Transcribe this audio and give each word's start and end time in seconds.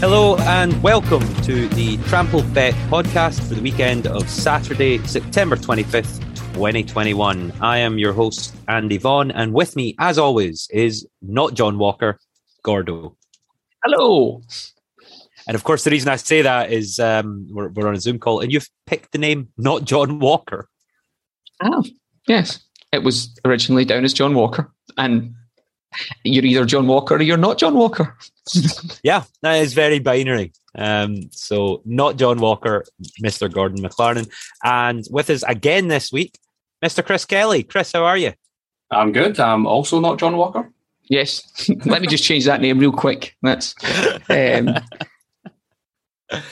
Hello 0.00 0.36
and 0.36 0.80
welcome 0.80 1.26
to 1.42 1.66
the 1.70 1.96
Trampled 2.04 2.54
Bet 2.54 2.72
podcast 2.88 3.40
for 3.48 3.54
the 3.54 3.60
weekend 3.60 4.06
of 4.06 4.30
Saturday, 4.30 4.98
September 4.98 5.56
25th, 5.56 6.20
2021. 6.54 7.52
I 7.60 7.78
am 7.78 7.98
your 7.98 8.12
host, 8.12 8.54
Andy 8.68 8.96
Vaughan, 8.96 9.32
and 9.32 9.52
with 9.52 9.74
me, 9.74 9.96
as 9.98 10.16
always, 10.16 10.68
is 10.70 11.04
not 11.20 11.54
John 11.54 11.78
Walker, 11.78 12.20
Gordo. 12.62 13.16
Hello. 13.82 14.40
And 15.48 15.56
of 15.56 15.64
course, 15.64 15.82
the 15.82 15.90
reason 15.90 16.10
I 16.10 16.16
say 16.16 16.42
that 16.42 16.70
is 16.70 17.00
um, 17.00 17.48
we're, 17.50 17.70
we're 17.70 17.88
on 17.88 17.96
a 17.96 18.00
Zoom 18.00 18.20
call 18.20 18.38
and 18.38 18.52
you've 18.52 18.68
picked 18.86 19.10
the 19.10 19.18
name 19.18 19.48
not 19.58 19.82
John 19.82 20.20
Walker. 20.20 20.68
Oh, 21.60 21.82
yes. 22.28 22.60
It 22.92 23.02
was 23.02 23.36
originally 23.44 23.84
down 23.84 24.04
as 24.04 24.14
John 24.14 24.34
Walker. 24.34 24.72
And 24.96 25.34
you're 26.22 26.44
either 26.44 26.66
John 26.66 26.86
Walker 26.86 27.16
or 27.16 27.22
you're 27.22 27.36
not 27.36 27.58
John 27.58 27.74
Walker. 27.74 28.16
Yeah, 29.02 29.24
that 29.42 29.54
is 29.54 29.74
very 29.74 29.98
binary. 29.98 30.52
Um, 30.74 31.30
so 31.32 31.82
not 31.84 32.16
John 32.16 32.38
Walker, 32.38 32.84
Mr. 33.22 33.52
Gordon 33.52 33.82
McLaren. 33.82 34.30
And 34.64 35.04
with 35.10 35.30
us 35.30 35.42
again 35.44 35.88
this 35.88 36.12
week, 36.12 36.38
Mr. 36.84 37.04
Chris 37.04 37.24
Kelly. 37.24 37.62
Chris, 37.62 37.92
how 37.92 38.04
are 38.04 38.16
you? 38.16 38.32
I'm 38.90 39.12
good. 39.12 39.38
I'm 39.38 39.66
also 39.66 40.00
not 40.00 40.18
John 40.18 40.36
Walker. 40.36 40.70
Yes. 41.08 41.42
Let 41.86 42.02
me 42.02 42.08
just 42.08 42.24
change 42.24 42.44
that 42.44 42.60
name 42.60 42.78
real 42.78 42.92
quick. 42.92 43.36
That's 43.42 43.74
um... 44.28 44.74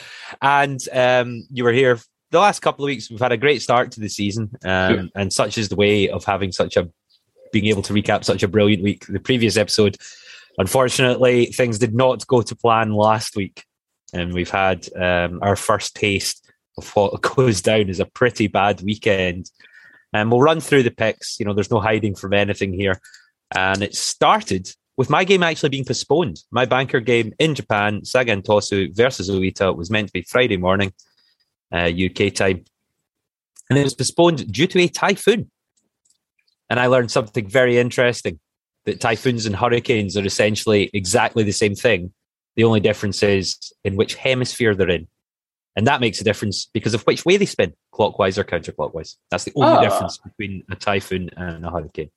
and 0.41 0.81
um, 0.91 1.47
you 1.51 1.63
were 1.63 1.71
here 1.71 1.99
the 2.31 2.39
last 2.39 2.59
couple 2.61 2.85
of 2.85 2.87
weeks. 2.87 3.09
We've 3.09 3.19
had 3.19 3.31
a 3.31 3.37
great 3.37 3.61
start 3.61 3.91
to 3.93 3.99
the 3.99 4.09
season, 4.09 4.51
um, 4.63 5.11
and 5.15 5.31
such 5.31 5.57
is 5.57 5.69
the 5.69 5.75
way 5.75 6.09
of 6.09 6.25
having 6.25 6.51
such 6.51 6.75
a 6.77 6.89
being 7.53 7.67
able 7.67 7.81
to 7.83 7.93
recap 7.93 8.23
such 8.23 8.43
a 8.43 8.47
brilliant 8.47 8.83
week. 8.83 9.05
The 9.07 9.19
previous 9.19 9.57
episode, 9.57 9.97
unfortunately, 10.57 11.47
things 11.47 11.79
did 11.79 11.93
not 11.93 12.25
go 12.27 12.41
to 12.41 12.55
plan 12.55 12.91
last 12.93 13.35
week, 13.35 13.63
and 14.13 14.33
we've 14.33 14.49
had 14.49 14.87
um, 14.95 15.39
our 15.41 15.55
first 15.55 15.95
taste 15.95 16.49
of 16.77 16.89
what 16.95 17.21
goes 17.35 17.61
down 17.61 17.89
as 17.89 17.99
a 17.99 18.05
pretty 18.05 18.47
bad 18.47 18.81
weekend. 18.81 19.49
And 20.13 20.31
we'll 20.31 20.41
run 20.41 20.61
through 20.61 20.83
the 20.83 20.91
picks. 20.91 21.39
You 21.39 21.45
know, 21.45 21.53
there's 21.53 21.71
no 21.71 21.79
hiding 21.79 22.15
from 22.15 22.33
anything 22.33 22.73
here. 22.73 22.99
And 23.55 23.81
it 23.81 23.93
started 23.93 24.69
with 24.95 25.09
my 25.09 25.23
game 25.23 25.43
actually 25.43 25.69
being 25.69 25.85
postponed. 25.85 26.43
My 26.49 26.65
banker 26.65 26.99
game 26.99 27.33
in 27.39 27.55
Japan, 27.55 28.03
Sagan 28.05 28.41
Tosu 28.41 28.95
versus 28.95 29.29
Oita, 29.29 29.75
was 29.75 29.91
meant 29.91 30.07
to 30.07 30.13
be 30.13 30.21
Friday 30.23 30.57
morning, 30.57 30.93
uh, 31.71 31.89
UK 31.89 32.33
time. 32.33 32.63
And 33.69 33.77
it 33.77 33.83
was 33.83 33.93
postponed 33.93 34.51
due 34.51 34.67
to 34.67 34.79
a 34.79 34.87
typhoon. 34.87 35.51
And 36.69 36.79
I 36.79 36.87
learned 36.87 37.11
something 37.11 37.47
very 37.47 37.77
interesting 37.77 38.39
that 38.87 38.99
typhoons 38.99 39.45
and 39.45 39.55
hurricanes 39.55 40.17
are 40.17 40.25
essentially 40.25 40.89
exactly 40.93 41.43
the 41.43 41.51
same 41.53 41.75
thing. 41.75 42.11
The 42.55 42.63
only 42.63 42.79
difference 42.79 43.21
is 43.21 43.57
in 43.83 43.95
which 43.95 44.15
hemisphere 44.15 44.73
they're 44.73 44.89
in. 44.89 45.07
And 45.75 45.85
that 45.85 46.01
makes 46.01 46.19
a 46.19 46.23
difference 46.23 46.65
because 46.73 46.95
of 46.95 47.03
which 47.03 47.23
way 47.23 47.37
they 47.37 47.45
spin, 47.45 47.73
clockwise 47.91 48.39
or 48.39 48.43
counterclockwise. 48.43 49.17
That's 49.29 49.43
the 49.43 49.51
only 49.55 49.77
Ah. 49.77 49.81
difference 49.81 50.17
between 50.17 50.63
a 50.71 50.75
typhoon 50.75 51.29
and 51.37 51.63
a 51.63 51.69
hurricane. 51.69 52.09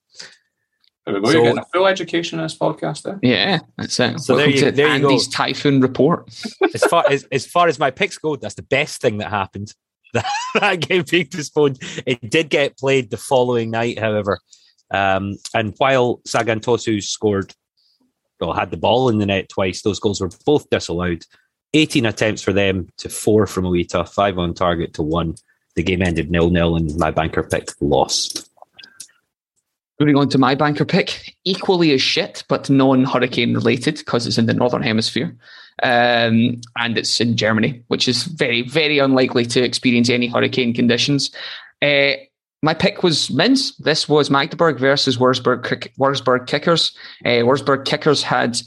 There 1.04 1.14
we 1.14 1.20
go. 1.20 1.26
So- 1.26 1.32
You're 1.32 1.42
getting 1.42 1.58
a 1.58 1.66
full 1.74 1.86
education 1.86 2.38
in 2.38 2.44
this 2.44 2.56
podcast 2.56 3.02
there. 3.02 3.18
yeah, 3.22 3.58
that's 3.76 4.00
it. 4.00 4.20
So 4.20 4.36
there 4.36 4.46
Welcome 4.46 4.54
you- 4.64 4.70
to 4.70 4.72
there 4.76 4.94
you 4.96 5.02
go. 5.02 5.08
Andy's 5.10 5.28
typhoon 5.28 5.80
report. 5.82 6.30
As 6.74 6.84
far 6.84 7.04
as, 7.10 7.24
as 7.32 7.44
far 7.46 7.68
as 7.68 7.78
my 7.78 7.90
picks 7.90 8.16
go, 8.16 8.36
that's 8.36 8.54
the 8.54 8.62
best 8.62 9.02
thing 9.02 9.18
that 9.18 9.28
happened. 9.28 9.74
That, 10.14 10.24
that 10.54 10.80
game 10.80 11.04
being 11.10 11.26
postponed. 11.26 11.78
It 12.06 12.30
did 12.30 12.48
get 12.48 12.78
played 12.78 13.10
the 13.10 13.16
following 13.16 13.70
night, 13.70 13.98
however. 13.98 14.38
Um, 14.90 15.36
and 15.54 15.74
while 15.78 16.20
Sagan 16.24 16.60
Tosu 16.60 17.02
scored, 17.02 17.54
well, 18.40 18.52
had 18.52 18.70
the 18.70 18.76
ball 18.76 19.08
in 19.08 19.18
the 19.18 19.26
net 19.26 19.48
twice, 19.48 19.82
those 19.82 20.00
goals 20.00 20.20
were 20.20 20.30
both 20.44 20.68
disallowed. 20.70 21.24
18 21.74 22.06
attempts 22.06 22.42
for 22.42 22.52
them 22.52 22.88
to 22.98 23.08
four 23.08 23.46
from 23.46 23.64
Oita, 23.64 24.08
five 24.08 24.38
on 24.38 24.54
target 24.54 24.94
to 24.94 25.02
one. 25.02 25.36
The 25.76 25.82
game 25.82 26.02
ended 26.02 26.30
nil 26.30 26.50
nil, 26.50 26.76
and 26.76 26.96
my 26.96 27.10
banker 27.10 27.44
pick 27.44 27.68
lost. 27.80 28.48
Moving 30.00 30.16
on 30.16 30.28
to 30.30 30.38
my 30.38 30.54
banker 30.54 30.84
pick, 30.84 31.36
equally 31.44 31.92
as 31.92 32.02
shit, 32.02 32.42
but 32.48 32.70
non-hurricane 32.70 33.54
related 33.54 33.98
because 33.98 34.26
it's 34.26 34.38
in 34.38 34.46
the 34.46 34.54
northern 34.54 34.82
hemisphere, 34.82 35.36
um, 35.82 36.60
and 36.78 36.96
it's 36.96 37.20
in 37.20 37.36
Germany, 37.36 37.84
which 37.88 38.08
is 38.08 38.24
very, 38.24 38.62
very 38.62 38.98
unlikely 38.98 39.44
to 39.46 39.62
experience 39.62 40.08
any 40.08 40.26
hurricane 40.26 40.74
conditions. 40.74 41.30
Uh, 41.82 42.12
my 42.62 42.74
pick 42.74 43.02
was 43.02 43.28
Minz. 43.30 43.76
This 43.78 44.08
was 44.08 44.30
Magdeburg 44.30 44.78
versus 44.78 45.16
Wurzburg, 45.16 45.62
Wurzburg 45.98 46.46
Kickers. 46.46 46.92
Uh, 47.24 47.42
Wurzburg 47.44 47.84
Kickers 47.84 48.22
had 48.22 48.60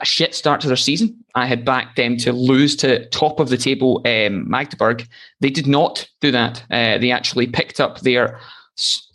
a 0.00 0.04
shit 0.04 0.34
start 0.34 0.60
to 0.62 0.68
their 0.68 0.76
season. 0.76 1.16
I 1.34 1.46
had 1.46 1.64
backed 1.64 1.96
them 1.96 2.16
to 2.18 2.32
lose 2.32 2.76
to 2.76 3.06
top 3.10 3.40
of 3.40 3.48
the 3.48 3.56
table 3.56 4.02
um, 4.06 4.48
Magdeburg. 4.48 5.06
They 5.40 5.50
did 5.50 5.66
not 5.66 6.08
do 6.20 6.30
that. 6.30 6.64
Uh, 6.70 6.98
they 6.98 7.10
actually 7.10 7.46
picked 7.46 7.80
up 7.80 8.00
their 8.00 8.40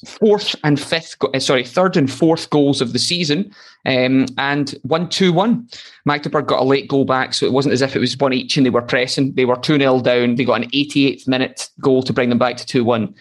fourth 0.05 0.55
and 0.63 0.79
fifth, 0.79 1.15
uh, 1.21 1.39
sorry, 1.39 1.65
third 1.65 1.97
and 1.97 2.11
fourth 2.11 2.49
goals 2.49 2.81
of 2.81 2.93
the 2.93 2.99
season, 2.99 3.53
um, 3.85 4.25
and 4.37 4.75
one 4.83 5.09
two 5.09 5.33
one. 5.33 5.67
Magdeburg 6.05 6.47
got 6.47 6.61
a 6.61 6.65
late 6.65 6.87
goal 6.87 7.05
back, 7.05 7.33
so 7.33 7.45
it 7.45 7.51
wasn't 7.53 7.73
as 7.73 7.81
if 7.81 7.95
it 7.95 7.99
was 7.99 8.17
one 8.17 8.33
each 8.33 8.55
and 8.55 8.65
they 8.65 8.69
were 8.69 8.81
pressing. 8.81 9.33
They 9.33 9.45
were 9.45 9.57
two 9.57 9.77
0 9.77 10.01
down. 10.01 10.35
They 10.35 10.45
got 10.45 10.61
an 10.63 10.69
88th 10.69 11.27
minute 11.27 11.69
goal 11.81 12.03
to 12.03 12.13
bring 12.13 12.29
them 12.29 12.37
back 12.37 12.57
to 12.57 12.65
two 12.65 12.83
one. 12.83 13.15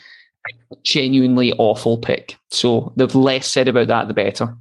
Genuinely 0.82 1.52
awful 1.58 1.98
pick. 1.98 2.36
So 2.50 2.92
the 2.96 3.06
less 3.18 3.50
said 3.50 3.68
about 3.68 3.88
that, 3.88 4.08
the 4.08 4.14
better. 4.14 4.56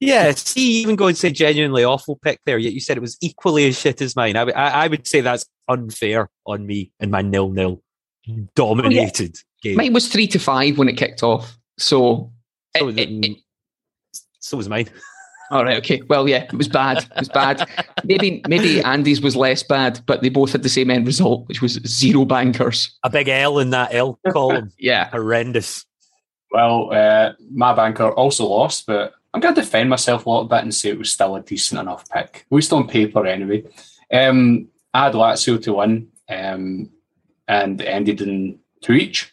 Yeah, 0.00 0.32
see, 0.32 0.80
even 0.80 0.96
go 0.96 1.06
and 1.06 1.16
say 1.16 1.30
genuinely 1.30 1.84
awful 1.84 2.16
pick 2.16 2.40
there. 2.44 2.58
Yet 2.58 2.72
you 2.72 2.80
said 2.80 2.96
it 2.96 3.00
was 3.00 3.16
equally 3.20 3.68
as 3.68 3.78
shit 3.78 4.00
as 4.02 4.16
mine. 4.16 4.36
I, 4.36 4.44
would- 4.44 4.54
I, 4.54 4.84
I 4.84 4.88
would 4.88 5.06
say 5.06 5.20
that's 5.20 5.44
unfair 5.68 6.28
on 6.44 6.66
me 6.66 6.90
and 6.98 7.10
my 7.12 7.22
nil 7.22 7.50
nil 7.50 7.80
dominated 8.56 9.36
oh, 9.36 9.40
game. 9.62 9.76
Mine 9.76 9.92
was 9.92 10.08
three 10.08 10.26
to 10.28 10.38
five 10.40 10.76
when 10.76 10.88
it 10.88 10.96
kicked 10.96 11.22
off. 11.22 11.56
So, 11.78 12.32
So, 12.76 12.88
it- 12.88 12.98
it- 12.98 13.24
it- 13.24 13.38
so 14.40 14.56
was 14.56 14.68
mine. 14.68 14.88
All 15.52 15.64
right, 15.64 15.76
okay. 15.76 16.00
Well, 16.08 16.26
yeah, 16.26 16.44
it 16.44 16.54
was 16.54 16.66
bad. 16.66 16.98
It 16.98 17.10
was 17.18 17.28
bad. 17.28 17.68
maybe 18.04 18.42
maybe 18.48 18.82
Andy's 18.82 19.20
was 19.20 19.36
less 19.36 19.62
bad, 19.62 20.00
but 20.06 20.22
they 20.22 20.30
both 20.30 20.52
had 20.52 20.62
the 20.62 20.70
same 20.70 20.90
end 20.90 21.06
result, 21.06 21.46
which 21.46 21.60
was 21.60 21.74
zero 21.86 22.24
bankers. 22.24 22.98
A 23.02 23.10
big 23.10 23.28
L 23.28 23.58
in 23.58 23.68
that 23.70 23.92
L 23.92 24.18
column. 24.32 24.72
Yeah. 24.78 25.10
Horrendous. 25.10 25.84
Well, 26.50 26.92
uh, 26.92 27.32
my 27.50 27.74
banker 27.74 28.10
also 28.10 28.46
lost, 28.46 28.86
but 28.86 29.12
I'm 29.34 29.40
going 29.42 29.54
to 29.54 29.60
defend 29.60 29.90
myself 29.90 30.24
a 30.24 30.30
little 30.30 30.44
bit 30.46 30.62
and 30.62 30.74
say 30.74 30.88
it 30.88 30.98
was 30.98 31.12
still 31.12 31.36
a 31.36 31.42
decent 31.42 31.80
enough 31.80 32.08
pick, 32.08 32.46
at 32.50 32.54
least 32.54 32.72
on 32.72 32.88
paper 32.88 33.26
anyway. 33.26 33.64
Um, 34.10 34.68
I 34.94 35.04
had 35.04 35.14
Lazio 35.14 35.62
to 35.62 35.74
win, 35.74 36.08
um, 36.30 36.90
and 37.46 37.80
ended 37.82 38.22
in 38.22 38.58
two 38.80 38.94
each. 38.94 39.30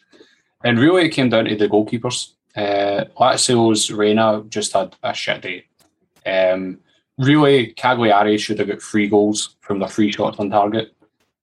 And 0.64 0.78
really, 0.78 1.06
it 1.06 1.10
came 1.10 1.30
down 1.30 1.46
to 1.46 1.56
the 1.56 1.68
goalkeepers. 1.68 2.32
Uh, 2.54 3.04
Lazio's 3.18 3.90
Reina 3.90 4.44
just 4.48 4.74
had 4.74 4.96
a 5.02 5.14
shit 5.14 5.40
day. 5.40 5.64
Um, 6.26 6.80
really, 7.18 7.68
Cagliari 7.68 8.38
should 8.38 8.58
have 8.58 8.68
got 8.68 8.82
three 8.82 9.08
goals 9.08 9.56
from 9.60 9.78
their 9.78 9.88
three 9.88 10.10
shots 10.12 10.38
on 10.38 10.50
target. 10.50 10.94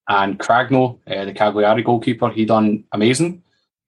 And 0.10 0.40
Cragno, 0.40 1.00
uh, 1.08 1.26
the 1.26 1.34
Cagliari 1.34 1.84
goalkeeper, 1.84 2.30
he 2.30 2.46
done 2.46 2.86
amazing. 2.94 3.44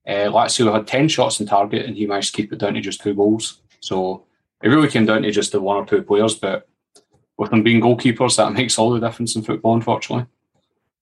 Uh, 0.06 0.28
Lazio 0.28 0.72
had 0.72 0.86
10 0.86 1.08
shots 1.08 1.40
on 1.40 1.46
target 1.46 1.86
and 1.86 1.96
he 1.96 2.06
managed 2.06 2.34
to 2.34 2.42
keep 2.42 2.52
it 2.52 2.58
down 2.58 2.74
to 2.74 2.80
just 2.80 3.00
two 3.00 3.14
goals. 3.14 3.60
So 3.80 4.24
it 4.62 4.68
really 4.68 4.88
came 4.88 5.06
down 5.06 5.22
to 5.22 5.30
just 5.30 5.52
the 5.52 5.60
one 5.60 5.76
or 5.76 5.86
two 5.86 6.02
players, 6.02 6.34
but 6.34 6.68
with 7.38 7.50
them 7.50 7.62
being 7.62 7.80
goalkeepers, 7.80 8.36
that 8.36 8.52
makes 8.54 8.78
all 8.78 8.90
the 8.90 9.00
difference 9.00 9.34
in 9.36 9.42
football, 9.42 9.74
unfortunately. 9.74 10.26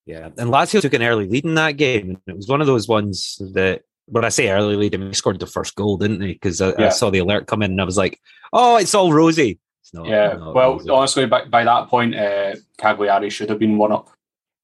Yeah, 0.06 0.26
and 0.38 0.50
Lazio 0.50 0.81
took 0.81 0.94
an 0.94 1.02
early 1.02 1.26
lead 1.26 1.44
in 1.44 1.55
that 1.56 1.73
game. 1.73 2.11
and 2.11 2.19
It 2.26 2.37
was 2.37 2.49
one 2.49 2.62
of 2.62 2.67
those 2.67 2.88
ones 2.88 3.40
that, 3.52 3.82
when 4.06 4.25
I 4.25 4.31
say 4.31 4.49
early 4.49 4.75
lead, 4.75 4.94
I 4.94 4.99
mean 4.99 5.08
they 5.08 5.14
scored 5.14 5.38
the 5.38 5.46
first 5.46 5.75
goal, 5.75 5.99
didn't 5.99 6.20
they? 6.20 6.32
Because 6.32 6.62
I, 6.62 6.73
I 6.82 6.88
saw 6.88 7.11
the 7.11 7.19
alert 7.19 7.46
come 7.46 7.61
in 7.62 7.73
and 7.73 7.81
I 7.81 7.85
was 7.85 7.99
like, 7.99 8.19
"Oh, 8.55 8.79
it's 8.79 8.94
all 8.94 9.12
rosy." 9.12 9.58
Not. 9.93 10.06
yeah, 10.06 10.35
not 10.35 10.55
well, 10.55 10.73
rosy. 10.73 10.90
honestly, 10.90 11.26
by, 11.26 11.44
by 11.44 11.64
that 11.64 11.88
point, 11.88 12.14
uh, 12.14 12.55
Cagliari 12.76 13.31
should 13.31 13.49
have 13.50 13.58
been 13.58 13.79
one 13.79 13.93
up. 13.93 14.11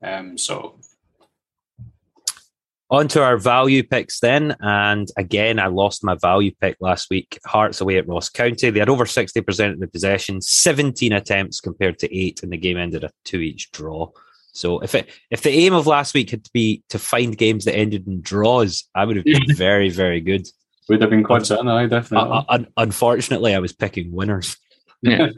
Um, 0.03 0.37
so 0.37 0.79
On 2.91 3.09
to 3.09 3.23
our 3.23 3.39
value 3.39 3.83
picks 3.83 4.21
then. 4.21 4.55
And 4.61 5.09
again, 5.17 5.59
I 5.59 5.69
lost 5.69 6.05
my 6.05 6.15
value 6.15 6.53
pick 6.61 6.77
last 6.81 7.09
week. 7.11 7.39
Hearts 7.47 7.81
away 7.81 7.97
at 7.97 8.07
Ross 8.07 8.29
County. 8.29 8.71
They 8.71 8.79
had 8.79 8.91
over 8.91 9.05
60% 9.05 9.73
of 9.73 9.81
the 9.81 9.89
possession, 9.89 10.41
17 10.41 11.13
attempts 11.13 11.61
compared 11.61 11.99
to 12.01 12.17
eight, 12.17 12.43
and 12.43 12.53
the 12.53 12.59
game 12.59 12.77
ended 12.77 13.03
a 13.05 13.11
two 13.25 13.41
each 13.41 13.71
draw. 13.73 14.11
So 14.53 14.79
if 14.81 14.95
it, 14.95 15.09
if 15.31 15.43
the 15.43 15.51
aim 15.51 15.75
of 15.75 15.87
last 15.87 16.15
week 16.15 16.31
had 16.31 16.45
to 16.45 16.51
be 16.53 16.83
to 16.91 16.99
find 16.99 17.37
games 17.37 17.65
that 17.65 17.75
ended 17.75 18.07
in 18.07 18.21
draws, 18.21 18.85
I 18.95 19.05
would 19.05 19.17
have 19.17 19.25
been 19.25 19.43
very, 19.57 19.89
very 19.89 20.21
good. 20.21 20.47
Would 20.89 21.01
have 21.01 21.11
been 21.11 21.25
quite 21.25 21.47
certain, 21.47 21.67
I 21.67 21.87
definitely. 21.87 22.31
Uh, 22.31 22.43
un- 22.49 22.67
unfortunately, 22.77 23.55
I 23.55 23.59
was 23.59 23.73
picking 23.73 24.13
winners. 24.13 24.57
Yeah. 25.05 25.29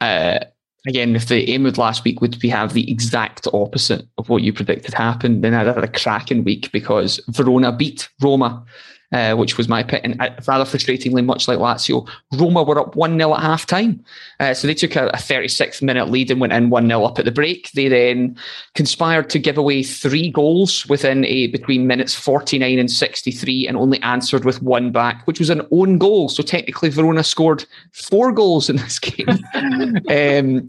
uh, 0.00 0.38
again, 0.86 1.16
if 1.16 1.28
the 1.28 1.50
aim 1.50 1.66
of 1.66 1.78
last 1.78 2.04
week 2.04 2.20
would 2.20 2.38
be 2.38 2.48
have 2.48 2.72
the 2.72 2.90
exact 2.90 3.46
opposite 3.52 4.06
of 4.18 4.28
what 4.28 4.42
you 4.42 4.52
predicted 4.52 4.94
happened, 4.94 5.42
then 5.42 5.54
I'd 5.54 5.66
had 5.66 5.84
a 5.84 5.88
cracking 5.88 6.44
week 6.44 6.70
because 6.72 7.20
Verona 7.28 7.72
beat 7.72 8.08
Roma 8.22 8.64
uh, 9.12 9.34
which 9.34 9.56
was 9.56 9.68
my 9.68 9.82
pick. 9.82 10.02
And 10.04 10.18
rather 10.46 10.64
frustratingly, 10.64 11.24
much 11.24 11.48
like 11.48 11.58
Lazio, 11.58 12.08
Roma 12.32 12.62
were 12.62 12.78
up 12.78 12.96
1 12.96 13.18
0 13.18 13.34
at 13.34 13.40
half 13.40 13.66
time. 13.66 14.04
Uh, 14.40 14.54
so 14.54 14.66
they 14.66 14.74
took 14.74 14.96
a, 14.96 15.08
a 15.08 15.18
36 15.18 15.82
minute 15.82 16.10
lead 16.10 16.30
and 16.30 16.40
went 16.40 16.52
in 16.52 16.70
1 16.70 16.86
0 16.86 17.04
up 17.04 17.18
at 17.18 17.24
the 17.24 17.30
break. 17.30 17.70
They 17.72 17.88
then 17.88 18.36
conspired 18.74 19.30
to 19.30 19.38
give 19.38 19.58
away 19.58 19.82
three 19.82 20.30
goals 20.30 20.86
within 20.86 21.24
a 21.24 21.46
between 21.48 21.86
minutes 21.86 22.14
49 22.14 22.78
and 22.78 22.90
63 22.90 23.68
and 23.68 23.76
only 23.76 24.00
answered 24.02 24.44
with 24.44 24.62
one 24.62 24.92
back, 24.92 25.26
which 25.26 25.38
was 25.38 25.50
an 25.50 25.66
own 25.70 25.98
goal. 25.98 26.28
So 26.28 26.42
technically, 26.42 26.88
Verona 26.88 27.24
scored 27.24 27.64
four 27.92 28.32
goals 28.32 28.68
in 28.68 28.76
this 28.76 28.98
game. 28.98 29.28
um, 29.28 30.66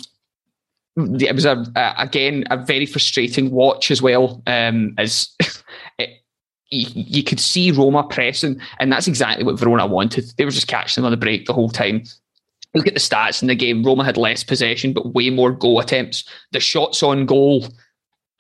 it 0.98 1.36
was 1.36 1.46
a, 1.46 1.64
a, 1.76 1.94
again 2.00 2.44
a 2.50 2.58
very 2.58 2.88
frustrating 2.88 3.52
watch 3.52 3.92
as 3.92 4.02
well 4.02 4.42
um, 4.48 4.96
as 4.98 5.30
you, 6.70 7.24
could 7.24 7.40
see 7.40 7.72
Roma 7.72 8.04
pressing, 8.04 8.60
and 8.80 8.92
that's 8.92 9.08
exactly 9.08 9.46
what 9.46 9.60
Verona 9.60 9.88
wanted. 9.88 10.26
They 10.38 10.46
were 10.46 10.52
just 10.52 10.68
catching 10.68 11.02
them 11.02 11.06
on 11.06 11.12
the 11.12 11.18
break 11.18 11.46
the 11.46 11.54
whole 11.54 11.70
time. 11.70 12.04
Look 12.74 12.88
at 12.88 12.94
the 12.94 13.00
stats 13.00 13.42
in 13.42 13.48
the 13.48 13.56
game. 13.56 13.84
Roma 13.84 14.04
had 14.04 14.18
less 14.18 14.44
possession, 14.44 14.94
but 14.94 15.14
way 15.14 15.30
more 15.30 15.52
goal 15.52 15.80
attempts. 15.80 16.26
The 16.52 16.60
shots 16.60 17.02
on 17.02 17.26
goal, 17.26 17.68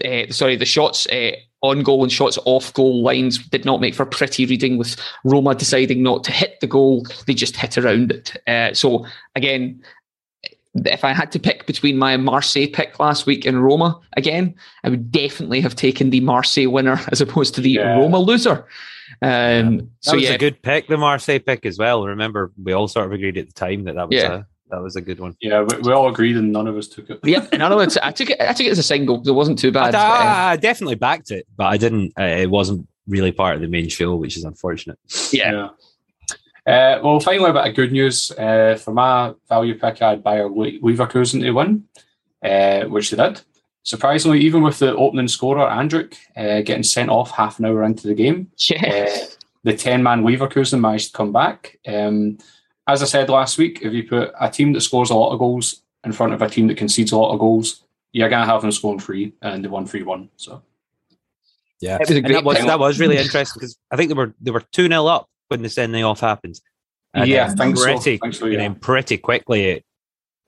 uh, 0.06 0.29
sorry, 0.29 0.57
the 0.57 0.65
shots 0.65 1.07
uh, 1.07 1.31
on 1.62 1.83
goal 1.83 2.03
and 2.03 2.12
shots 2.12 2.38
off 2.45 2.74
goal 2.74 3.01
lines 3.01 3.39
did 3.47 3.65
not 3.65 3.81
make 3.81 3.95
for 3.95 4.06
pretty 4.06 4.45
reading. 4.45 4.77
With 4.77 4.97
Roma 5.24 5.56
deciding 5.56 6.03
not 6.03 6.24
to 6.25 6.31
hit 6.31 6.59
the 6.59 6.68
goal, 6.68 7.06
they 7.25 7.33
just 7.33 7.56
hit 7.56 7.77
around 7.77 8.12
it. 8.12 8.38
Uh, 8.47 8.74
so 8.74 9.06
again, 9.35 9.81
if 10.85 11.03
I 11.03 11.13
had 11.13 11.31
to 11.33 11.39
pick 11.39 11.65
between 11.65 11.97
my 11.97 12.18
Marseille 12.18 12.68
pick 12.71 13.00
last 13.00 13.25
week 13.25 13.45
and 13.45 13.63
Roma 13.63 14.00
again, 14.15 14.56
I 14.83 14.89
would 14.89 15.12
definitely 15.12 15.62
have 15.62 15.75
taken 15.75 16.09
the 16.09 16.19
Marseille 16.21 16.69
winner 16.69 17.00
as 17.12 17.21
opposed 17.21 17.56
to 17.56 17.62
the 17.62 17.71
yeah. 17.71 17.97
Roma 17.97 18.19
loser. 18.19 18.65
Um, 19.21 19.77
that 19.77 19.88
so 20.01 20.15
was 20.15 20.24
yeah. 20.24 20.31
a 20.31 20.38
good 20.38 20.62
pick, 20.62 20.88
the 20.88 20.97
Marseille 20.97 21.39
pick 21.39 21.65
as 21.65 21.77
well. 21.77 22.06
Remember, 22.06 22.51
we 22.62 22.74
all 22.74 22.88
sort 22.88 23.06
of 23.07 23.13
agreed 23.13 23.38
at 23.38 23.47
the 23.47 23.53
time 23.53 23.85
that 23.85 23.95
that 23.95 24.09
was 24.09 24.15
yeah. 24.15 24.33
a 24.33 24.44
that 24.69 24.81
was 24.81 24.95
a 24.95 25.01
good 25.01 25.19
one. 25.19 25.35
Yeah, 25.39 25.62
we, 25.62 25.77
we, 25.77 25.94
all 25.94 26.09
agreed, 26.09 26.35
and 26.35 26.51
none 26.51 26.68
of 26.68 26.75
us 26.75 26.88
took 26.88 27.09
it. 27.09 27.19
yeah, 27.24 27.47
none 27.53 27.71
of 27.71 27.79
us. 27.79 27.97
I 28.03 28.12
took 28.12 28.29
it. 28.29 28.41
I 28.41 28.51
took 28.53 28.68
it 28.68 28.71
as 28.71 28.79
a 28.79 28.83
single. 28.83 29.18
Because 29.18 29.29
it 29.29 29.33
wasn't 29.33 29.59
too 29.59 29.71
bad. 29.71 29.95
I, 29.95 30.51
I 30.51 30.56
definitely 30.57 30.95
backed 30.95 31.31
it, 31.31 31.47
but 31.56 31.68
I 31.68 31.77
didn't. 31.77 32.13
Uh, 32.19 32.24
it 32.24 32.50
wasn't 32.50 32.88
really 33.07 33.31
part 33.31 33.56
of 33.56 33.62
the 33.62 33.68
main 33.68 33.88
show, 33.88 34.15
which 34.15 34.35
is 34.35 34.44
unfortunate. 34.44 35.00
Yeah. 35.31 35.51
yeah. 35.51 35.69
Uh, 36.68 37.00
well, 37.02 37.19
finally, 37.22 37.50
a 37.50 37.54
bit 37.54 37.68
of 37.68 37.75
good 37.75 37.94
news. 37.94 38.30
Uh, 38.31 38.75
for 38.75 38.92
my 38.92 39.34
value 39.48 39.74
pick, 39.80 40.02
I 40.02 40.10
had 40.12 40.24
Bayer 40.24 40.50
Leverkusen 40.50 41.40
to 41.42 41.52
win, 41.52 41.86
uh, 42.44 42.84
which 42.90 43.10
they 43.10 43.16
did. 43.16 43.42
Surprisingly, 43.84 44.42
even 44.42 44.62
with 44.62 44.80
the 44.80 44.94
opening 44.94 45.30
scorer, 45.30 45.66
Andrich, 45.66 46.16
uh, 46.36 46.62
getting 46.62 46.84
sent 46.84 47.10
off 47.10 47.31
half 47.31 47.58
an 47.58 47.66
hour 47.66 47.84
into 47.84 48.06
the 48.06 48.14
game, 48.14 48.52
yeah. 48.69 49.08
Uh, 49.08 49.25
the 49.64 49.78
10 49.78 50.04
man 50.04 50.24
Leverkusen 50.24 50.81
managed 50.81 51.08
to 51.08 51.18
come 51.18 51.31
back. 51.31 51.80
Um, 51.88 52.38
as 52.86 53.02
I 53.02 53.06
said 53.06 53.30
last 53.30 53.58
week, 53.58 53.80
if 53.81 53.94
you 53.94 54.04
put 54.04 54.34
a 54.40 54.50
team 54.50 54.74
that 54.74 54.81
scores 54.81 55.10
a 55.10 55.16
lot 55.16 55.31
of 55.31 55.40
goals 55.40 55.84
in 56.04 56.12
front 56.12 56.34
of 56.34 56.42
a 56.42 56.50
team 56.50 56.68
that 56.68 56.78
concedes 56.78 57.13
a 57.13 57.18
lot 57.18 57.34
of 57.34 57.40
goals, 57.40 57.84
you're 58.12 58.30
going 58.30 58.46
to 58.46 58.52
have 58.52 58.62
them 58.62 58.74
scoring 58.74 59.00
three, 59.00 59.34
and 59.42 59.63
they 59.63 59.70
won 59.70 59.86
3 59.86 60.04
1. 60.04 60.30
So. 60.36 60.62
Yeah, 61.80 61.98
that 61.98 62.44
was, 62.44 62.58
that 62.58 62.80
was 62.80 63.00
really 63.00 63.18
interesting 63.18 63.60
because 63.60 63.78
I 63.92 63.96
think 63.96 64.10
they 64.10 64.16
were 64.16 64.34
they 64.42 64.52
were 64.52 64.62
two 64.72 64.88
0 64.88 65.06
up 65.06 65.30
when 65.48 65.62
the 65.62 65.70
sending 65.70 66.04
off 66.04 66.20
happens. 66.20 66.62
And 67.14 67.30
yeah, 67.30 67.50
thanks 67.50 67.82
pretty, 67.82 68.18
so. 68.18 68.32
so 68.32 68.46
yeah. 68.46 68.54
And 68.54 68.62
then 68.62 68.76
pretty 68.80 69.18
quickly 69.18 69.66
it 69.66 69.86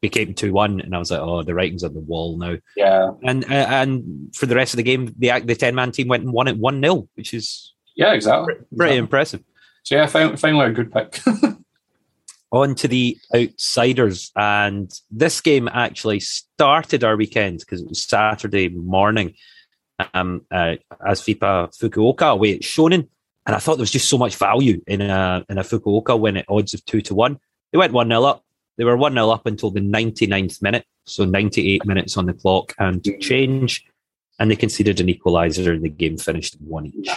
became 0.01 0.33
two 0.33 0.53
one, 0.53 0.81
and 0.81 0.95
I 0.95 0.99
was 0.99 1.11
like, 1.11 1.21
oh, 1.21 1.43
the 1.43 1.53
writing's 1.53 1.83
on 1.83 1.93
the 1.93 1.99
wall 1.99 2.37
now. 2.37 2.57
Yeah. 2.75 3.11
And 3.23 3.43
uh, 3.45 3.67
and 3.69 4.35
for 4.35 4.45
the 4.45 4.55
rest 4.55 4.73
of 4.73 4.77
the 4.77 4.83
game, 4.83 5.13
the 5.17 5.39
the 5.39 5.55
ten 5.55 5.75
man 5.75 5.91
team 5.91 6.07
went 6.07 6.23
and 6.23 6.33
won 6.33 6.47
it 6.47 6.57
one 6.57 6.81
0 6.81 7.07
which 7.15 7.33
is 7.33 7.73
yeah, 7.95 8.13
exactly, 8.13 8.55
pretty, 8.55 8.65
exactly. 8.71 8.97
impressive. 8.97 9.43
So 9.83 9.95
yeah, 9.95 10.05
finally, 10.07 10.37
finally 10.37 10.65
a 10.67 10.71
good 10.71 10.91
pick. 10.91 11.19
on 12.51 12.75
to 12.75 12.87
the 12.87 13.17
outsiders. 13.35 14.31
And 14.35 14.91
this 15.11 15.41
game 15.41 15.67
actually 15.67 16.19
started 16.19 17.03
our 17.03 17.15
weekend 17.15 17.59
because 17.59 17.81
it 17.81 17.89
was 17.89 18.03
Saturday 18.03 18.69
morning 18.69 19.35
um, 20.13 20.45
uh, 20.51 20.75
Avispa 21.01 21.75
Fukuoka 21.77 22.31
away 22.31 22.55
at 22.55 22.61
Shonan. 22.61 23.07
And 23.45 23.55
I 23.55 23.59
thought 23.59 23.75
there 23.75 23.83
was 23.83 23.91
just 23.91 24.09
so 24.09 24.17
much 24.17 24.35
value 24.35 24.81
in 24.87 25.01
a 25.01 25.45
in 25.49 25.57
a 25.57 25.63
Fukuoka 25.63 26.19
win 26.19 26.37
at 26.37 26.45
odds 26.49 26.73
of 26.73 26.83
two 26.85 27.01
to 27.01 27.15
one. 27.15 27.39
They 27.71 27.77
went 27.77 27.93
one 27.93 28.09
0 28.09 28.23
up. 28.23 28.43
They 28.77 28.83
were 28.83 28.97
one 28.97 29.13
0 29.13 29.29
up 29.29 29.45
until 29.45 29.71
the 29.71 29.81
99th 29.81 30.61
minute, 30.61 30.85
so 31.05 31.25
98 31.25 31.85
minutes 31.85 32.17
on 32.17 32.25
the 32.25 32.33
clock 32.33 32.73
and 32.79 33.05
change, 33.19 33.85
and 34.39 34.49
they 34.49 34.55
conceded 34.55 34.99
an 34.99 35.07
equaliser, 35.07 35.73
and 35.73 35.83
the 35.83 35.89
game 35.89 36.17
finished 36.17 36.55
one 36.59 36.87
each. 36.87 37.09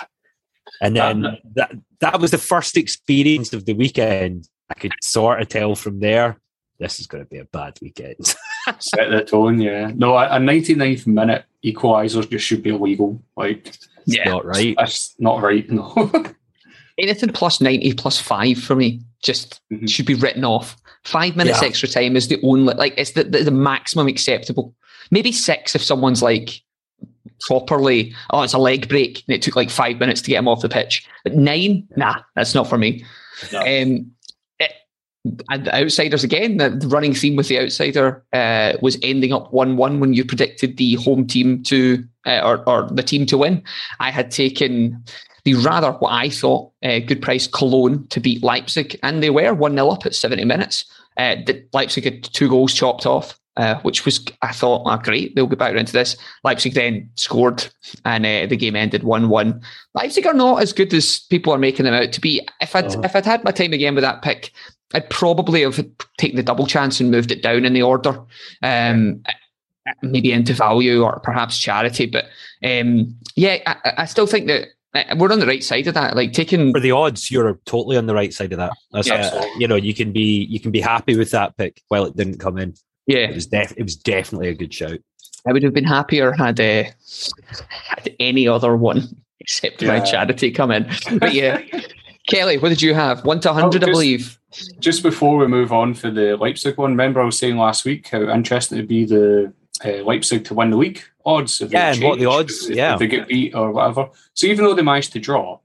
And 0.81 0.97
then 0.97 1.27
um, 1.27 1.37
that 1.55 1.73
that 2.01 2.21
was 2.21 2.31
the 2.31 2.39
first 2.39 2.77
experience 2.77 3.53
of 3.53 3.67
the 3.67 3.75
weekend. 3.75 4.49
I 4.71 4.75
could 4.75 4.93
sort 5.03 5.41
of 5.41 5.49
tell 5.49 5.75
from 5.75 6.01
there 6.01 6.41
this 6.79 6.99
is 6.99 7.07
going 7.07 7.23
to 7.23 7.29
be 7.29 7.39
a 7.39 7.45
bad 7.45 7.79
weekend. 7.81 8.35
Set 8.79 9.11
the 9.11 9.25
tone, 9.25 9.61
yeah. 9.61 9.91
No, 9.95 10.17
a 10.17 10.39
99th 10.39 11.07
minute 11.07 11.45
equaliser 11.65 12.29
just 12.29 12.45
should 12.45 12.63
be 12.63 12.71
illegal. 12.71 13.21
Like 13.37 13.77
yeah. 14.07 14.29
not 14.29 14.45
right. 14.45 14.75
That's 14.79 15.15
not 15.19 15.43
right. 15.43 15.69
No. 15.71 15.93
Anything 16.99 17.33
plus 17.33 17.61
90 17.61 17.95
plus 17.95 18.21
five 18.21 18.59
for 18.59 18.77
me 18.77 19.01
just 19.23 19.61
mm-hmm. 19.73 19.87
should 19.87 20.07
be 20.07 20.15
written 20.15 20.45
off. 20.45 20.77
Five 21.05 21.37
minutes 21.37 21.63
yeah. 21.63 21.69
extra 21.69 21.89
time 21.89 22.17
is 22.17 22.29
the 22.29 22.41
only, 22.43 22.75
like, 22.75 22.95
it's 22.97 23.13
the, 23.13 23.25
the, 23.25 23.45
the 23.45 23.51
maximum 23.51 24.07
acceptable. 24.07 24.75
Maybe 25.11 25.33
six 25.33 25.75
if 25.75 25.83
someone's 25.83 26.23
like 26.23 26.61
properly, 27.41 28.15
oh, 28.31 28.43
it's 28.43 28.53
a 28.53 28.59
leg 28.59 28.89
break 28.89 29.25
and 29.27 29.35
it 29.35 29.43
took 29.43 29.57
like 29.57 29.71
five 29.71 29.99
minutes 29.99 30.23
to 30.23 30.31
get 30.31 30.39
him 30.39 30.49
off 30.49 30.61
the 30.61 30.69
pitch. 30.69 31.09
But 31.25 31.35
nine, 31.35 31.89
nah, 31.97 32.21
that's 32.37 32.55
not 32.55 32.69
for 32.69 32.79
me. 32.79 33.05
No. 33.53 33.61
Um, 33.61 34.13
and 35.51 35.67
the 35.67 35.75
outsiders 35.75 36.25
again, 36.25 36.57
the, 36.57 36.71
the, 36.71 36.89
running 36.89 37.15
theme 37.15 37.37
with 37.37 37.49
the 37.49 37.61
outsider 37.61 38.25
uh, 38.33 38.73
was 38.81 38.99
ending 39.03 39.33
up 39.33 39.53
1 39.53 39.77
1 39.77 40.01
when 40.01 40.15
you 40.15 40.25
predicted 40.25 40.77
the 40.77 40.95
home 40.95 41.27
team 41.27 41.63
to, 41.65 42.05
uh, 42.27 42.41
or, 42.43 42.69
or 42.69 42.89
the 42.91 43.03
team 43.03 43.27
to 43.27 43.39
win. 43.39 43.63
I 44.01 44.11
had 44.11 44.31
taken 44.31 45.05
the 45.45 45.55
rather, 45.55 45.93
what 45.93 46.13
I 46.13 46.29
thought, 46.29 46.73
uh, 46.83 46.99
good 47.01 47.23
price 47.23 47.47
Cologne 47.47 48.07
to 48.09 48.21
beat 48.21 48.43
Leipzig, 48.43 48.99
and 49.03 49.23
they 49.23 49.31
were 49.31 49.55
1 49.55 49.73
0 49.73 49.89
up 49.89 50.07
at 50.07 50.15
70 50.15 50.45
minutes. 50.45 50.85
Uh, 51.17 51.37
Leipzig 51.73 52.05
had 52.05 52.25
two 52.25 52.49
goals 52.49 52.75
chopped 52.75 53.07
off. 53.07 53.39
Uh, 53.59 53.79
which 53.83 54.07
was 54.07 54.25
I 54.41 54.51
thought, 54.51 54.81
oh, 54.87 54.97
great, 54.97 55.37
they'll 55.37 55.47
get 55.47 55.59
back 55.59 55.77
into 55.77 55.93
this. 55.93 56.17
Leipzig 56.43 56.73
then 56.73 57.11
scored, 57.17 57.69
and 58.07 58.25
uh, 58.25 58.47
the 58.47 58.57
game 58.57 58.75
ended 58.75 59.03
one-one. 59.03 59.61
Leipzig 59.93 60.27
are 60.27 60.33
not 60.33 60.63
as 60.63 60.73
good 60.73 60.95
as 60.95 61.21
people 61.29 61.53
are 61.53 61.59
making 61.59 61.85
them 61.85 61.93
out 61.93 62.13
to 62.13 62.21
be. 62.23 62.49
If 62.63 62.75
I'd 62.75 62.97
oh. 62.97 63.03
if 63.05 63.15
I'd 63.15 63.27
had 63.27 63.45
my 63.45 63.51
time 63.51 63.75
again 63.75 63.95
with 63.95 64.05
that 64.05 64.23
pick, 64.23 64.53
I'd 64.95 65.11
probably 65.11 65.63
have 65.63 65.85
taken 66.19 66.37
the 66.37 66.43
double 66.43 66.67
chance 66.67 67.01
and 67.01 67.11
moved 67.11 67.31
it 67.31 67.43
down 67.43 67.65
in 67.65 67.73
the 67.73 67.83
order, 67.83 68.21
um, 68.63 69.23
maybe 70.03 70.33
into 70.33 70.55
value 70.55 71.03
or 71.03 71.21
perhaps 71.21 71.59
charity. 71.59 72.07
But 72.07 72.27
um, 72.65 73.17
yeah, 73.37 73.59
I, 73.67 73.93
I, 73.99 74.05
still 74.07 74.27
think 74.27 74.47
that 74.49 74.69
uh, 74.95 75.17
we're 75.17 75.33
on 75.33 75.41
the 75.41 75.47
right 75.47 75.65
side 75.65 75.87
of 75.87 75.95
that. 75.95 76.17
Like 76.17 76.33
taking 76.33 76.73
for 76.73 76.81
the 76.81 76.93
odds, 76.93 77.31
you're 77.31 77.59
totally 77.65 77.97
on 77.97 78.07
the 78.07 78.15
right 78.15 78.33
side 78.33 78.53
of 78.53 78.59
that. 78.59 78.73
That's 78.93 79.09
yeah. 79.09 79.31
uh, 79.33 79.45
you 79.59 79.67
know 79.67 79.77
you 79.77 79.95
can 79.95 80.13
be 80.13 80.45
you 80.45 80.61
can 80.61 80.71
be 80.71 80.81
happy 80.81 81.17
with 81.17 81.31
that 81.31 81.57
pick 81.57 81.83
while 81.89 82.05
it 82.05 82.17
didn't 82.17 82.39
come 82.39 82.59
in. 82.59 82.75
Yeah, 83.07 83.29
it 83.29 83.35
was 83.35 83.47
def- 83.47 83.77
it 83.77 83.83
was 83.83 83.97
definitely 83.97 84.49
a 84.49 84.55
good 84.55 84.73
shout. 84.73 84.99
I 85.47 85.53
would 85.53 85.63
have 85.63 85.75
been 85.75 85.85
happier 85.85 86.33
had 86.33 86.61
uh, 86.61 86.85
had 87.69 88.15
any 88.21 88.47
other 88.47 88.77
one 88.77 89.03
except 89.41 89.83
yeah. 89.83 89.89
my 89.89 90.01
charity 90.01 90.51
come 90.51 90.71
in. 90.71 90.89
But 91.19 91.35
yeah, 91.35 91.63
Kelly, 92.29 92.59
what 92.59 92.69
did 92.69 92.83
you 92.83 92.95
have? 92.95 93.25
One 93.25 93.41
to 93.41 93.53
hundred, 93.53 93.83
oh, 93.83 93.89
I 93.89 93.91
believe. 93.91 94.39
Just 94.79 95.03
before 95.03 95.39
we 95.39 95.47
move 95.47 95.73
on 95.73 95.95
for 95.95 96.11
the 96.11 96.37
Leipzig 96.37 96.77
one, 96.77 96.93
remember 96.93 97.21
I 97.21 97.25
was 97.25 97.39
saying 97.39 97.57
last 97.57 97.85
week 97.85 98.09
how 98.09 98.23
interesting 98.31 98.79
it'd 98.79 98.89
be 98.89 99.05
the 99.05 99.53
uh, 99.85 100.05
Leipzig 100.05 100.45
to 100.45 100.55
win 100.55 100.71
the 100.71 100.77
league 100.77 101.03
odds. 101.25 101.61
If 101.61 101.73
yeah, 101.73 101.93
and 101.93 102.03
what 102.03 102.19
the 102.19 102.27
odds? 102.27 102.69
If, 102.69 102.77
yeah, 102.77 102.93
if 102.93 103.01
they 103.01 103.07
get 103.07 103.29
beat 103.29 103.55
or 103.55 103.73
whatever. 103.73 104.09
So 104.35 104.47
even 104.47 104.65
though 104.65 104.75
they 104.75 104.83
managed 104.83 105.13
to 105.15 105.21
draw, 105.21 105.59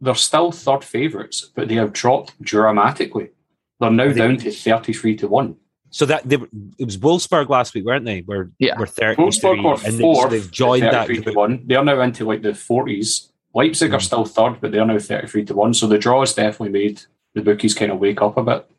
they're 0.00 0.14
still 0.14 0.50
third 0.50 0.82
favourites, 0.82 1.50
but 1.54 1.68
they 1.68 1.74
have 1.76 1.92
dropped 1.92 2.40
dramatically. 2.42 3.30
They're 3.78 3.90
now 3.90 4.08
they, 4.08 4.14
down 4.14 4.36
to 4.38 4.50
thirty-three 4.50 5.16
to 5.16 5.28
one. 5.28 5.56
So 5.90 6.06
that 6.06 6.28
they, 6.28 6.38
it 6.78 6.84
was 6.84 6.98
Wolfsburg 6.98 7.48
last 7.48 7.72
week, 7.74 7.84
weren't 7.84 8.04
they? 8.04 8.20
Where 8.20 8.50
yeah, 8.58 8.76
we're 8.78 8.86
thirty-three, 8.86 9.24
Wolfsburg 9.24 9.62
were 9.62 9.86
and 9.86 9.98
they, 9.98 10.14
so 10.14 10.28
they've 10.28 10.50
joined 10.50 10.82
that. 10.82 11.06
To 11.06 11.32
one. 11.32 11.62
They 11.66 11.76
are 11.76 11.84
now 11.84 12.00
into 12.00 12.24
like 12.24 12.42
the 12.42 12.54
forties 12.54 13.30
Leipzig 13.54 13.90
mm. 13.90 13.94
are 13.94 14.00
still 14.00 14.24
third, 14.24 14.60
but 14.60 14.72
they're 14.72 14.84
now 14.84 14.98
33 14.98 15.44
to 15.46 15.54
1. 15.54 15.74
So 15.74 15.86
the 15.86 15.98
draw 15.98 16.20
has 16.20 16.34
definitely 16.34 16.70
made 16.70 17.02
the 17.34 17.42
bookies 17.42 17.74
kind 17.74 17.92
of 17.92 17.98
wake 17.98 18.20
up 18.20 18.36
a 18.36 18.42
bit. 18.42 18.70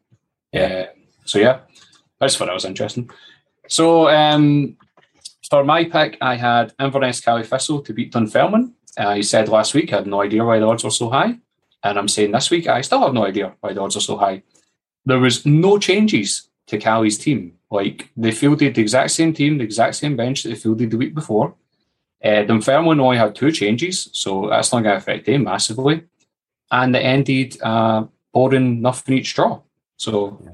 Yeah. 0.52 0.62
Uh, 0.62 0.86
so 1.26 1.40
yeah, 1.40 1.60
that's 2.20 2.40
what 2.40 2.50
I 2.50 2.54
was 2.54 2.66
interesting. 2.66 3.10
So 3.68 4.10
um, 4.10 4.78
for 5.50 5.64
my 5.64 5.86
pick, 5.86 6.18
I 6.22 6.36
had 6.36 6.74
Inverness 6.80 7.22
Caley 7.22 7.44
Thistle 7.44 7.82
to 7.82 7.94
beat 7.94 8.12
Dunfermline. 8.12 8.74
I 8.98 9.22
said 9.22 9.50
last 9.50 9.74
week 9.74 9.92
I 9.92 9.98
had 9.98 10.08
no 10.08 10.22
idea 10.22 10.46
why 10.46 10.60
the 10.60 10.68
odds 10.68 10.84
were 10.84 10.92
so 10.92 11.10
high. 11.10 11.38
And 11.84 12.00
I'm 12.00 12.08
saying 12.08 12.32
this 12.32 12.50
week 12.50 12.68
I 12.68 12.82
still 12.82 13.02
have 13.02 13.14
no 13.14 13.26
idea 13.26 13.54
why 13.60 13.74
the 13.74 13.82
odds 13.82 13.98
are 13.98 14.02
so 14.02 14.18
high. 14.18 14.44
There 15.06 15.20
was 15.20 15.46
no 15.46 15.78
changes 15.78 16.50
to 16.68 16.78
Caley's 16.78 17.18
team. 17.18 17.54
Like 17.70 18.10
they 18.16 18.32
fielded 18.32 18.76
the 18.76 18.82
exact 18.82 19.12
same 19.12 19.34
team, 19.34 19.58
the 19.58 19.64
exact 19.64 19.96
same 19.96 20.16
bench 20.16 20.44
that 20.44 20.50
they 20.50 20.56
fielded 20.56 20.92
the 20.92 20.98
week 20.98 21.14
before. 21.14 21.56
Uh, 22.26 22.44
Dunfermline 22.44 23.00
only 23.00 23.18
had 23.18 23.36
two 23.36 23.52
changes, 23.52 24.10
so 24.14 24.48
that's 24.50 24.72
not 24.74 24.82
going 24.82 24.94
to 24.94 24.98
affect 24.98 25.26
them 25.28 25.44
massively. 25.44 26.04
And 26.72 26.96
it 26.96 27.00
ended 27.00 27.62
uh, 27.62 28.06
boring 28.34 28.82
nothing 28.82 29.18
each 29.18 29.36
draw. 29.36 29.62
So 29.98 30.42
yeah. 30.44 30.52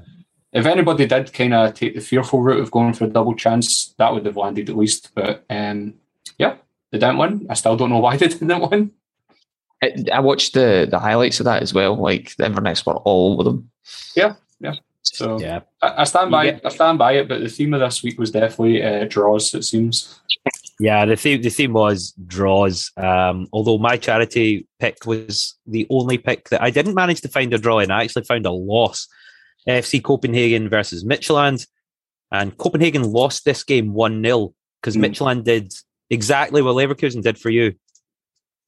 if 0.60 0.66
anybody 0.66 1.06
did 1.06 1.32
kind 1.32 1.54
of 1.54 1.72
take 1.72 1.94
the 1.94 2.00
fearful 2.00 2.42
route 2.42 2.60
of 2.60 2.70
going 2.70 2.92
for 2.92 3.04
a 3.04 3.08
double 3.08 3.34
chance, 3.34 3.94
that 3.98 4.12
would 4.12 4.26
have 4.26 4.36
landed 4.36 4.68
at 4.68 4.76
least. 4.76 5.14
But 5.14 5.44
um, 5.48 5.94
yeah, 6.38 6.56
they 6.90 6.98
didn't 6.98 7.18
win. 7.18 7.46
I 7.48 7.54
still 7.54 7.76
don't 7.76 7.90
know 7.90 7.98
why 7.98 8.16
they 8.18 8.28
didn't 8.28 8.70
win. 8.70 8.92
I 10.12 10.20
watched 10.20 10.54
the 10.54 10.86
the 10.88 10.98
highlights 10.98 11.40
of 11.40 11.44
that 11.44 11.62
as 11.62 11.74
well. 11.74 11.96
Like 11.96 12.36
the 12.36 12.46
Inverness 12.46 12.86
were 12.86 12.94
all 12.96 13.32
over 13.32 13.44
them. 13.44 13.70
Yeah, 14.14 14.34
yeah. 14.60 14.74
So 15.02 15.40
yeah, 15.40 15.60
I, 15.80 16.02
I 16.02 16.04
stand 16.04 16.30
by. 16.30 16.44
Yeah. 16.44 16.58
I 16.64 16.68
stand 16.68 16.98
by 16.98 17.12
it. 17.14 17.28
But 17.28 17.40
the 17.40 17.48
theme 17.48 17.74
of 17.74 17.80
this 17.80 18.02
week 18.02 18.18
was 18.18 18.30
definitely 18.30 18.82
uh, 18.82 19.06
draws. 19.06 19.52
It 19.54 19.64
seems. 19.64 20.20
Yeah, 20.82 21.04
the 21.04 21.14
theme 21.14 21.40
the 21.40 21.48
theme 21.48 21.74
was 21.74 22.12
draws. 22.26 22.90
Um, 22.96 23.46
although 23.52 23.78
my 23.78 23.96
charity 23.96 24.66
pick 24.80 25.06
was 25.06 25.56
the 25.64 25.86
only 25.90 26.18
pick 26.18 26.48
that 26.48 26.60
I 26.60 26.70
didn't 26.70 26.96
manage 26.96 27.20
to 27.20 27.28
find 27.28 27.54
a 27.54 27.58
draw 27.58 27.78
in. 27.78 27.92
I 27.92 28.02
actually 28.02 28.24
found 28.24 28.46
a 28.46 28.50
loss. 28.50 29.06
FC 29.68 30.02
Copenhagen 30.02 30.68
versus 30.68 31.04
Midtjylland, 31.04 31.68
and 32.32 32.58
Copenhagen 32.58 33.04
lost 33.04 33.44
this 33.44 33.62
game 33.62 33.94
one 33.94 34.20
0 34.24 34.54
because 34.80 34.96
mm. 34.96 35.04
Midtjylland 35.04 35.44
did 35.44 35.72
exactly 36.10 36.62
what 36.62 36.74
Leverkusen 36.74 37.22
did 37.22 37.38
for 37.38 37.50
you. 37.50 37.76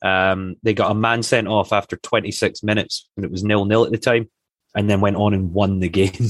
Um, 0.01 0.55
they 0.63 0.73
got 0.73 0.93
a 0.93 0.95
man 0.95 1.25
sent 1.25 1.49
off 1.49 1.73
after 1.73 1.97
26 1.97 2.63
minutes 2.63 3.09
when 3.17 3.25
it 3.25 3.31
was 3.33 3.43
nil 3.43 3.65
nil 3.65 3.85
at 3.85 3.91
the 3.91 3.99
time 3.99 4.31
and 4.77 4.89
then 4.89 5.01
went 5.01 5.17
on 5.17 5.35
and 5.35 5.53
won 5.53 5.81
the 5.81 5.89
game 5.89 6.13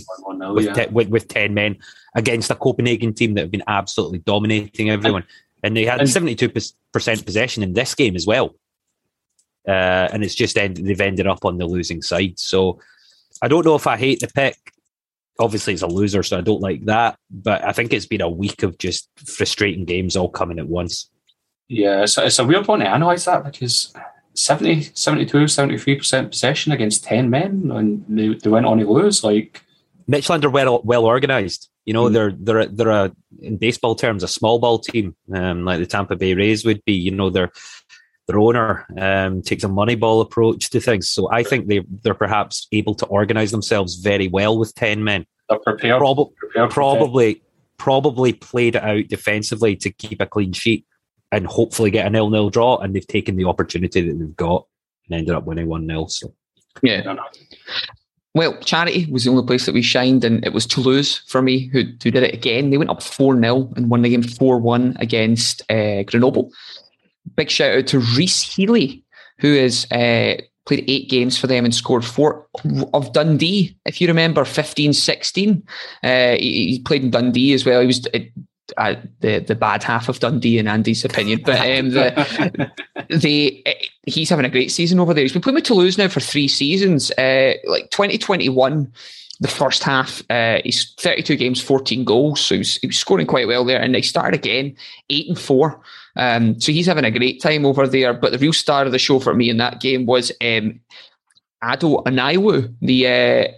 with, 0.55 0.65
yeah. 0.65 0.73
te- 0.73 0.93
with, 0.93 1.09
with, 1.09 1.29
10 1.29 1.53
men 1.53 1.77
against 2.15 2.51
a 2.51 2.55
Copenhagen 2.55 3.13
team 3.13 3.35
that 3.35 3.43
have 3.43 3.51
been 3.51 3.65
absolutely 3.67 4.19
dominating 4.19 4.91
everyone. 4.91 5.25
And 5.65 5.75
they 5.75 5.87
had 5.87 5.99
72% 6.03 6.75
possession 6.93 7.63
in 7.63 7.73
this 7.73 7.95
game 7.95 8.17
as 8.17 8.27
well. 8.27 8.55
Uh, 9.67 10.09
and 10.13 10.23
it's 10.23 10.35
just 10.35 10.59
ended, 10.59 10.85
they've 10.85 11.01
ended 11.01 11.27
up 11.27 11.47
on 11.47 11.57
the 11.57 11.65
losing 11.65 12.03
side. 12.03 12.39
So 12.39 12.81
I 13.41 13.49
don't 13.49 13.65
know 13.65 13.75
if 13.75 13.87
I 13.87 13.97
hate 13.97 14.21
the 14.21 14.29
pick. 14.29 14.59
Obviously, 15.39 15.73
it's 15.73 15.83
a 15.83 15.87
loser, 15.87 16.23
so 16.23 16.37
I 16.37 16.43
don't 16.43 16.61
like 16.61 16.85
that. 16.85 17.19
But 17.31 17.65
I 17.65 17.73
think 17.73 17.95
it's 17.95 18.05
been 18.05 18.21
a 18.21 18.29
week 18.29 18.63
of 18.63 18.77
just 18.77 19.09
frustrating 19.17 19.87
games 19.87 20.17
all 20.17 20.29
coming 20.29 20.59
at 20.59 20.69
once. 20.69 21.09
Yeah, 21.69 22.03
it's, 22.03 22.19
it's 22.19 22.39
a 22.39 22.45
weird 22.45 22.69
one 22.69 22.81
to 22.81 22.95
analyse 22.95 23.25
that 23.25 23.43
because 23.43 23.95
70, 24.35 24.91
72, 24.93 25.39
73% 25.45 26.31
possession 26.31 26.73
against 26.73 27.05
10 27.05 27.31
men 27.31 27.71
and 27.73 28.05
they, 28.07 28.35
they 28.35 28.51
went 28.51 28.67
on 28.67 28.81
to 28.81 28.93
lose. 28.93 29.25
Like 29.25 29.64
Midtjylland 30.09 30.45
are 30.45 30.51
well 30.51 30.81
well 30.85 31.05
organised. 31.05 31.71
You 31.85 31.93
know, 31.93 32.05
mm 32.05 32.13
they're 32.13 32.33
they're 32.33 32.67
they're 32.67 32.89
a 32.89 33.13
in 33.41 33.57
baseball 33.57 33.95
terms 33.95 34.23
a 34.23 34.29
small 34.29 34.59
ball 34.59 34.79
team, 34.79 35.15
um, 35.35 35.65
like 35.65 35.81
the 35.81 35.87
Tampa 35.87 36.17
Bay 36.17 36.35
Rays 36.35 36.65
would 36.65 36.85
be. 36.85 36.95
You 36.95 37.11
know, 37.11 37.31
their 37.31 37.51
their 38.27 38.39
owner 38.39 38.87
um, 38.99 39.43
takes 39.43 39.65
a 39.65 39.69
money 39.69 39.95
ball 39.95 40.21
approach 40.21 40.71
to 40.71 40.81
things. 40.81 41.09
So 41.09 41.31
I 41.31 41.43
think 41.43 41.69
they 41.69 41.83
they're 42.03 42.15
perhaps 42.15 42.67
able 42.73 42.95
to 42.97 43.07
organise 43.07 43.51
themselves 43.51 43.97
very 43.97 44.29
well 44.29 44.59
with 44.59 44.75
ten 44.75 45.05
men. 45.05 45.27
They're 45.49 45.59
prepared. 45.59 45.99
Prob- 45.99 46.35
prepared 46.37 46.71
probably 46.71 47.43
probably 47.77 48.33
played 48.33 48.77
it 48.77 48.83
out 48.83 49.09
defensively 49.09 49.77
to 49.77 49.91
keep 49.91 50.21
a 50.21 50.27
clean 50.27 50.53
sheet 50.53 50.87
and 51.33 51.47
hopefully 51.47 51.91
get 51.91 52.07
a 52.07 52.11
nil 52.11 52.31
nil 52.31 52.51
draw. 52.51 52.79
And 52.79 52.95
they've 52.95 53.07
taken 53.07 53.37
the 53.37 53.45
opportunity 53.45 54.01
that 54.01 54.19
they've 54.19 54.37
got 54.37 54.67
and 55.09 55.19
ended 55.19 55.35
up 55.35 55.45
winning 55.45 55.69
one 55.69 55.87
0 55.87 56.07
So 56.07 56.35
yeah. 56.83 57.03
Well, 58.35 58.57
Charity 58.59 59.07
was 59.11 59.25
the 59.25 59.31
only 59.31 59.47
place 59.47 59.65
that 59.67 59.75
we 59.75 59.83
shined, 59.83 60.25
and 60.25 60.45
it 60.45 60.53
was 60.53 60.67
Toulouse 60.67 61.19
for 61.29 61.41
me 61.41 61.67
who, 61.69 61.85
who 62.03 62.11
did 62.11 62.17
it 62.17 62.35
again. 62.35 62.71
They 62.71 62.79
went 62.79 62.91
up 62.91 63.03
4 63.03 63.41
0 63.41 63.73
and 63.77 63.89
won 63.89 64.03
the 64.03 64.11
game 64.11 64.25
4 64.25 64.59
1 64.59 64.97
against 64.99 65.63
uh, 65.71 66.03
Grenoble. 66.03 66.53
Big 67.37 67.49
shout 67.49 67.79
out 67.79 67.87
to 67.89 68.01
Rhys 68.01 68.43
Healey, 68.43 69.05
who 69.39 69.55
has 69.55 69.87
uh, 69.93 70.37
played 70.67 70.85
eight 70.89 71.09
games 71.09 71.39
for 71.39 71.47
them 71.47 71.65
and 71.65 71.75
scored 71.75 72.05
four 72.05 72.47
of 72.93 73.13
Dundee. 73.13 73.77
If 73.87 74.01
you 74.01 74.09
remember, 74.09 74.45
15 74.45 74.93
16. 74.93 75.63
Uh, 76.03 76.33
he, 76.33 76.73
he, 76.73 76.83
played 76.85 77.05
in 77.05 77.11
Dundee 77.11 77.55
as 77.55 77.65
well. 77.65 77.81
He 77.81 77.87
was 77.87 78.07
uh, 78.13 78.19
uh, 78.77 78.97
the 79.21 79.41
the 79.41 79.55
bad 79.55 79.83
half 79.83 80.09
of 80.09 80.19
Dundee 80.21 80.59
in 80.59 80.67
Andy's 80.67 81.05
opinion, 81.05 81.41
but 81.45 81.61
um, 81.61 81.91
the, 81.91 82.73
the 83.11 83.65
he's 84.07 84.31
having 84.31 84.45
a 84.45 84.51
great 84.51 84.71
season 84.71 85.01
over 85.01 85.15
there. 85.15 85.23
He's 85.23 85.33
been 85.33 85.43
playing 85.43 85.57
with 85.57 85.65
Toulouse 85.65 85.99
now 85.99 86.09
for 86.09 86.21
three 86.21 86.49
seasons. 86.49 87.11
Uh, 87.13 87.55
like 87.67 87.91
2021, 87.91 88.93
the 89.41 89.49
first 89.49 89.83
half, 89.83 90.23
uh, 90.31 90.59
he's 90.65 90.93
32 90.95 91.37
games, 91.37 91.61
14 91.61 92.05
goals, 92.05 92.41
so 92.41 92.55
he 92.55 92.59
was, 92.61 92.77
he 92.77 92.87
was, 92.87 92.99
scoring 92.99 93.27
quite 93.27 93.49
well 93.49 93.65
there. 93.65 93.81
And 93.81 93.95
they 93.95 94.03
started 94.03 94.39
again, 94.39 94.77
eight 95.11 95.29
and 95.29 95.39
four. 95.39 95.81
Um, 96.17 96.61
so 96.61 96.73
he's 96.73 96.87
having 96.87 97.05
a 97.05 97.11
great 97.11 97.43
time 97.43 97.67
over 97.67 97.87
there. 97.87 98.15
But 98.15 98.33
the 98.33 98.39
real 98.39 98.53
star 98.53 98.85
of 98.85 98.93
the 98.93 98.99
show 98.99 99.19
for 99.19 99.35
me 99.35 99.51
in 99.51 99.57
that 99.59 99.81
game 99.81 100.07
was 100.07 100.31
um, 100.41 100.81
Ado 101.63 102.03
Onaiwu, 102.07 102.75
the 102.81 103.07
uh, 103.07 103.53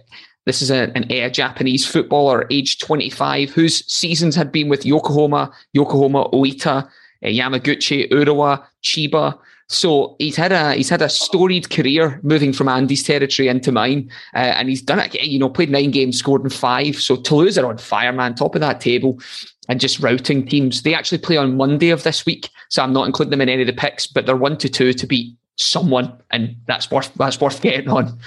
this 0.45 0.61
is 0.61 0.71
a, 0.71 0.89
an, 0.95 1.11
a 1.11 1.29
Japanese 1.29 1.85
footballer, 1.85 2.47
age 2.49 2.79
25, 2.79 3.49
whose 3.49 3.85
seasons 3.91 4.33
had 4.33 4.49
been 4.49 4.69
with 4.69 4.85
Yokohama, 4.85 5.51
Yokohama 5.73 6.29
Oita, 6.29 6.85
uh, 6.85 6.89
Yamaguchi, 7.21 8.09
Urawa, 8.09 8.63
Chiba. 8.81 9.37
So 9.69 10.15
he's 10.17 10.37
had 10.37 10.53
a 10.53 10.75
he's 10.75 10.89
had 10.89 11.01
a 11.01 11.09
storied 11.09 11.69
career 11.69 12.21
moving 12.23 12.53
from 12.53 12.69
Andy's 12.69 13.03
territory 13.03 13.49
into 13.49 13.71
mine, 13.71 14.09
uh, 14.33 14.37
and 14.55 14.69
he's 14.69 14.81
done 14.81 14.99
it. 14.99 15.13
You 15.15 15.39
know, 15.39 15.49
played 15.49 15.69
nine 15.69 15.91
games, 15.91 16.17
scored 16.17 16.43
in 16.43 16.49
five. 16.49 16.95
So 16.95 17.17
Toulouse 17.17 17.57
are 17.57 17.65
on 17.65 17.77
fire, 17.77 18.13
man, 18.13 18.35
top 18.35 18.55
of 18.55 18.61
that 18.61 18.79
table, 18.79 19.19
and 19.67 19.79
just 19.79 19.99
routing 19.99 20.47
teams. 20.47 20.83
They 20.83 20.93
actually 20.93 21.17
play 21.17 21.35
on 21.35 21.57
Monday 21.57 21.89
of 21.89 22.03
this 22.03 22.25
week, 22.25 22.49
so 22.69 22.81
I'm 22.81 22.93
not 22.93 23.07
including 23.07 23.31
them 23.31 23.41
in 23.41 23.49
any 23.49 23.63
of 23.63 23.67
the 23.67 23.73
picks, 23.73 24.07
but 24.07 24.25
they're 24.25 24.37
one 24.37 24.57
to 24.57 24.69
two 24.69 24.93
to 24.93 25.05
beat 25.05 25.35
someone, 25.57 26.13
and 26.31 26.55
that's 26.65 26.89
worth 26.89 27.13
that's 27.15 27.41
worth 27.41 27.61
getting 27.61 27.89
on. 27.89 28.17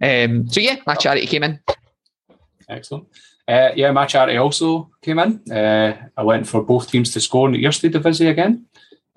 Um, 0.00 0.48
so 0.48 0.60
yeah, 0.60 0.76
my 0.86 0.94
charity 0.94 1.26
came 1.26 1.42
in. 1.42 1.58
Excellent. 2.68 3.08
Uh, 3.48 3.70
yeah, 3.74 3.90
my 3.90 4.06
charity 4.06 4.38
also 4.38 4.90
came 5.02 5.18
in. 5.18 5.52
Uh, 5.52 6.08
I 6.16 6.22
went 6.22 6.46
for 6.46 6.62
both 6.62 6.88
teams 6.88 7.12
to 7.12 7.20
score 7.20 7.48
in 7.48 7.52
the 7.52 7.64
Eerste 7.64 7.90
Divisie 7.90 8.28
again. 8.28 8.64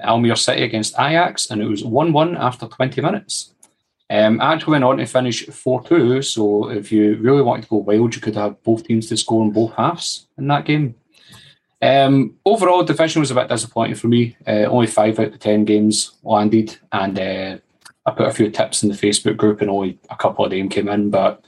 Almere 0.01 0.37
City 0.37 0.63
against 0.63 0.99
Ajax, 0.99 1.49
and 1.49 1.61
it 1.61 1.67
was 1.67 1.83
1 1.83 2.13
1 2.13 2.37
after 2.37 2.67
20 2.67 3.01
minutes. 3.01 3.53
Um, 4.09 4.39
actually 4.39 4.71
went 4.71 4.83
on 4.85 4.97
to 4.97 5.05
finish 5.05 5.45
4 5.45 5.83
2, 5.83 6.21
so 6.21 6.69
if 6.69 6.91
you 6.91 7.17
really 7.17 7.41
wanted 7.41 7.63
to 7.63 7.69
go 7.69 7.77
wild, 7.77 8.15
you 8.15 8.21
could 8.21 8.35
have 8.35 8.61
both 8.63 8.85
teams 8.85 9.07
to 9.07 9.17
score 9.17 9.43
in 9.43 9.51
both 9.51 9.73
halves 9.73 10.27
in 10.37 10.47
that 10.47 10.65
game. 10.65 10.95
Um, 11.81 12.35
overall, 12.45 12.79
the 12.79 12.93
division 12.93 13.19
was 13.19 13.31
a 13.31 13.35
bit 13.35 13.49
disappointing 13.49 13.95
for 13.95 14.07
me. 14.07 14.37
Uh, 14.47 14.65
only 14.65 14.87
5 14.87 15.19
out 15.19 15.33
of 15.33 15.39
10 15.39 15.65
games 15.65 16.13
landed, 16.23 16.77
and 16.91 17.19
uh, 17.19 17.57
I 18.05 18.11
put 18.11 18.27
a 18.27 18.33
few 18.33 18.49
tips 18.49 18.83
in 18.83 18.89
the 18.89 18.95
Facebook 18.95 19.35
group, 19.35 19.61
and 19.61 19.69
only 19.69 19.99
a 20.09 20.15
couple 20.15 20.45
of 20.45 20.51
them 20.51 20.69
came 20.69 20.87
in. 20.87 21.09
But 21.09 21.45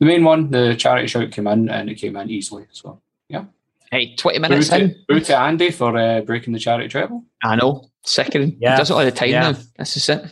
the 0.00 0.06
main 0.06 0.24
one, 0.24 0.50
the 0.50 0.74
charity 0.74 1.06
shout, 1.06 1.30
came 1.30 1.46
in, 1.46 1.68
and 1.68 1.88
it 1.88 1.94
came 1.94 2.16
in 2.16 2.30
easily. 2.30 2.66
So 2.72 3.00
yeah. 3.28 3.44
Hey, 3.90 4.14
twenty 4.14 4.38
minutes 4.38 4.68
boo 4.68 4.76
in. 4.76 5.04
Boo 5.08 5.20
to 5.20 5.36
Andy 5.36 5.70
for 5.70 5.96
uh, 5.96 6.20
breaking 6.20 6.52
the 6.52 6.60
charity 6.60 6.88
treble. 6.88 7.24
I 7.42 7.56
know. 7.56 7.90
Second. 8.04 8.56
Yeah. 8.60 8.72
He 8.72 8.76
does 8.78 8.90
it 8.90 8.94
all 8.94 9.04
the 9.04 9.10
time 9.10 9.30
yeah. 9.30 9.50
now. 9.50 9.58
That's 9.76 9.94
just 9.94 10.08
it. 10.08 10.24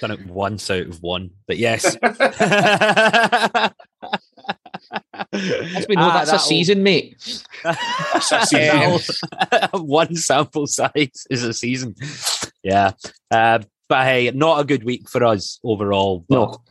Done 0.00 0.10
it 0.10 0.26
once 0.26 0.70
out 0.70 0.86
of 0.86 1.02
one, 1.02 1.30
but 1.46 1.58
yes. 1.58 1.96
As 5.32 5.86
we 5.88 5.96
know, 5.96 6.02
ah, 6.02 6.24
that's 6.24 6.32
a 6.32 6.38
season, 6.38 6.82
mate. 6.82 7.16
that's 7.62 8.32
a 8.32 8.46
season. 8.46 8.98
one 9.86 10.14
sample 10.16 10.66
size 10.66 11.26
is 11.30 11.42
a 11.44 11.54
season. 11.54 11.94
Yeah. 12.62 12.92
Uh, 13.30 13.60
but 13.88 14.04
hey, 14.04 14.30
not 14.34 14.60
a 14.60 14.64
good 14.64 14.84
week 14.84 15.08
for 15.08 15.24
us 15.24 15.60
overall. 15.62 16.24
no. 16.28 16.62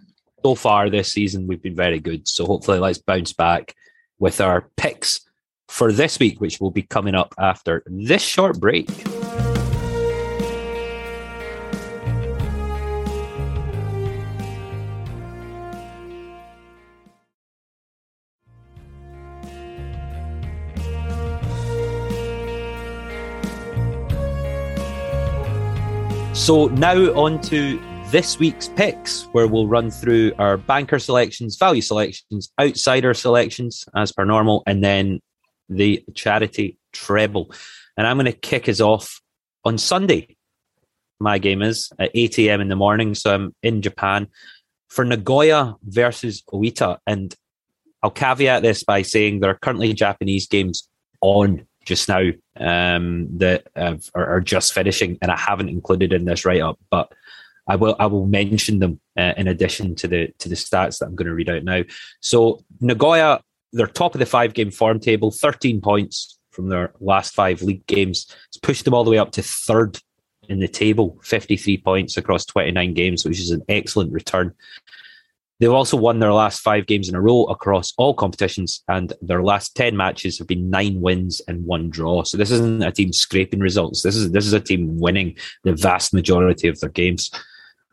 So 0.45 0.53
far 0.55 0.89
this 0.89 1.11
season, 1.11 1.47
we've 1.47 1.61
been 1.61 1.75
very 1.75 1.99
good. 1.99 2.27
So 2.27 2.45
hopefully, 2.45 2.79
let's 2.79 2.99
bounce 2.99 3.33
back 3.33 3.73
with 4.19 4.39
our 4.39 4.69
picks 4.77 5.26
for 5.69 5.91
this 5.91 6.19
week, 6.19 6.39
which 6.39 6.59
will 6.59 6.71
be 6.71 6.83
coming 6.83 7.15
up 7.15 7.33
after 7.37 7.83
this 7.87 8.21
short 8.21 8.59
break. 8.59 8.89
So 26.33 26.67
now 26.67 26.95
on 27.13 27.41
to 27.41 27.77
this 28.09 28.39
week's 28.39 28.69
picks, 28.69 29.23
where 29.33 29.47
we'll 29.47 29.67
run 29.67 29.91
through 29.91 30.31
our 30.39 30.55
banker 30.55 30.97
selections, 30.97 31.57
value 31.57 31.81
selections, 31.81 32.53
outsider 32.57 33.13
selections 33.13 33.83
as 33.97 34.13
per 34.13 34.23
normal, 34.23 34.63
and 34.65 34.81
then 34.81 35.19
the 35.69 36.03
charity 36.13 36.77
treble. 36.93 37.51
And 37.95 38.05
I'm 38.05 38.17
going 38.17 38.25
to 38.25 38.31
kick 38.31 38.69
us 38.69 38.81
off 38.81 39.21
on 39.65 39.77
Sunday. 39.77 40.35
My 41.19 41.39
game 41.39 41.61
is 41.61 41.91
at 41.99 42.11
8 42.13 42.39
a.m. 42.39 42.61
in 42.61 42.69
the 42.69 42.75
morning, 42.75 43.15
so 43.15 43.33
I'm 43.33 43.55
in 43.63 43.81
Japan 43.81 44.27
for 44.89 45.03
Nagoya 45.03 45.75
versus 45.83 46.43
Oita. 46.53 46.99
And 47.07 47.33
I'll 48.03 48.11
caveat 48.11 48.61
this 48.61 48.83
by 48.83 49.01
saying 49.01 49.39
there 49.39 49.49
are 49.49 49.59
currently 49.59 49.93
Japanese 49.93 50.47
games 50.47 50.87
on 51.21 51.65
just 51.85 52.09
now 52.09 52.29
um, 52.59 53.27
that 53.37 53.67
are, 53.75 53.97
are, 54.13 54.41
just 54.41 54.73
finishing, 54.73 55.17
and 55.21 55.31
I 55.31 55.37
haven't 55.37 55.69
included 55.69 56.11
in 56.11 56.25
this 56.25 56.45
write 56.45 56.61
up, 56.61 56.77
but 56.91 57.11
I 57.67 57.75
will 57.75 57.95
I 57.99 58.05
will 58.05 58.25
mention 58.25 58.79
them 58.79 58.99
uh, 59.17 59.33
in 59.37 59.47
addition 59.47 59.95
to 59.95 60.07
the 60.07 60.33
to 60.39 60.49
the 60.49 60.55
stats 60.55 60.99
that 60.99 61.05
I'm 61.05 61.15
going 61.15 61.27
to 61.27 61.33
read 61.33 61.49
out 61.49 61.63
now. 61.63 61.83
So 62.21 62.63
Nagoya, 62.79 63.41
they're 63.73 63.87
top 63.87 64.15
of 64.15 64.19
the 64.19 64.25
five 64.25 64.53
game 64.53 64.71
form 64.71 64.99
table, 64.99 65.31
13 65.31 65.81
points 65.81 66.39
from 66.51 66.69
their 66.69 66.93
last 66.99 67.33
five 67.33 67.61
league 67.61 67.85
games. 67.87 68.33
It's 68.47 68.57
pushed 68.57 68.85
them 68.85 68.93
all 68.93 69.03
the 69.03 69.11
way 69.11 69.17
up 69.17 69.31
to 69.33 69.43
third 69.43 69.99
in 70.49 70.59
the 70.59 70.67
table, 70.67 71.19
53 71.23 71.77
points 71.77 72.17
across 72.17 72.45
29 72.45 72.93
games, 72.93 73.25
which 73.25 73.39
is 73.39 73.51
an 73.51 73.61
excellent 73.69 74.11
return. 74.11 74.53
They've 75.59 75.71
also 75.71 75.97
won 75.97 76.19
their 76.19 76.33
last 76.33 76.61
five 76.61 76.85
games 76.85 77.09
in 77.09 77.15
a 77.15 77.21
row 77.21 77.45
across 77.45 77.93
all 77.97 78.13
competitions, 78.13 78.83
and 78.87 79.11
their 79.21 79.41
last 79.41 79.75
10 79.75 79.97
matches 79.97 80.37
have 80.37 80.47
been 80.47 80.69
nine 80.69 81.01
wins 81.01 81.41
and 81.47 81.65
one 81.65 81.89
draw. 81.89 82.23
So 82.23 82.37
this 82.37 82.51
isn't 82.51 82.83
a 82.83 82.91
team 82.91 83.11
scraping 83.11 83.59
results. 83.59 84.03
This 84.03 84.15
is 84.15 84.31
this 84.31 84.45
is 84.45 84.53
a 84.53 84.59
team 84.59 84.99
winning 84.99 85.35
the 85.63 85.73
vast 85.73 86.13
majority 86.13 86.67
of 86.67 86.79
their 86.79 86.91
games. 86.91 87.31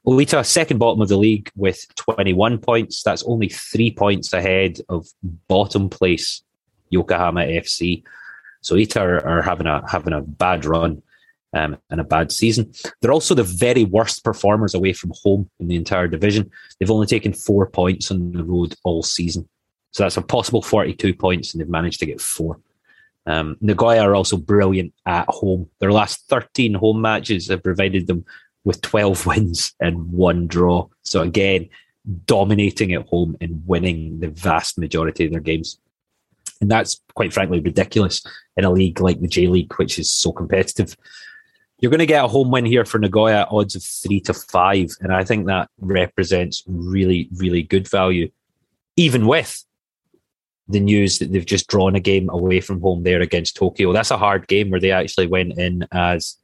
Oita, 0.06 0.44
second 0.44 0.78
bottom 0.78 1.00
of 1.00 1.08
the 1.08 1.16
league 1.16 1.50
with 1.56 1.86
21 1.96 2.58
points. 2.58 3.02
That's 3.02 3.22
only 3.22 3.48
three 3.48 3.90
points 3.90 4.32
ahead 4.32 4.78
of 4.88 5.06
bottom 5.48 5.88
place 5.88 6.42
Yokohama 6.90 7.40
FC. 7.40 8.02
So 8.60 8.76
Oita 8.76 9.00
are, 9.00 9.26
are 9.26 9.42
having 9.42 9.66
a 9.66 9.82
having 9.88 10.12
a 10.12 10.20
bad 10.20 10.66
run 10.66 11.02
um, 11.54 11.78
and 11.90 12.00
a 12.00 12.04
bad 12.04 12.32
season. 12.32 12.72
They're 13.00 13.12
also 13.12 13.34
the 13.34 13.44
very 13.44 13.84
worst 13.84 14.24
performers 14.24 14.74
away 14.74 14.92
from 14.92 15.12
home 15.22 15.48
in 15.58 15.68
the 15.68 15.76
entire 15.76 16.08
division. 16.08 16.50
They've 16.78 16.90
only 16.90 17.06
taken 17.06 17.32
four 17.32 17.66
points 17.66 18.10
on 18.10 18.32
the 18.32 18.44
road 18.44 18.74
all 18.84 19.02
season. 19.02 19.48
So 19.92 20.02
that's 20.02 20.16
a 20.16 20.22
possible 20.22 20.60
42 20.60 21.14
points, 21.14 21.52
and 21.52 21.60
they've 21.60 21.68
managed 21.68 22.00
to 22.00 22.06
get 22.06 22.20
four. 22.20 22.60
Um, 23.26 23.56
Nagoya 23.60 24.02
are 24.02 24.14
also 24.14 24.36
brilliant 24.36 24.92
at 25.06 25.26
home. 25.28 25.70
Their 25.78 25.92
last 25.92 26.28
13 26.28 26.74
home 26.74 27.00
matches 27.00 27.48
have 27.48 27.62
provided 27.62 28.06
them 28.06 28.24
with 28.64 28.80
12 28.80 29.26
wins 29.26 29.74
and 29.80 30.12
one 30.12 30.46
draw. 30.46 30.88
So 31.02 31.22
again, 31.22 31.68
dominating 32.26 32.92
at 32.92 33.06
home 33.06 33.36
and 33.40 33.62
winning 33.66 34.20
the 34.20 34.28
vast 34.28 34.78
majority 34.78 35.26
of 35.26 35.32
their 35.32 35.40
games. 35.40 35.78
And 36.60 36.70
that's 36.70 37.00
quite 37.14 37.32
frankly 37.32 37.60
ridiculous 37.60 38.22
in 38.56 38.64
a 38.64 38.70
league 38.70 39.00
like 39.00 39.20
the 39.20 39.28
J 39.28 39.46
League, 39.46 39.72
which 39.74 39.98
is 39.98 40.10
so 40.10 40.32
competitive. 40.32 40.96
You're 41.78 41.90
going 41.90 41.98
to 41.98 42.06
get 42.06 42.24
a 42.24 42.28
home 42.28 42.50
win 42.50 42.64
here 42.64 42.84
for 42.84 42.98
Nagoya, 42.98 43.42
at 43.42 43.48
odds 43.50 43.74
of 43.74 43.82
three 43.82 44.20
to 44.20 44.34
five. 44.34 44.90
And 45.00 45.12
I 45.12 45.24
think 45.24 45.46
that 45.46 45.68
represents 45.80 46.62
really, 46.66 47.28
really 47.36 47.62
good 47.62 47.88
value, 47.88 48.30
even 48.96 49.26
with 49.26 49.64
the 50.68 50.80
news 50.80 51.18
that 51.18 51.32
they've 51.32 51.44
just 51.44 51.66
drawn 51.66 51.94
a 51.94 52.00
game 52.00 52.30
away 52.30 52.60
from 52.60 52.80
home 52.80 53.02
there 53.02 53.20
against 53.20 53.56
Tokyo. 53.56 53.92
That's 53.92 54.10
a 54.10 54.16
hard 54.16 54.46
game 54.46 54.70
where 54.70 54.80
they 54.80 54.92
actually 54.92 55.26
went 55.26 55.58
in 55.58 55.86
as 55.92 56.38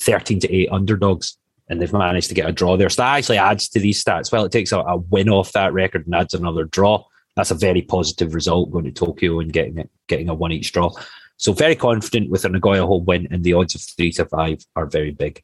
13 0.00 0.40
to 0.40 0.52
8 0.52 0.68
underdogs 0.70 1.36
and 1.68 1.80
they've 1.80 1.92
managed 1.92 2.28
to 2.28 2.34
get 2.34 2.48
a 2.48 2.52
draw 2.52 2.76
there. 2.76 2.88
So 2.88 3.02
that 3.02 3.16
actually 3.16 3.38
adds 3.38 3.68
to 3.70 3.80
these 3.80 4.02
stats. 4.02 4.32
Well, 4.32 4.44
it 4.44 4.52
takes 4.52 4.72
a, 4.72 4.78
a 4.78 4.96
win 4.96 5.28
off 5.28 5.52
that 5.52 5.72
record 5.72 6.06
and 6.06 6.14
adds 6.14 6.34
another 6.34 6.64
draw. 6.64 7.04
That's 7.36 7.50
a 7.50 7.54
very 7.54 7.82
positive 7.82 8.34
result 8.34 8.70
going 8.70 8.84
to 8.84 8.90
Tokyo 8.90 9.40
and 9.40 9.52
getting 9.52 9.78
it, 9.78 9.90
getting 10.06 10.28
a 10.28 10.34
one 10.34 10.52
each 10.52 10.72
draw. 10.72 10.90
So 11.36 11.52
very 11.52 11.76
confident 11.76 12.30
with 12.30 12.44
a 12.44 12.48
Nagoya 12.48 12.84
home 12.84 13.04
win, 13.04 13.28
and 13.30 13.44
the 13.44 13.52
odds 13.52 13.74
of 13.76 13.80
three 13.80 14.10
to 14.12 14.24
five 14.24 14.58
are 14.74 14.86
very 14.86 15.12
big. 15.12 15.40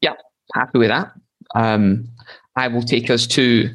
Yeah, 0.00 0.14
happy 0.54 0.78
with 0.78 0.88
that. 0.88 1.12
Um, 1.54 2.08
I 2.56 2.68
will 2.68 2.82
take 2.82 3.10
us 3.10 3.26
to 3.28 3.68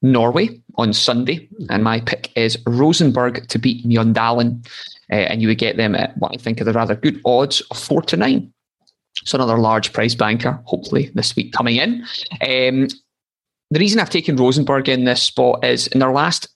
Norway 0.00 0.60
on 0.76 0.94
Sunday, 0.94 1.46
and 1.68 1.84
my 1.84 2.00
pick 2.00 2.32
is 2.36 2.56
Rosenborg 2.66 3.48
to 3.48 3.58
beat 3.58 3.86
Mjøndalen, 3.86 4.66
uh, 5.12 5.14
and 5.14 5.42
you 5.42 5.48
would 5.48 5.58
get 5.58 5.76
them 5.76 5.94
at 5.94 6.16
what 6.16 6.32
I 6.32 6.38
think 6.38 6.58
are 6.60 6.64
the 6.64 6.72
rather 6.72 6.94
good 6.94 7.20
odds 7.26 7.60
of 7.70 7.78
four 7.78 8.00
to 8.02 8.16
nine. 8.16 8.50
So 9.24 9.36
another 9.36 9.58
large 9.58 9.92
price 9.92 10.14
banker, 10.14 10.60
hopefully 10.64 11.10
this 11.14 11.36
week 11.36 11.52
coming 11.52 11.76
in. 11.76 12.04
Um, 12.40 12.88
the 13.72 13.78
reason 13.78 14.00
I've 14.00 14.10
taken 14.10 14.36
Rosenborg 14.36 14.88
in 14.88 15.04
this 15.04 15.22
spot 15.22 15.64
is 15.64 15.86
in 15.88 16.00
their 16.00 16.10
last 16.10 16.48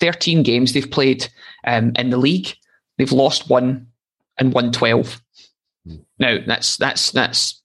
13 0.00 0.42
games 0.42 0.72
they've 0.72 0.90
played 0.90 1.28
um, 1.66 1.92
in 1.96 2.10
the 2.10 2.16
league, 2.16 2.54
They've 2.98 3.12
lost 3.12 3.48
one 3.48 3.88
and 4.38 4.52
won 4.52 4.72
twelve. 4.72 5.20
Hmm. 5.86 5.96
Now 6.18 6.38
that's 6.46 6.76
that's 6.76 7.10
that's 7.10 7.60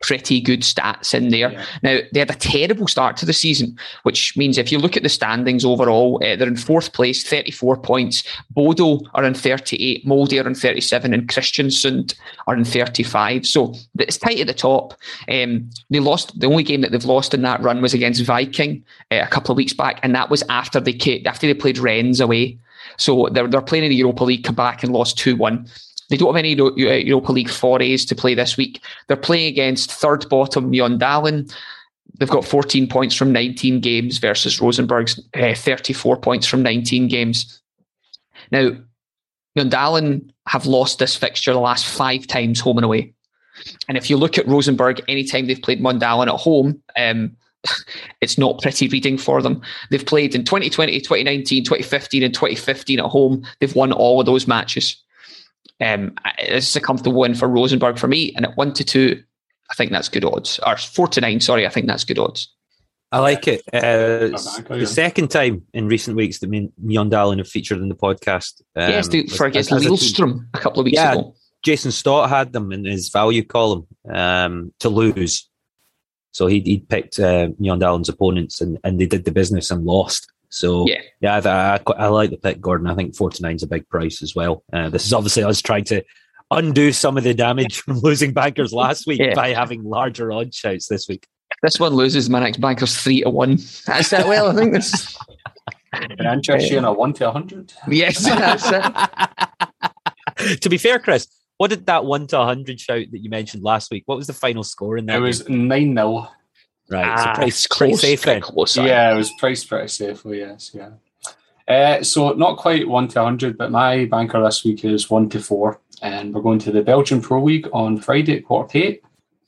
pretty 0.00 0.40
good 0.40 0.62
stats 0.62 1.14
in 1.14 1.28
there. 1.28 1.52
Yeah. 1.52 1.64
Now 1.82 1.98
they 2.12 2.20
had 2.20 2.30
a 2.30 2.34
terrible 2.34 2.88
start 2.88 3.16
to 3.18 3.26
the 3.26 3.32
season, 3.32 3.78
which 4.02 4.36
means 4.36 4.58
if 4.58 4.72
you 4.72 4.78
look 4.78 4.96
at 4.96 5.02
the 5.02 5.08
standings 5.08 5.64
overall, 5.64 6.16
uh, 6.24 6.36
they're 6.36 6.48
in 6.48 6.56
fourth 6.56 6.92
place, 6.92 7.22
thirty-four 7.22 7.76
points. 7.76 8.24
Bodo 8.50 9.00
are 9.14 9.24
in 9.24 9.34
thirty-eight, 9.34 10.06
Molde 10.06 10.32
are 10.34 10.46
in 10.46 10.54
thirty-seven, 10.54 11.12
and 11.12 11.28
Kristiansund 11.28 12.14
are 12.46 12.56
in 12.56 12.64
thirty-five. 12.64 13.46
So 13.46 13.74
it's 13.98 14.18
tight 14.18 14.40
at 14.40 14.46
the 14.46 14.54
top. 14.54 14.94
Um, 15.28 15.70
they 15.90 16.00
lost 16.00 16.38
the 16.38 16.46
only 16.46 16.62
game 16.62 16.80
that 16.80 16.92
they've 16.92 17.04
lost 17.04 17.34
in 17.34 17.42
that 17.42 17.62
run 17.62 17.82
was 17.82 17.94
against 17.94 18.24
Viking 18.24 18.82
uh, 19.10 19.20
a 19.22 19.28
couple 19.28 19.52
of 19.52 19.56
weeks 19.56 19.74
back, 19.74 20.00
and 20.02 20.14
that 20.14 20.30
was 20.30 20.42
after 20.48 20.80
they 20.80 21.22
after 21.26 21.46
they 21.46 21.54
played 21.54 21.78
Rennes 21.78 22.20
away. 22.20 22.58
So 22.96 23.28
they're, 23.32 23.48
they're 23.48 23.62
playing 23.62 23.84
in 23.84 23.90
the 23.90 23.96
Europa 23.96 24.24
League, 24.24 24.44
come 24.44 24.54
back 24.54 24.82
and 24.82 24.92
lost 24.92 25.18
2 25.18 25.36
1. 25.36 25.66
They 26.10 26.16
don't 26.16 26.34
have 26.34 26.44
any 26.44 26.54
Europa 26.54 27.32
League 27.32 27.48
forays 27.48 28.04
to 28.06 28.16
play 28.16 28.34
this 28.34 28.56
week. 28.56 28.82
They're 29.06 29.16
playing 29.16 29.46
against 29.46 29.92
third 29.92 30.28
bottom 30.28 30.70
Mjøndalen. 30.70 31.54
They've 32.18 32.28
got 32.28 32.44
14 32.44 32.88
points 32.88 33.14
from 33.14 33.32
19 33.32 33.80
games 33.80 34.18
versus 34.18 34.60
Rosenborg's 34.60 35.20
uh, 35.34 35.54
34 35.54 36.18
points 36.18 36.46
from 36.46 36.62
19 36.62 37.06
games. 37.06 37.62
Now, 38.50 38.70
Mjøndalen 39.56 40.30
have 40.48 40.66
lost 40.66 40.98
this 40.98 41.16
fixture 41.16 41.52
the 41.52 41.60
last 41.60 41.86
five 41.86 42.26
times 42.26 42.58
home 42.58 42.78
and 42.78 42.84
away. 42.84 43.14
And 43.88 43.96
if 43.96 44.10
you 44.10 44.16
look 44.16 44.36
at 44.36 44.48
Rosenborg, 44.48 45.00
anytime 45.08 45.46
they've 45.46 45.62
played 45.62 45.80
Mjøndalen 45.80 46.26
at 46.26 46.40
home, 46.40 46.82
um, 46.96 47.36
it's 48.20 48.36
not 48.36 48.60
pretty 48.60 48.88
reading 48.88 49.16
for 49.16 49.40
them. 49.42 49.62
They've 49.90 50.04
played 50.04 50.34
in 50.34 50.44
2020, 50.44 50.98
2019, 51.00 51.62
2015, 51.62 52.22
and 52.24 52.34
2015 52.34 52.98
at 52.98 53.06
home. 53.06 53.46
They've 53.60 53.74
won 53.76 53.92
all 53.92 54.18
of 54.18 54.26
those 54.26 54.48
matches. 54.48 55.00
Um, 55.80 56.14
this 56.38 56.68
is 56.68 56.76
a 56.76 56.80
comfortable 56.80 57.18
win 57.18 57.34
for 57.34 57.48
Rosenborg 57.48 57.98
for 57.98 58.08
me. 58.08 58.32
And 58.34 58.44
at 58.44 58.56
one 58.56 58.72
to 58.74 58.84
two, 58.84 59.22
I 59.70 59.74
think 59.74 59.90
that's 59.90 60.08
good 60.08 60.24
odds. 60.24 60.60
Or 60.66 60.76
four 60.76 61.08
to 61.08 61.20
nine, 61.20 61.40
sorry, 61.40 61.66
I 61.66 61.70
think 61.70 61.86
that's 61.86 62.04
good 62.04 62.18
odds. 62.18 62.52
I 63.12 63.18
like 63.18 63.48
it. 63.48 63.62
Uh, 63.72 64.38
the 64.68 64.86
second 64.86 65.32
time 65.32 65.62
in 65.74 65.88
recent 65.88 66.16
weeks 66.16 66.38
that 66.38 66.48
me 66.48 66.58
and 66.58 66.72
Mjøndalen 66.80 67.38
have 67.38 67.48
featured 67.48 67.80
in 67.80 67.88
the 67.88 67.94
podcast. 67.96 68.62
Um, 68.76 68.90
yes, 68.90 69.08
they, 69.08 69.26
for 69.26 69.46
against 69.46 69.70
Lillestrøm 69.70 70.46
a 70.54 70.58
couple 70.58 70.80
of 70.80 70.84
weeks 70.84 70.94
yeah, 70.94 71.12
ago. 71.12 71.34
Jason 71.64 71.90
Stott 71.90 72.30
had 72.30 72.52
them 72.52 72.70
in 72.70 72.84
his 72.84 73.08
value 73.08 73.44
column 73.44 73.86
um, 74.08 74.72
to 74.78 74.88
lose 74.88 75.50
so 76.32 76.46
he 76.46 76.60
he 76.60 76.78
picked 76.78 77.18
uh, 77.18 77.48
Mjøndalen's 77.60 78.08
opponents 78.08 78.60
and, 78.60 78.78
and 78.84 79.00
they 79.00 79.06
did 79.06 79.24
the 79.24 79.32
business 79.32 79.70
and 79.70 79.84
lost. 79.84 80.32
So 80.50 80.86
yeah, 80.86 81.00
yeah 81.20 81.40
I, 81.44 81.76
I, 81.76 82.04
I, 82.04 82.06
like 82.08 82.30
the 82.30 82.36
pick, 82.36 82.60
Gordon. 82.60 82.88
I 82.88 82.94
think 82.94 83.16
49 83.16 83.56
is 83.56 83.62
a 83.62 83.68
big 83.68 83.88
price 83.88 84.20
as 84.22 84.34
well. 84.34 84.64
Uh, 84.72 84.90
this 84.90 85.06
is 85.06 85.12
obviously 85.12 85.44
us 85.44 85.62
trying 85.62 85.84
to 85.84 86.02
undo 86.50 86.92
some 86.92 87.16
of 87.16 87.24
the 87.24 87.34
damage 87.34 87.80
from 87.80 87.98
losing 88.02 88.32
bankers 88.32 88.72
last 88.72 89.06
week 89.06 89.20
yeah. 89.20 89.34
by 89.34 89.50
having 89.50 89.84
larger 89.84 90.32
odd 90.32 90.52
shouts 90.52 90.88
this 90.88 91.08
week. 91.08 91.26
This 91.62 91.78
one 91.78 91.94
loses 91.94 92.28
my 92.28 92.40
next 92.40 92.60
bankers 92.60 92.96
three 92.96 93.22
to 93.22 93.30
one. 93.30 93.58
That's 93.86 94.12
it. 94.12 94.26
Well, 94.26 94.50
I 94.50 94.54
think 94.54 94.72
this. 94.72 95.16
An 95.92 96.26
interest 96.26 96.70
in 96.70 96.84
a 96.84 96.92
one 96.92 97.12
to 97.14 97.28
a 97.28 97.32
hundred. 97.32 97.72
Yes, 97.88 98.24
that's 98.24 98.70
it. 98.70 100.60
to 100.60 100.68
be 100.68 100.78
fair, 100.78 100.98
Chris, 100.98 101.26
what 101.58 101.70
did 101.70 101.86
that 101.86 102.04
one 102.04 102.26
to 102.28 102.38
hundred 102.38 102.80
shout 102.80 103.06
that 103.10 103.18
you 103.18 103.28
mentioned 103.28 103.62
last 103.62 103.90
week? 103.90 104.04
What 104.06 104.16
was 104.16 104.26
the 104.26 104.32
final 104.32 104.62
score 104.62 104.96
in 104.96 105.06
there? 105.06 105.18
It 105.18 105.20
was 105.20 105.48
nine 105.48 105.94
0 105.94 106.28
Right, 106.90 107.06
ah, 107.06 107.34
so 107.34 107.40
price, 107.40 107.66
close, 107.66 108.00
safe 108.00 108.22
then. 108.22 108.42
yeah, 108.84 109.14
it 109.14 109.16
was 109.16 109.30
priced 109.38 109.68
pretty 109.68 109.88
safely. 109.88 110.40
Yes, 110.40 110.72
yeah. 110.74 110.90
Uh, 111.68 112.02
so 112.02 112.32
not 112.32 112.56
quite 112.56 112.88
one 112.88 113.06
to 113.08 113.22
hundred, 113.22 113.56
but 113.56 113.70
my 113.70 114.06
banker 114.06 114.42
this 114.42 114.64
week 114.64 114.84
is 114.84 115.08
one 115.08 115.28
to 115.28 115.40
four, 115.40 115.80
and 116.02 116.34
we're 116.34 116.42
going 116.42 116.58
to 116.58 116.72
the 116.72 116.82
Belgian 116.82 117.20
Pro 117.20 117.44
League 117.44 117.68
on 117.72 117.98
Friday 117.98 118.38
at 118.38 118.44
quarter 118.44 118.78
eight. 118.78 119.02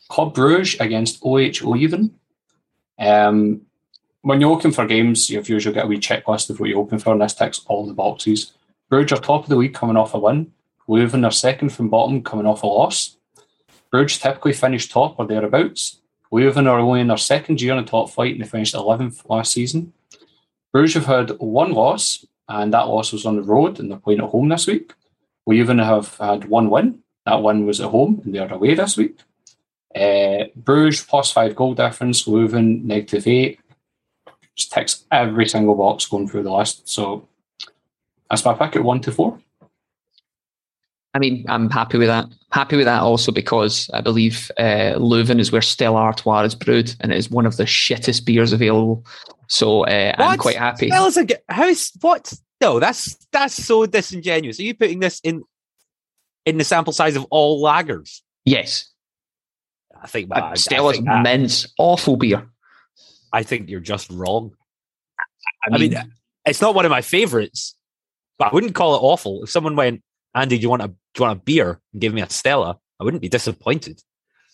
Club 0.08 0.34
Bruges 0.34 0.78
against 0.78 1.20
OH 1.24 1.64
Leuven. 1.64 2.10
Um, 2.98 3.62
when 4.20 4.40
you're 4.40 4.50
looking 4.50 4.70
for 4.70 4.86
games, 4.86 5.28
you've 5.28 5.48
usually 5.48 5.74
get 5.74 5.86
a 5.86 5.88
wee 5.88 5.98
checklist 5.98 6.48
of 6.48 6.60
what 6.60 6.68
you're 6.68 6.78
hoping 6.78 7.00
for, 7.00 7.12
and 7.12 7.22
this 7.22 7.34
ticks 7.34 7.62
all 7.66 7.86
the 7.86 7.94
boxes. 7.94 8.52
Bruges 8.88 9.18
are 9.18 9.22
top 9.22 9.44
of 9.44 9.48
the 9.48 9.56
league 9.56 9.74
coming 9.74 9.96
off 9.96 10.14
a 10.14 10.18
win. 10.18 10.52
Leuven 10.88 11.26
are 11.26 11.32
second 11.32 11.70
from 11.70 11.88
bottom, 11.88 12.22
coming 12.22 12.46
off 12.46 12.62
a 12.62 12.66
loss. 12.66 13.16
Bruges 13.90 14.18
typically 14.18 14.52
finish 14.52 14.88
top 14.88 15.16
or 15.18 15.26
thereabouts. 15.26 16.01
Leuven 16.32 16.66
are 16.66 16.78
only 16.78 17.00
in 17.00 17.08
their 17.08 17.16
second 17.18 17.60
year 17.60 17.74
in 17.74 17.84
the 17.84 17.90
top 17.90 18.10
flight 18.10 18.32
and 18.34 18.42
they 18.42 18.48
finished 18.48 18.74
11th 18.74 19.28
last 19.28 19.52
season. 19.52 19.92
Bruges 20.72 20.94
have 20.94 21.06
had 21.06 21.30
one 21.38 21.72
loss, 21.72 22.24
and 22.48 22.72
that 22.72 22.88
loss 22.88 23.12
was 23.12 23.26
on 23.26 23.36
the 23.36 23.42
road, 23.42 23.78
and 23.78 23.90
they're 23.90 23.98
playing 23.98 24.20
at 24.20 24.30
home 24.30 24.48
this 24.48 24.66
week. 24.66 24.94
Leuven 25.46 25.84
have 25.84 26.16
had 26.16 26.46
one 26.46 26.70
win. 26.70 27.00
That 27.26 27.42
one 27.42 27.66
was 27.66 27.80
at 27.80 27.90
home, 27.90 28.22
and 28.24 28.34
they 28.34 28.38
are 28.38 28.52
away 28.52 28.74
this 28.74 28.96
week. 28.96 29.18
Uh, 29.94 30.44
Bruges 30.56 31.02
plus 31.02 31.30
five 31.30 31.54
goal 31.54 31.74
difference, 31.74 32.26
Leuven 32.26 32.82
negative 32.84 33.26
eight. 33.26 33.60
Just 34.56 34.72
ticks 34.72 35.04
every 35.10 35.46
single 35.46 35.74
box 35.74 36.06
going 36.06 36.28
through 36.28 36.44
the 36.44 36.52
list. 36.52 36.88
So 36.88 37.28
that's 38.30 38.44
my 38.44 38.54
pick 38.54 38.76
at 38.76 38.84
one 38.84 39.00
to 39.02 39.12
four. 39.12 39.38
I 41.14 41.18
mean, 41.18 41.44
I'm 41.48 41.68
happy 41.68 41.98
with 41.98 42.08
that. 42.08 42.26
Happy 42.52 42.76
with 42.76 42.86
that 42.86 43.02
also 43.02 43.32
because 43.32 43.90
I 43.92 44.00
believe 44.00 44.50
uh, 44.58 44.94
Leuven 44.96 45.38
is 45.38 45.52
where 45.52 45.62
Stella 45.62 46.00
Artois 46.00 46.42
is 46.42 46.54
brewed, 46.54 46.94
and 47.00 47.12
it 47.12 47.18
is 47.18 47.30
one 47.30 47.44
of 47.44 47.58
the 47.58 47.64
shittest 47.64 48.24
beers 48.24 48.52
available. 48.52 49.04
So 49.48 49.84
uh, 49.84 50.14
I'm 50.16 50.38
quite 50.38 50.56
happy. 50.56 50.88
Stella's 50.88 51.18
a, 51.18 51.26
how 51.48 51.66
is 51.66 51.92
what? 52.00 52.32
No, 52.60 52.80
that's 52.80 53.16
that's 53.30 53.54
so 53.54 53.84
disingenuous. 53.84 54.58
Are 54.58 54.62
you 54.62 54.74
putting 54.74 55.00
this 55.00 55.20
in 55.22 55.42
in 56.46 56.58
the 56.58 56.64
sample 56.64 56.92
size 56.92 57.16
of 57.16 57.26
all 57.30 57.62
lagers? 57.62 58.20
Yes. 58.44 58.88
I 60.00 60.06
think 60.06 60.30
uh, 60.32 60.54
Stella's 60.54 60.98
I 60.98 61.02
think 61.02 61.22
mince, 61.22 61.66
awful 61.78 62.16
beer. 62.16 62.48
I 63.32 63.42
think 63.42 63.68
you're 63.68 63.80
just 63.80 64.10
wrong. 64.10 64.52
I 65.64 65.78
mean, 65.78 65.96
I 65.96 66.02
mean, 66.02 66.12
it's 66.44 66.60
not 66.60 66.74
one 66.74 66.84
of 66.84 66.90
my 66.90 67.02
favorites, 67.02 67.76
but 68.38 68.48
I 68.48 68.54
wouldn't 68.54 68.74
call 68.74 68.96
it 68.96 68.98
awful. 68.98 69.44
If 69.44 69.50
someone 69.50 69.76
went, 69.76 70.02
Andy, 70.34 70.56
do 70.56 70.62
you 70.62 70.70
want 70.70 70.82
a 70.82 70.88
do 70.88 70.94
you 71.18 71.26
want 71.26 71.38
a 71.38 71.42
beer 71.42 71.80
and 71.92 72.00
give 72.00 72.14
me 72.14 72.22
a 72.22 72.30
Stella? 72.30 72.78
I 73.00 73.04
wouldn't 73.04 73.22
be 73.22 73.28
disappointed. 73.28 74.02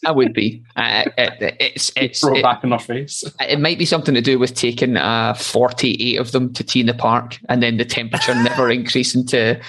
I 0.07 0.13
would 0.13 0.33
be. 0.33 0.63
Uh, 0.77 1.05
it, 1.17 1.57
it's 1.61 1.93
it's 1.97 2.21
throw 2.21 2.37
it, 2.37 2.43
back 2.43 2.65
in 2.65 2.73
our 2.73 2.79
face. 2.79 3.25
It 3.41 3.61
might 3.61 3.79
be 3.79 3.85
something 3.85 4.15
to 4.15 4.21
do 4.21 4.39
with 4.39 4.55
taking 4.55 4.97
uh, 4.97 5.35
forty-eight 5.35 6.19
of 6.19 6.33
them 6.33 6.53
to 6.55 6.65
T 6.65 6.81
in 6.81 6.87
the 6.87 6.95
Park, 6.95 7.39
and 7.49 7.63
then 7.63 7.77
the 7.77 7.85
temperature 7.85 8.35
never 8.43 8.71
increasing 8.71 9.27
to, 9.27 9.61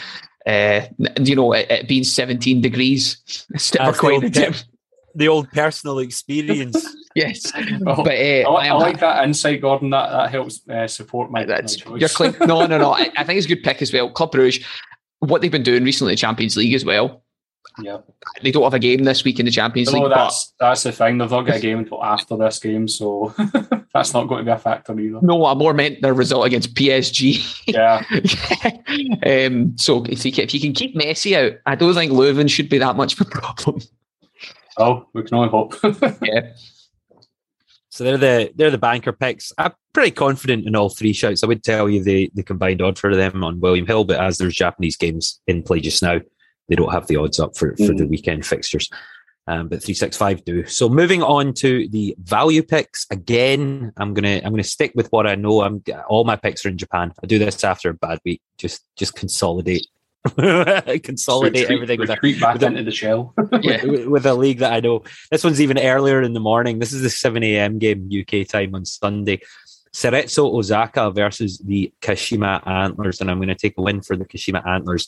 uh, 0.46 0.82
you 1.22 1.36
know, 1.36 1.54
it, 1.54 1.70
it, 1.70 1.88
being 1.88 2.04
seventeen 2.04 2.62
degrees. 2.62 3.18
It's 3.52 3.74
never 3.74 3.94
quite 3.94 4.22
the, 4.22 4.30
pe- 4.30 4.60
the 5.16 5.28
old 5.28 5.50
personal 5.52 6.00
experience. 6.00 6.86
yes, 7.16 7.52
well, 7.82 8.04
but 8.04 8.14
uh, 8.14 8.50
I, 8.52 8.68
I, 8.68 8.74
like 8.74 9.00
that 9.00 9.24
insight, 9.24 9.62
Gordon. 9.62 9.90
That 9.90 10.12
that 10.12 10.30
helps 10.30 10.68
uh, 10.70 10.88
support 10.88 11.32
my, 11.32 11.44
that's, 11.46 11.84
my 11.86 11.98
choice. 11.98 12.20
You're 12.20 12.48
no, 12.48 12.66
no, 12.68 12.78
no. 12.78 12.92
I, 12.92 13.10
I, 13.18 13.24
think 13.24 13.38
it's 13.38 13.46
a 13.46 13.50
good 13.50 13.64
pick 13.64 13.82
as 13.82 13.92
well. 13.92 14.12
Club 14.12 14.32
Bruges, 14.32 14.64
what 15.20 15.42
they've 15.42 15.52
been 15.52 15.64
doing 15.64 15.84
recently, 15.84 16.14
the 16.14 16.18
Champions 16.18 16.58
League 16.58 16.74
as 16.74 16.86
well. 16.86 17.24
Yeah, 17.82 18.00
they 18.42 18.52
don't 18.52 18.64
have 18.64 18.74
a 18.74 18.80
game 18.80 19.04
this 19.04 19.24
week 19.24 19.40
in 19.40 19.46
the 19.46 19.52
Champions 19.52 19.92
no, 19.94 20.00
League. 20.00 20.10
That's 20.10 20.54
that's 20.60 20.84
the 20.84 20.92
thing. 20.92 21.18
They've 21.18 21.30
not 21.30 21.44
got 21.44 21.58
a 21.58 21.60
game 21.60 21.80
until 21.80 22.04
after 22.04 22.36
this 22.36 22.60
game, 22.60 22.88
so 22.88 23.34
that's 23.94 24.14
not 24.14 24.28
going 24.28 24.40
to 24.40 24.44
be 24.44 24.52
a 24.52 24.58
factor 24.58 25.00
either. 25.00 25.20
No, 25.22 25.46
I 25.46 25.54
more 25.54 25.74
meant 25.74 26.02
their 26.02 26.14
result 26.14 26.46
against 26.46 26.74
PSG. 26.74 27.64
Yeah. 27.68 28.04
um, 29.48 29.78
so 29.78 30.04
if 30.06 30.26
you, 30.26 30.32
if 30.36 30.54
you 30.54 30.60
can 30.60 30.74
keep 30.74 30.96
Messi 30.96 31.36
out, 31.38 31.60
I 31.66 31.76
don't 31.76 31.94
think 31.94 32.12
Leuven 32.12 32.50
should 32.50 32.70
be 32.70 32.80
that 32.80 32.96
much 32.96 33.14
of 33.14 33.28
a 33.28 33.30
problem. 33.30 33.82
Oh, 34.78 35.06
we 35.14 35.24
can 35.24 35.36
only 35.36 35.50
hope. 35.50 35.76
yeah. 36.22 36.54
So 37.90 38.04
they're 38.04 38.18
the 38.18 38.52
they're 38.56 38.72
the 38.72 38.78
banker 38.78 39.12
picks. 39.12 39.52
I'm 39.58 39.74
pretty 39.94 40.12
confident 40.12 40.68
in 40.68 40.76
all 40.76 40.90
three 40.90 41.14
shouts. 41.14 41.44
I 41.44 41.48
would 41.48 41.64
tell 41.64 41.90
you 41.90 42.04
the 42.04 42.32
the 42.36 42.44
combined 42.44 42.82
odd 42.82 43.00
for 43.00 43.16
them 43.16 43.44
on 43.44 43.60
William 43.60 43.88
Hill, 43.88 44.06
but 44.06 44.20
as 44.20 44.38
there's 44.38 44.56
Japanese 44.56 44.96
games 44.96 45.42
in 45.48 45.64
play 45.64 45.80
just 45.80 46.04
now, 46.04 46.20
they 46.68 46.76
don't 46.76 46.92
have 46.92 47.08
the 47.08 47.18
odds 47.18 47.40
up 47.40 47.58
for, 47.58 47.76
for 47.78 47.84
mm. 47.84 47.98
the 47.98 48.08
weekend 48.08 48.46
fixtures. 48.46 48.90
Um, 49.48 49.68
but 49.68 49.82
365 49.82 50.46
do. 50.46 50.66
So 50.68 50.88
moving 50.88 51.24
on 51.24 51.56
to 51.56 51.88
the 51.90 52.16
value 52.20 52.62
picks 52.62 53.08
again, 53.10 53.92
I'm 53.98 54.14
gonna 54.14 54.40
I'm 54.44 54.52
gonna 54.52 54.64
stick 54.64 54.92
with 54.94 55.12
what 55.12 55.26
I 55.26 55.34
know. 55.34 55.64
I'm 55.64 55.84
all 56.08 56.24
my 56.24 56.36
picks 56.36 56.64
are 56.66 56.70
in 56.70 56.78
Japan. 56.78 57.12
I 57.24 57.26
do 57.26 57.40
this 57.40 57.64
after 57.64 57.90
a 57.90 57.96
bad 57.96 58.20
week. 58.24 58.44
Just 58.60 58.86
just 58.96 59.16
consolidate 59.16 59.88
consolidate 61.04 61.70
retreat, 61.70 61.72
everything 61.72 62.00
with 62.00 62.10
a, 62.10 62.40
back 62.40 62.56
with 62.56 62.64
into 62.64 62.84
the 62.84 62.92
shell. 62.92 63.34
yeah, 63.62 63.86
with, 63.86 64.08
with, 64.08 64.26
a 64.26 64.34
league 64.34 64.60
that 64.60 64.74
I 64.74 64.80
know. 64.80 65.04
This 65.32 65.44
one's 65.44 65.62
even 65.62 65.80
earlier 65.80 66.22
in 66.22 66.34
the 66.34 66.40
morning. 66.40 66.80
This 66.80 66.92
is 66.92 67.02
the 67.02 67.10
7 67.10 67.42
a.m. 67.44 67.80
game 67.80 68.10
UK 68.12 68.48
time 68.48 68.76
on 68.76 68.86
Sunday. 68.86 69.42
Cerezo 69.94 70.54
Osaka 70.54 71.10
versus 71.10 71.58
the 71.60 71.92
Kashima 72.02 72.66
Antlers, 72.68 73.22
and 73.22 73.32
I'm 73.32 73.38
going 73.38 73.48
to 73.48 73.56
take 73.56 73.76
a 73.78 73.82
win 73.82 74.02
for 74.02 74.16
the 74.16 74.26
Kashima 74.26 74.66
Antlers 74.68 75.08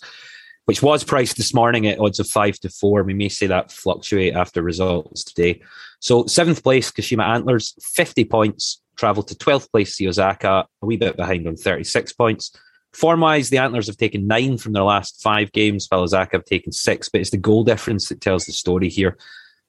which 0.66 0.82
was 0.82 1.04
priced 1.04 1.38
this 1.38 1.54
morning 1.54 1.88
at 1.88 2.00
odds 2.00 2.20
of 2.20 2.28
five 2.28 2.58
to 2.60 2.70
four. 2.70 3.04
We 3.04 3.14
may 3.14 3.30
see 3.30 3.48
that 3.48 3.72
fluctuate 3.72 4.36
after 4.36 4.62
results 4.62 5.24
today. 5.24 5.62
So 6.00 6.26
seventh 6.26 6.64
place, 6.64 6.92
Kashima 6.92 7.28
Antlers, 7.28 7.74
50 7.82 8.26
points, 8.26 8.82
travel 8.96 9.24
to 9.24 9.36
12th 9.36 9.72
place, 9.72 9.98
the 9.98 10.08
Osaka, 10.08 10.68
a 10.82 10.86
wee 10.86 10.98
bit 10.98 11.18
behind 11.18 11.48
on 11.48 11.56
36 11.56 12.14
points. 12.14 12.56
Form 12.94 13.22
wise, 13.22 13.50
the 13.50 13.58
Antlers 13.58 13.88
have 13.88 13.98
taken 13.98 14.28
nine 14.28 14.58
from 14.58 14.74
their 14.74 14.84
last 14.84 15.22
five 15.22 15.52
games, 15.54 15.88
while 15.88 16.02
Osaka 16.02 16.38
have 16.38 16.46
taken 16.46 16.72
six, 16.72 17.08
but 17.08 17.22
it's 17.22 17.30
the 17.30 17.38
goal 17.38 17.64
difference 17.64 18.10
that 18.10 18.22
tells 18.22 18.46
the 18.46 18.52
story 18.52 18.90
here. 18.90 19.18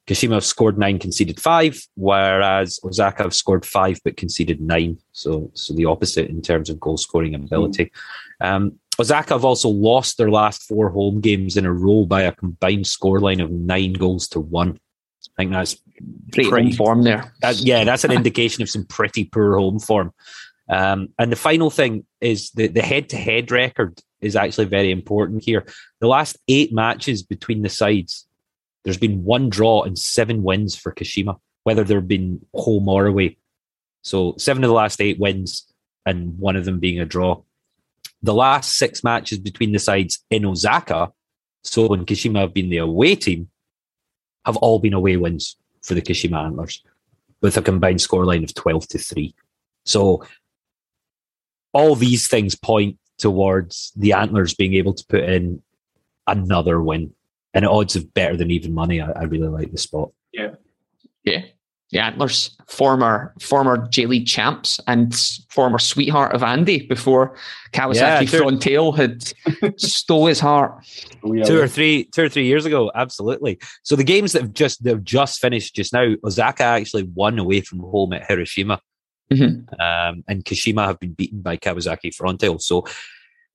Kashima 0.09 0.35
have 0.35 0.45
scored 0.45 0.79
nine, 0.79 0.99
conceded 0.99 1.41
five, 1.41 1.81
whereas 1.95 2.81
Osaka 2.83 3.23
have 3.23 3.35
scored 3.35 3.65
five 3.65 4.01
but 4.05 4.17
conceded 4.17 4.61
nine. 4.61 4.99
So, 5.13 5.51
so 5.55 5.73
the 5.75 5.85
opposite 5.85 6.29
in 6.29 6.43
terms 6.43 6.69
of 6.69 6.81
goal 6.81 6.97
scoring 6.97 7.37
ability. 7.37 7.93
Mm. 8.43 8.47
Um, 8.47 8.79
Osaka 8.99 9.35
have 9.35 9.45
also 9.45 9.69
lost 9.69 10.19
their 10.19 10.31
last 10.31 10.65
four 10.65 10.91
home 10.91 11.21
games 11.21 11.57
in 11.57 11.65
a 11.65 11.73
row 11.73 12.05
by 12.05 12.23
a 12.23 12.33
combined 12.33 12.85
scoreline 12.85 13.43
of 13.43 13.51
nine 13.51 13.93
goals 13.93 14.27
to 14.29 14.41
one. 14.41 14.81
I 15.39 15.43
think 15.43 15.53
that's 15.53 15.77
pretty, 16.33 16.51
pretty 16.51 16.69
home 16.71 16.77
form 16.77 17.03
there. 17.05 17.33
That, 17.41 17.57
yeah, 17.61 17.85
that's 17.85 18.05
an 18.05 18.11
indication 18.11 18.63
of 18.63 18.69
some 18.69 18.85
pretty 18.85 19.25
poor 19.25 19.57
home 19.57 19.79
form. 19.79 20.13
Um, 20.69 21.09
and 21.19 21.31
the 21.31 21.37
final 21.37 21.71
thing 21.71 22.07
is 22.21 22.51
the, 22.51 22.69
the 22.69 22.83
head-to-head 22.83 23.51
record 23.51 24.01
is 24.21 24.37
actually 24.37 24.67
very 24.67 24.91
important 24.91 25.45
here. 25.45 25.67
The 26.01 26.07
last 26.07 26.39
eight 26.49 26.73
matches 26.73 27.23
between 27.23 27.63
the 27.63 27.69
sides, 27.69 28.27
there's 28.85 28.99
been 28.99 29.25
one 29.25 29.51
draw 29.51 29.83
and 29.83 29.99
seven 29.99 30.43
wins 30.43 30.77
for 30.77 30.93
Kashima, 30.93 31.39
whether 31.65 31.85
they've 31.85 32.07
been 32.07 32.41
home 32.55 32.89
or 32.89 33.07
away. 33.07 33.39
So 34.03 34.35
seven 34.39 34.65
of 34.65 34.69
the 34.69 34.75
last 34.75 35.01
eight 35.01 35.19
wins, 35.19 35.67
and 36.05 36.39
one 36.39 36.57
of 36.57 36.65
them 36.65 36.81
being 36.81 36.99
a 36.99 37.05
draw 37.05 37.43
the 38.23 38.35
last 38.35 38.77
six 38.77 39.03
matches 39.03 39.39
between 39.39 39.73
the 39.73 39.79
sides 39.79 40.25
in 40.31 40.47
Osaka, 40.47 41.13
so 41.65 41.89
when 41.89 42.07
Kashima 42.07 42.41
have 42.41 42.55
been 42.55 42.71
the 42.71 42.79
away 42.79 43.17
team, 43.17 43.49
have 44.45 44.57
all 44.57 44.79
been 44.79 44.95
away 44.95 45.17
wins 45.17 45.57
for 45.83 45.95
the 45.95 46.03
Kashima 46.03 46.45
Antlers 46.45 46.83
with 47.41 47.57
a 47.57 47.63
combined 47.63 47.99
scoreline 47.99 48.45
of 48.45 48.55
12 48.55 48.89
to 48.89 48.99
3. 48.99 49.35
So 49.85 50.25
all 51.73 51.95
these 51.95 52.29
things 52.29 52.55
point 52.55 52.99
towards 53.19 53.93
the 53.97 54.13
Antlers 54.13 54.55
being 54.55 54.75
able 54.75 54.95
to 54.95 55.05
put 55.07 55.25
in 55.25 55.63
another 56.27 56.81
win. 56.81 57.13
And 57.55 57.65
at 57.65 57.71
odds 57.71 57.97
of 57.97 58.15
better 58.15 58.37
than 58.37 58.51
even 58.51 58.73
money, 58.73 59.01
I, 59.01 59.11
I 59.11 59.23
really 59.25 59.49
like 59.49 59.73
the 59.73 59.79
spot. 59.79 60.11
Yeah. 60.33 60.55
Yeah 61.25 61.43
the 61.93 61.99
Antlers, 61.99 62.57
former 62.67 63.35
former 63.39 63.87
J 63.89 64.07
League 64.07 64.27
champs 64.27 64.81
and 64.87 65.15
former 65.51 65.79
sweetheart 65.79 66.35
of 66.35 66.43
Andy 66.43 66.87
before 66.87 67.37
Kawasaki 67.73 67.97
yeah, 68.33 68.41
Frontale 68.41 68.97
had 68.97 69.79
stole 69.79 70.27
his 70.27 70.41
heart. 70.41 70.85
Oh, 71.23 71.35
yeah, 71.35 71.45
two 71.45 71.61
or 71.61 71.69
three, 71.69 72.05
two 72.05 72.25
or 72.25 72.29
three 72.31 72.47
years 72.47 72.65
ago, 72.65 72.91
absolutely. 72.95 73.61
So 73.83 73.95
the 73.95 74.05
games 74.05 74.33
that 74.33 74.43
have 74.43 74.55
just 74.55 74.83
they've 74.83 75.05
just 75.05 75.39
finished 75.39 75.77
just 75.77 75.93
now, 75.93 76.15
Osaka 76.25 76.65
actually 76.65 77.05
won 77.15 77.39
away 77.39 77.61
from 77.61 77.81
home 77.81 78.15
at 78.15 78.27
Hiroshima, 78.27 78.81
mm-hmm. 79.37 79.81
um, 79.81 80.25
and 80.29 80.45
Kashima 80.45 80.87
have 80.87 81.01
been 81.01 81.13
beaten 81.13 81.41
by 81.41 81.57
Kawasaki 81.57 82.15
Frontale. 82.15 82.61
So 82.61 82.87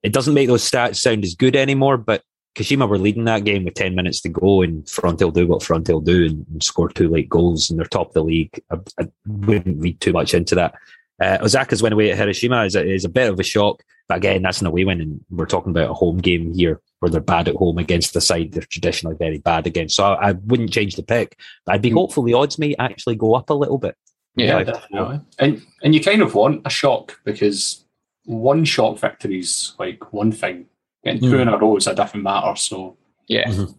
it 0.03 0.13
doesn't 0.13 0.33
make 0.33 0.47
those 0.47 0.69
stats 0.69 0.97
sound 0.97 1.23
as 1.23 1.35
good 1.35 1.55
anymore, 1.55 1.97
but 1.97 2.23
Kashima 2.55 2.89
were 2.89 2.97
leading 2.97 3.25
that 3.25 3.43
game 3.43 3.65
with 3.65 3.75
10 3.75 3.93
minutes 3.93 4.21
to 4.21 4.29
go, 4.29 4.63
and 4.63 4.83
Frontale 4.85 5.33
do 5.33 5.45
what 5.45 5.61
Frontale 5.61 6.03
do 6.03 6.25
and, 6.25 6.45
and 6.51 6.63
score 6.63 6.89
two 6.89 7.07
late 7.07 7.29
goals, 7.29 7.69
and 7.69 7.79
they're 7.79 7.85
top 7.85 8.07
of 8.07 8.13
the 8.13 8.23
league. 8.23 8.59
I, 8.71 8.77
I 8.99 9.07
wouldn't 9.27 9.79
read 9.79 10.01
too 10.01 10.11
much 10.11 10.33
into 10.33 10.55
that. 10.55 10.73
Uh, 11.21 11.37
Osaka's 11.39 11.83
win 11.83 11.93
away 11.93 12.11
at 12.11 12.17
Hiroshima 12.17 12.63
is 12.65 12.75
a, 12.75 12.85
is 12.85 13.05
a 13.05 13.09
bit 13.09 13.29
of 13.29 13.39
a 13.39 13.43
shock, 13.43 13.83
but 14.07 14.17
again, 14.17 14.41
that's 14.41 14.61
an 14.61 14.67
away 14.67 14.85
win, 14.85 15.01
and 15.01 15.23
we're 15.29 15.45
talking 15.45 15.71
about 15.71 15.91
a 15.91 15.93
home 15.93 16.17
game 16.17 16.53
here 16.53 16.81
where 16.99 17.11
they're 17.11 17.21
bad 17.21 17.47
at 17.47 17.55
home 17.55 17.77
against 17.77 18.13
the 18.13 18.21
side 18.21 18.51
they're 18.51 18.63
traditionally 18.63 19.15
very 19.17 19.37
bad 19.37 19.67
against. 19.67 19.95
So 19.95 20.05
I, 20.05 20.29
I 20.29 20.31
wouldn't 20.31 20.73
change 20.73 20.95
the 20.95 21.03
pick. 21.03 21.37
but 21.65 21.75
I'd 21.75 21.81
be 21.81 21.91
mm. 21.91 21.95
hopeful 21.95 22.23
the 22.23 22.33
odds 22.33 22.57
may 22.57 22.75
actually 22.79 23.15
go 23.15 23.35
up 23.35 23.49
a 23.49 23.53
little 23.53 23.77
bit. 23.77 23.95
Yeah, 24.38 24.63
definitely. 24.63 25.19
And 25.39 25.65
and 25.82 25.95
you 25.95 26.02
kind 26.02 26.21
of 26.21 26.36
want 26.36 26.62
a 26.65 26.69
shock 26.69 27.19
because 27.23 27.84
one 28.26 28.65
shock 28.65 29.00
victory 29.00 29.39
is 29.39 29.73
like 29.80 30.13
one 30.13 30.32
thing, 30.32 30.65
Getting 31.04 31.21
two 31.21 31.38
mm. 31.38 31.41
in 31.41 31.47
a 31.47 31.58
row 31.58 31.78
is 31.78 31.88
a 31.88 31.95
different 31.95 32.23
matter. 32.23 32.56
So 32.56 32.97
yeah, 33.28 33.47
mm-hmm. 33.50 33.71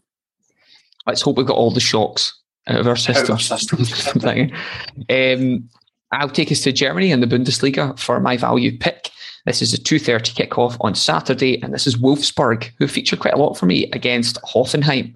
let's 1.07 1.23
hope 1.23 1.37
we've 1.37 1.47
got 1.47 1.57
all 1.57 1.71
the 1.71 1.81
shocks 1.81 2.39
out 2.67 2.81
of 2.81 2.87
our 2.87 2.97
system. 2.97 3.25
Of 3.25 3.31
our 3.31 3.39
system. 3.39 4.51
um, 5.11 5.69
I'll 6.11 6.31
take 6.31 6.51
us 6.51 6.63
to 6.63 6.73
Germany 6.73 7.13
and 7.13 7.23
the 7.23 7.27
Bundesliga 7.27 7.99
for 7.99 8.19
my 8.21 8.37
value 8.37 8.77
pick. 8.79 9.11
This 9.47 9.63
is 9.63 9.73
a 9.73 9.79
2.30 9.79 10.49
kickoff 10.49 10.77
on 10.81 10.95
Saturday, 10.95 11.63
and 11.63 11.73
this 11.73 11.87
is 11.87 11.97
Wolfsburg, 11.97 12.71
who 12.79 12.87
feature 12.87 13.17
quite 13.17 13.35
a 13.35 13.39
lot 13.39 13.55
for 13.55 13.67
me 13.67 13.91
against 13.93 14.41
Hoffenheim. 14.43 15.15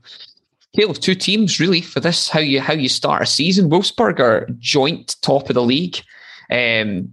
Tale 0.74 0.90
of 0.90 1.00
two 1.00 1.14
teams 1.14 1.60
really 1.60 1.80
for 1.80 2.00
this. 2.00 2.28
How 2.28 2.40
you 2.40 2.60
how 2.60 2.74
you 2.74 2.88
start 2.88 3.22
a 3.22 3.26
season. 3.26 3.70
Wolfsburg 3.70 4.20
are 4.20 4.48
joint 4.58 5.16
top 5.22 5.48
of 5.48 5.54
the 5.54 5.62
league. 5.62 5.98
Um, 6.50 7.12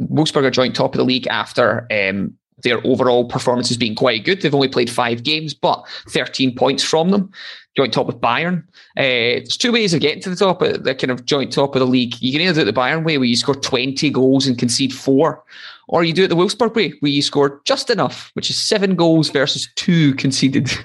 Wolfsburg 0.00 0.44
are 0.44 0.50
joint 0.50 0.74
top 0.74 0.94
of 0.94 0.98
the 0.98 1.04
league 1.04 1.26
after 1.28 1.86
um, 1.90 2.34
their 2.62 2.84
overall 2.86 3.24
performance 3.24 3.68
has 3.68 3.76
been 3.76 3.94
quite 3.94 4.24
good. 4.24 4.40
They've 4.40 4.54
only 4.54 4.68
played 4.68 4.90
five 4.90 5.22
games, 5.22 5.54
but 5.54 5.86
13 6.08 6.54
points 6.54 6.82
from 6.82 7.10
them. 7.10 7.30
Joint 7.76 7.92
top 7.92 8.06
with 8.06 8.20
Bayern. 8.20 8.64
Uh, 8.96 9.40
there's 9.40 9.56
two 9.56 9.72
ways 9.72 9.94
of 9.94 10.00
getting 10.00 10.22
to 10.22 10.30
the 10.30 10.36
top, 10.36 10.60
of 10.60 10.84
the 10.84 10.94
kind 10.94 11.10
of 11.10 11.24
joint 11.24 11.52
top 11.52 11.74
of 11.74 11.80
the 11.80 11.86
league. 11.86 12.20
You 12.20 12.32
can 12.32 12.40
either 12.42 12.54
do 12.54 12.68
it 12.68 12.72
the 12.72 12.78
Bayern 12.78 13.04
way, 13.04 13.16
where 13.16 13.26
you 13.26 13.36
score 13.36 13.54
20 13.54 14.10
goals 14.10 14.46
and 14.46 14.58
concede 14.58 14.92
four, 14.92 15.42
or 15.88 16.04
you 16.04 16.12
do 16.12 16.24
it 16.24 16.28
the 16.28 16.36
Wolfsburg 16.36 16.74
way, 16.74 16.92
where 17.00 17.10
you 17.10 17.22
score 17.22 17.60
just 17.64 17.88
enough, 17.88 18.30
which 18.34 18.50
is 18.50 18.60
seven 18.60 18.94
goals 18.94 19.30
versus 19.30 19.68
two 19.76 20.14
conceded. 20.16 20.70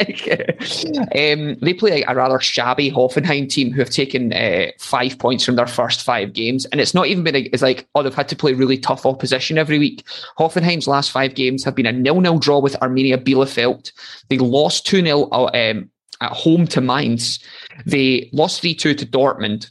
um, 0.00 1.56
they 1.60 1.74
play 1.74 2.02
a 2.02 2.14
rather 2.14 2.40
shabby 2.40 2.90
Hoffenheim 2.90 3.48
team 3.48 3.72
who 3.72 3.80
have 3.80 3.90
taken 3.90 4.32
uh, 4.32 4.66
five 4.78 5.18
points 5.18 5.44
from 5.44 5.56
their 5.56 5.66
first 5.66 6.02
five 6.02 6.32
games, 6.32 6.66
and 6.66 6.80
it's 6.80 6.94
not 6.94 7.06
even 7.06 7.24
been. 7.24 7.36
A, 7.36 7.40
it's 7.52 7.62
like 7.62 7.86
oh, 7.94 8.02
they've 8.02 8.14
had 8.14 8.28
to 8.28 8.36
play 8.36 8.52
really 8.52 8.78
tough 8.78 9.06
opposition 9.06 9.58
every 9.58 9.78
week. 9.78 10.04
Hoffenheim's 10.38 10.88
last 10.88 11.10
five 11.10 11.34
games 11.34 11.64
have 11.64 11.74
been 11.74 11.86
a 11.86 11.92
nil-nil 11.92 12.38
draw 12.38 12.58
with 12.58 12.74
Arminia 12.80 13.16
Bielefeld. 13.16 13.92
They 14.28 14.38
lost 14.38 14.86
two 14.86 15.02
0 15.02 15.28
uh, 15.30 15.50
um, 15.54 15.90
at 16.20 16.32
home 16.32 16.66
to 16.68 16.80
Mainz. 16.80 17.38
They 17.84 18.28
lost 18.32 18.60
three 18.60 18.74
two 18.74 18.94
to 18.94 19.06
Dortmund, 19.06 19.70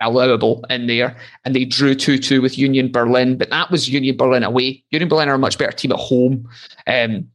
allowable 0.00 0.64
in 0.70 0.86
there, 0.86 1.16
and 1.44 1.54
they 1.54 1.64
drew 1.64 1.94
2 1.94 2.18
2 2.18 2.42
with 2.42 2.58
Union 2.58 2.90
Berlin, 2.90 3.36
but 3.36 3.50
that 3.50 3.70
was 3.70 3.88
Union 3.88 4.16
Berlin 4.16 4.42
away. 4.42 4.82
Union 4.90 5.08
Berlin 5.08 5.28
are 5.28 5.34
a 5.34 5.38
much 5.38 5.58
better 5.58 5.72
team 5.72 5.92
at 5.92 5.98
home. 5.98 6.48
Um, 6.86 7.28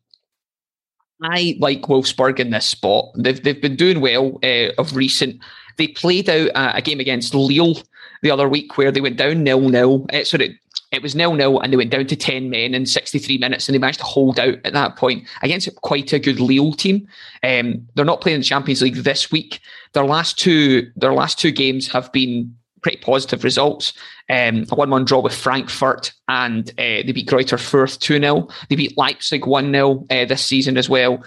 I 1.22 1.58
like 1.60 1.82
Wolfsburg 1.82 2.40
in 2.40 2.52
this 2.52 2.66
spot. 2.66 3.12
They've 3.16 3.42
they've 3.42 3.62
been 3.62 3.76
doing 3.76 4.02
well 4.02 4.40
uh, 4.44 4.72
of 4.78 4.96
recent. 4.96 5.42
They 5.78 5.88
played 5.88 6.30
out 6.30 6.52
uh, 6.56 6.72
a 6.76 6.82
game 6.82 7.00
against 7.00 7.34
Lille 7.34 7.82
the 8.22 8.32
other 8.32 8.50
week 8.50 8.78
where 8.78 8.92
they 8.92 9.02
went 9.02 9.18
down 9.18 9.44
nil 9.44 9.70
nil. 9.70 10.06
Uh, 10.14 10.24
sorry, 10.24 10.60
it 10.92 11.02
was 11.02 11.16
nil 11.16 11.34
nil, 11.34 11.60
and 11.60 11.72
they 11.72 11.78
went 11.78 11.92
down 11.92 12.08
to 12.08 12.16
ten 12.16 12.50
men 12.50 12.74
in 12.74 12.86
sixty 12.86 13.20
three 13.20 13.38
minutes, 13.38 13.68
and 13.68 13.76
they 13.76 13.80
managed 13.80 14.00
to 14.00 14.06
hold 14.06 14.40
out 14.40 14.56
at 14.64 14.74
that 14.74 14.96
point 14.96 15.28
against 15.42 15.74
quite 15.82 16.14
a 16.14 16.20
good 16.20 16.40
Lille 16.40 16.74
team. 16.74 17.08
Um, 17.44 17.88
they're 17.96 18.06
not 18.06 18.22
playing 18.22 18.40
the 18.40 18.46
Champions 18.46 18.82
League 18.82 18.96
this 18.96 19.32
week. 19.32 19.60
Their 19.94 20.06
last 20.06 20.40
two 20.40 20.90
their 20.96 21.14
last 21.14 21.40
two 21.40 21.52
games 21.52 21.88
have 21.90 22.12
been 22.12 22.56
pretty 22.82 22.98
positive 22.98 23.44
results. 23.44 23.94
Um, 24.30 24.66
a 24.72 24.76
1 24.76 24.90
1 24.90 25.06
draw 25.06 25.22
with 25.22 25.34
Frankfurt, 25.34 26.14
and 26.28 26.70
uh, 26.72 27.04
they 27.04 27.12
beat 27.12 27.28
Greuther 27.28 27.58
Fürth 27.58 28.00
2 28.00 28.20
0. 28.20 28.48
They 28.70 28.76
beat 28.76 28.98
Leipzig 28.98 29.46
1 29.46 29.72
0 29.72 30.06
uh, 30.10 30.26
this 30.26 30.46
season 30.46 30.78
as 30.78 30.90
well. 30.90 31.24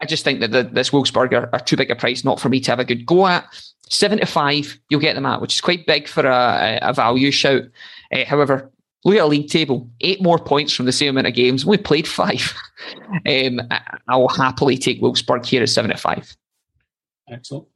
I 0.00 0.06
just 0.06 0.24
think 0.24 0.40
that 0.40 0.50
the, 0.50 0.64
this 0.64 0.90
Wolfsburg 0.90 1.32
are, 1.32 1.48
are, 1.52 1.60
too 1.60 1.76
big 1.76 1.90
a 1.90 1.96
price 1.96 2.24
not 2.24 2.40
for 2.40 2.48
me 2.48 2.58
to 2.60 2.70
have 2.72 2.80
a 2.80 2.84
good 2.84 3.06
go 3.06 3.28
at. 3.28 3.46
75, 3.88 4.78
you'll 4.88 5.00
get 5.00 5.14
them 5.14 5.26
at, 5.26 5.40
which 5.40 5.54
is 5.54 5.60
quite 5.60 5.86
big 5.86 6.08
for 6.08 6.26
a, 6.26 6.78
a 6.82 6.92
value 6.92 7.30
shout. 7.30 7.62
Uh, 8.12 8.24
however, 8.24 8.72
look 9.04 9.14
at 9.14 9.22
a 9.22 9.26
league 9.26 9.48
table, 9.48 9.88
eight 10.00 10.20
more 10.20 10.38
points 10.38 10.72
from 10.72 10.86
the 10.86 10.92
same 10.92 11.10
amount 11.10 11.28
of 11.28 11.34
games. 11.34 11.64
We 11.64 11.76
played 11.76 12.08
five. 12.08 12.52
um, 13.12 13.60
I 14.08 14.16
will 14.16 14.28
happily 14.28 14.76
take 14.76 15.00
Wolfsburg 15.00 15.46
here 15.46 15.62
at 15.62 15.68
75. 15.68 16.36
Excellent. 17.30 17.68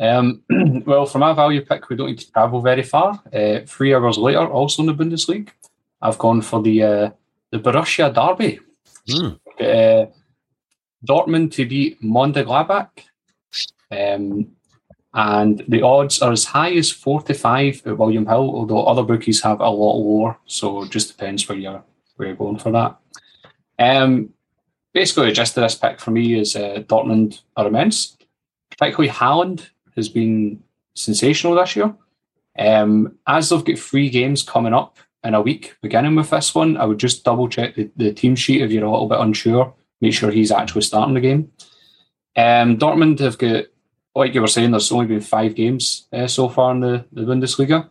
Um, 0.00 0.42
well, 0.86 1.04
for 1.04 1.18
my 1.18 1.34
value 1.34 1.64
pick, 1.64 1.88
we 1.88 1.96
don't 1.96 2.08
need 2.08 2.18
to 2.20 2.32
travel 2.32 2.62
very 2.62 2.82
far. 2.82 3.22
Uh, 3.32 3.60
three 3.66 3.94
hours 3.94 4.16
later, 4.16 4.46
also 4.46 4.82
in 4.82 4.86
the 4.86 4.94
Bundesliga, 4.94 5.50
I've 6.00 6.18
gone 6.18 6.40
for 6.40 6.62
the 6.62 6.82
uh, 6.82 7.10
the 7.50 7.58
Borussia 7.58 8.12
Derby. 8.12 8.60
Mm. 9.08 9.38
Uh, 9.60 10.06
Dortmund 11.06 11.52
to 11.52 11.66
beat 11.66 12.02
Mönchengladbach. 12.02 12.90
Um, 13.90 14.52
and 15.12 15.64
the 15.66 15.82
odds 15.82 16.22
are 16.22 16.30
as 16.30 16.44
high 16.44 16.72
as 16.72 16.90
45 16.90 17.82
at 17.84 17.98
William 17.98 18.26
Hill, 18.26 18.54
although 18.54 18.84
other 18.84 19.02
bookies 19.02 19.42
have 19.42 19.60
a 19.60 19.68
lot 19.68 19.96
lower. 19.96 20.38
So 20.46 20.84
it 20.84 20.90
just 20.90 21.08
depends 21.08 21.48
where 21.48 21.58
you're, 21.58 21.82
where 22.16 22.28
you're 22.28 22.36
going 22.36 22.58
for 22.58 22.70
that. 22.70 22.96
Um, 23.78 24.30
basically, 24.92 25.26
the 25.26 25.32
gist 25.32 25.56
of 25.56 25.62
this 25.62 25.74
pick 25.74 25.98
for 25.98 26.12
me 26.12 26.38
is 26.38 26.54
uh, 26.54 26.84
Dortmund 26.86 27.40
are 27.56 27.66
immense. 27.66 28.16
Particularly 28.70 29.10
Haaland 29.10 29.70
has 29.96 30.08
been 30.08 30.62
sensational 30.94 31.54
this 31.54 31.76
year. 31.76 31.94
Um, 32.58 33.16
as 33.26 33.48
they've 33.48 33.64
got 33.64 33.78
three 33.78 34.10
games 34.10 34.42
coming 34.42 34.74
up 34.74 34.98
in 35.22 35.34
a 35.34 35.40
week, 35.40 35.76
beginning 35.82 36.14
with 36.14 36.30
this 36.30 36.54
one, 36.54 36.76
I 36.76 36.84
would 36.84 36.98
just 36.98 37.24
double 37.24 37.48
check 37.48 37.74
the, 37.74 37.90
the 37.96 38.12
team 38.12 38.36
sheet 38.36 38.62
if 38.62 38.70
you're 38.70 38.84
a 38.84 38.90
little 38.90 39.08
bit 39.08 39.20
unsure. 39.20 39.74
Make 40.00 40.14
sure 40.14 40.30
he's 40.30 40.50
actually 40.50 40.82
starting 40.82 41.14
the 41.14 41.20
game. 41.20 41.52
Um, 42.36 42.78
Dortmund 42.78 43.18
have 43.20 43.38
got, 43.38 43.66
like 44.14 44.34
you 44.34 44.40
were 44.40 44.46
saying, 44.46 44.70
there's 44.70 44.90
only 44.92 45.06
been 45.06 45.20
five 45.20 45.54
games 45.54 46.06
uh, 46.12 46.26
so 46.26 46.48
far 46.48 46.72
in 46.72 46.80
the, 46.80 47.04
the 47.12 47.22
Bundesliga. 47.22 47.88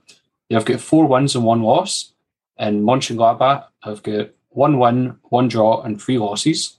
They've 0.49 0.65
got 0.65 0.79
four 0.81 1.05
wins 1.07 1.35
and 1.35 1.45
one 1.45 1.62
loss. 1.62 2.13
And 2.57 2.83
Mönchengladbach 2.83 3.67
have 3.83 4.03
got 4.03 4.31
one 4.49 4.79
win, 4.79 5.17
one 5.23 5.47
draw, 5.47 5.81
and 5.81 6.01
three 6.01 6.17
losses. 6.17 6.77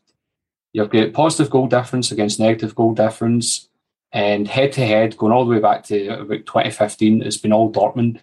You've 0.72 0.90
got 0.90 1.14
positive 1.14 1.50
goal 1.50 1.68
difference 1.68 2.12
against 2.12 2.38
negative 2.38 2.74
goal 2.74 2.94
difference. 2.94 3.69
And 4.12 4.48
head 4.48 4.72
to 4.72 4.84
head, 4.84 5.16
going 5.16 5.32
all 5.32 5.44
the 5.44 5.52
way 5.52 5.60
back 5.60 5.84
to 5.84 6.20
about 6.20 6.46
2015, 6.46 7.22
it's 7.22 7.36
been 7.36 7.52
all 7.52 7.72
Dortmund. 7.72 8.20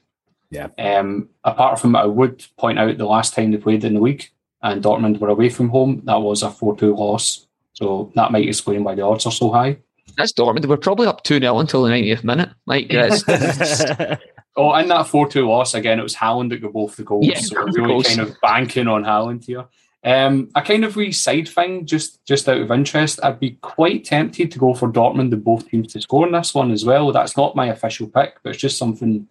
Yeah. 0.50 0.67
Um, 0.78 1.30
apart 1.43 1.80
from, 1.80 1.95
I 1.95 2.06
would 2.06 2.45
point 2.58 2.80
out 2.80 2.97
the 2.97 3.06
last 3.06 3.34
time 3.34 3.52
they 3.52 3.58
played 3.58 3.84
in 3.84 3.93
the 3.93 4.02
league 4.02 4.30
and 4.62 4.84
Dortmund 4.84 5.19
were 5.19 5.30
away 5.30 5.50
from 5.50 5.69
home, 5.69 6.02
that 6.06 6.21
was 6.21 6.43
a 6.43 6.52
4 6.52 6.78
2 6.78 6.95
loss. 6.95 7.47
So 7.73 8.12
that 8.15 8.32
might 8.32 8.47
explain 8.47 8.84
why 8.84 8.95
the 8.95 9.04
odds 9.04 9.26
are 9.26 9.32
so 9.32 9.52
high. 9.52 9.78
That's 10.17 10.34
Dortmund. 10.34 10.62
They 10.62 10.67
were 10.67 10.78
probably 10.78 11.08
up 11.08 11.23
2 11.23 11.39
0 11.39 11.60
until 11.60 11.84
the 11.84 11.89
90th 11.89 12.23
minute. 12.23 12.50
Like, 12.65 12.88
oh, 14.56 14.71
and 14.73 14.89
that 14.89 15.08
4 15.08 15.30
2 15.30 15.47
loss, 15.47 15.73
again, 15.73 16.00
it 16.00 16.04
was 16.04 16.15
Haaland 16.15 16.50
that 16.50 16.62
got 16.62 16.73
both 16.73 16.95
the 16.95 17.04
goals. 17.04 17.28
Yeah, 17.28 17.39
so 17.39 17.56
we're 17.56 17.88
really 17.88 18.04
kind 18.04 18.21
of 18.21 18.36
banking 18.41 18.88
on 18.88 19.04
Haaland 19.04 19.45
here. 19.45 19.65
Um, 20.08 20.50
a 20.56 20.62
kind 20.62 20.86
of 20.86 20.96
wee 20.96 21.12
side 21.12 21.50
thing, 21.50 21.86
just 21.86 22.24
just 22.26 22.48
out 22.48 22.62
of 22.62 22.72
interest, 22.72 23.20
I'd 23.22 23.41
be 23.41 23.58
quite 23.62 24.06
tempted 24.06 24.52
to 24.52 24.60
go 24.60 24.74
for 24.74 24.89
Dortmund 24.89 25.34
and 25.34 25.43
both 25.43 25.67
teams 25.67 25.91
to 25.91 26.02
score 26.02 26.26
in 26.26 26.32
this 26.32 26.54
one 26.54 26.72
as 26.72 26.86
well. 26.86 27.12
That's 27.12 27.36
not 27.36 27.58
my 27.58 27.65
official 27.65 28.08
pick, 28.08 28.38
but 28.41 28.52
it's 28.52 28.62
just 28.62 28.78
something 28.78 29.28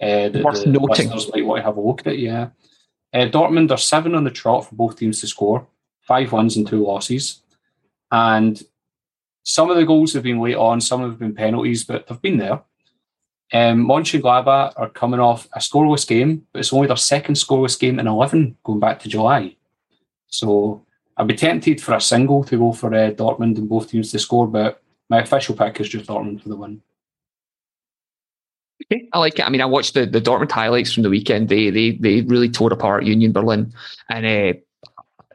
uh, 0.00 0.28
that 0.28 0.44
Worth 0.44 0.62
the 0.62 0.70
noting. 0.70 0.88
listeners 0.88 1.28
might 1.34 1.44
want 1.44 1.58
to 1.58 1.64
have 1.64 1.76
a 1.76 1.80
look 1.80 2.06
at. 2.06 2.20
Yeah, 2.20 2.50
uh, 3.12 3.26
Dortmund 3.26 3.72
are 3.72 3.76
seven 3.76 4.14
on 4.14 4.22
the 4.22 4.30
trot 4.30 4.66
for 4.66 4.76
both 4.76 4.98
teams 4.98 5.20
to 5.20 5.26
score, 5.26 5.66
five 6.02 6.30
wins 6.30 6.56
and 6.56 6.64
two 6.64 6.86
losses, 6.86 7.42
and 8.12 8.62
some 9.42 9.68
of 9.68 9.78
the 9.78 9.84
goals 9.84 10.12
have 10.12 10.22
been 10.22 10.40
late 10.40 10.54
on, 10.54 10.80
some 10.80 11.00
have 11.00 11.18
been 11.18 11.34
penalties, 11.34 11.82
but 11.82 12.06
they've 12.06 12.22
been 12.22 12.38
there. 12.38 12.62
Um, 13.52 13.84
Mönchengladbach 13.84 14.74
are 14.76 14.90
coming 14.90 15.18
off 15.18 15.48
a 15.54 15.58
scoreless 15.58 16.06
game, 16.06 16.46
but 16.52 16.60
it's 16.60 16.72
only 16.72 16.86
their 16.86 16.96
second 16.96 17.34
scoreless 17.34 17.76
game 17.76 17.98
in 17.98 18.06
11 18.06 18.58
going 18.62 18.78
back 18.78 19.00
to 19.00 19.08
July. 19.08 19.56
So 20.30 20.84
I'd 21.16 21.26
be 21.26 21.34
tempted 21.34 21.80
for 21.80 21.94
a 21.94 22.00
single 22.00 22.44
to 22.44 22.56
go 22.56 22.72
for 22.72 22.94
uh, 22.94 23.10
Dortmund 23.10 23.58
and 23.58 23.68
both 23.68 23.90
teams 23.90 24.10
to 24.12 24.18
score, 24.18 24.46
but 24.46 24.82
my 25.08 25.20
official 25.20 25.54
pick 25.54 25.80
is 25.80 25.88
just 25.88 26.06
Dortmund 26.06 26.42
for 26.42 26.48
the 26.48 26.56
win. 26.56 26.80
Okay, 28.86 29.08
I 29.12 29.18
like 29.18 29.38
it. 29.38 29.44
I 29.44 29.50
mean, 29.50 29.60
I 29.60 29.66
watched 29.66 29.94
the, 29.94 30.06
the 30.06 30.20
Dortmund 30.20 30.50
highlights 30.50 30.92
from 30.92 31.02
the 31.02 31.10
weekend. 31.10 31.48
They 31.48 31.70
they 31.70 31.92
they 31.92 32.22
really 32.22 32.48
tore 32.48 32.72
apart 32.72 33.04
Union 33.04 33.32
Berlin, 33.32 33.72
and 34.08 34.24
uh, 34.24 34.58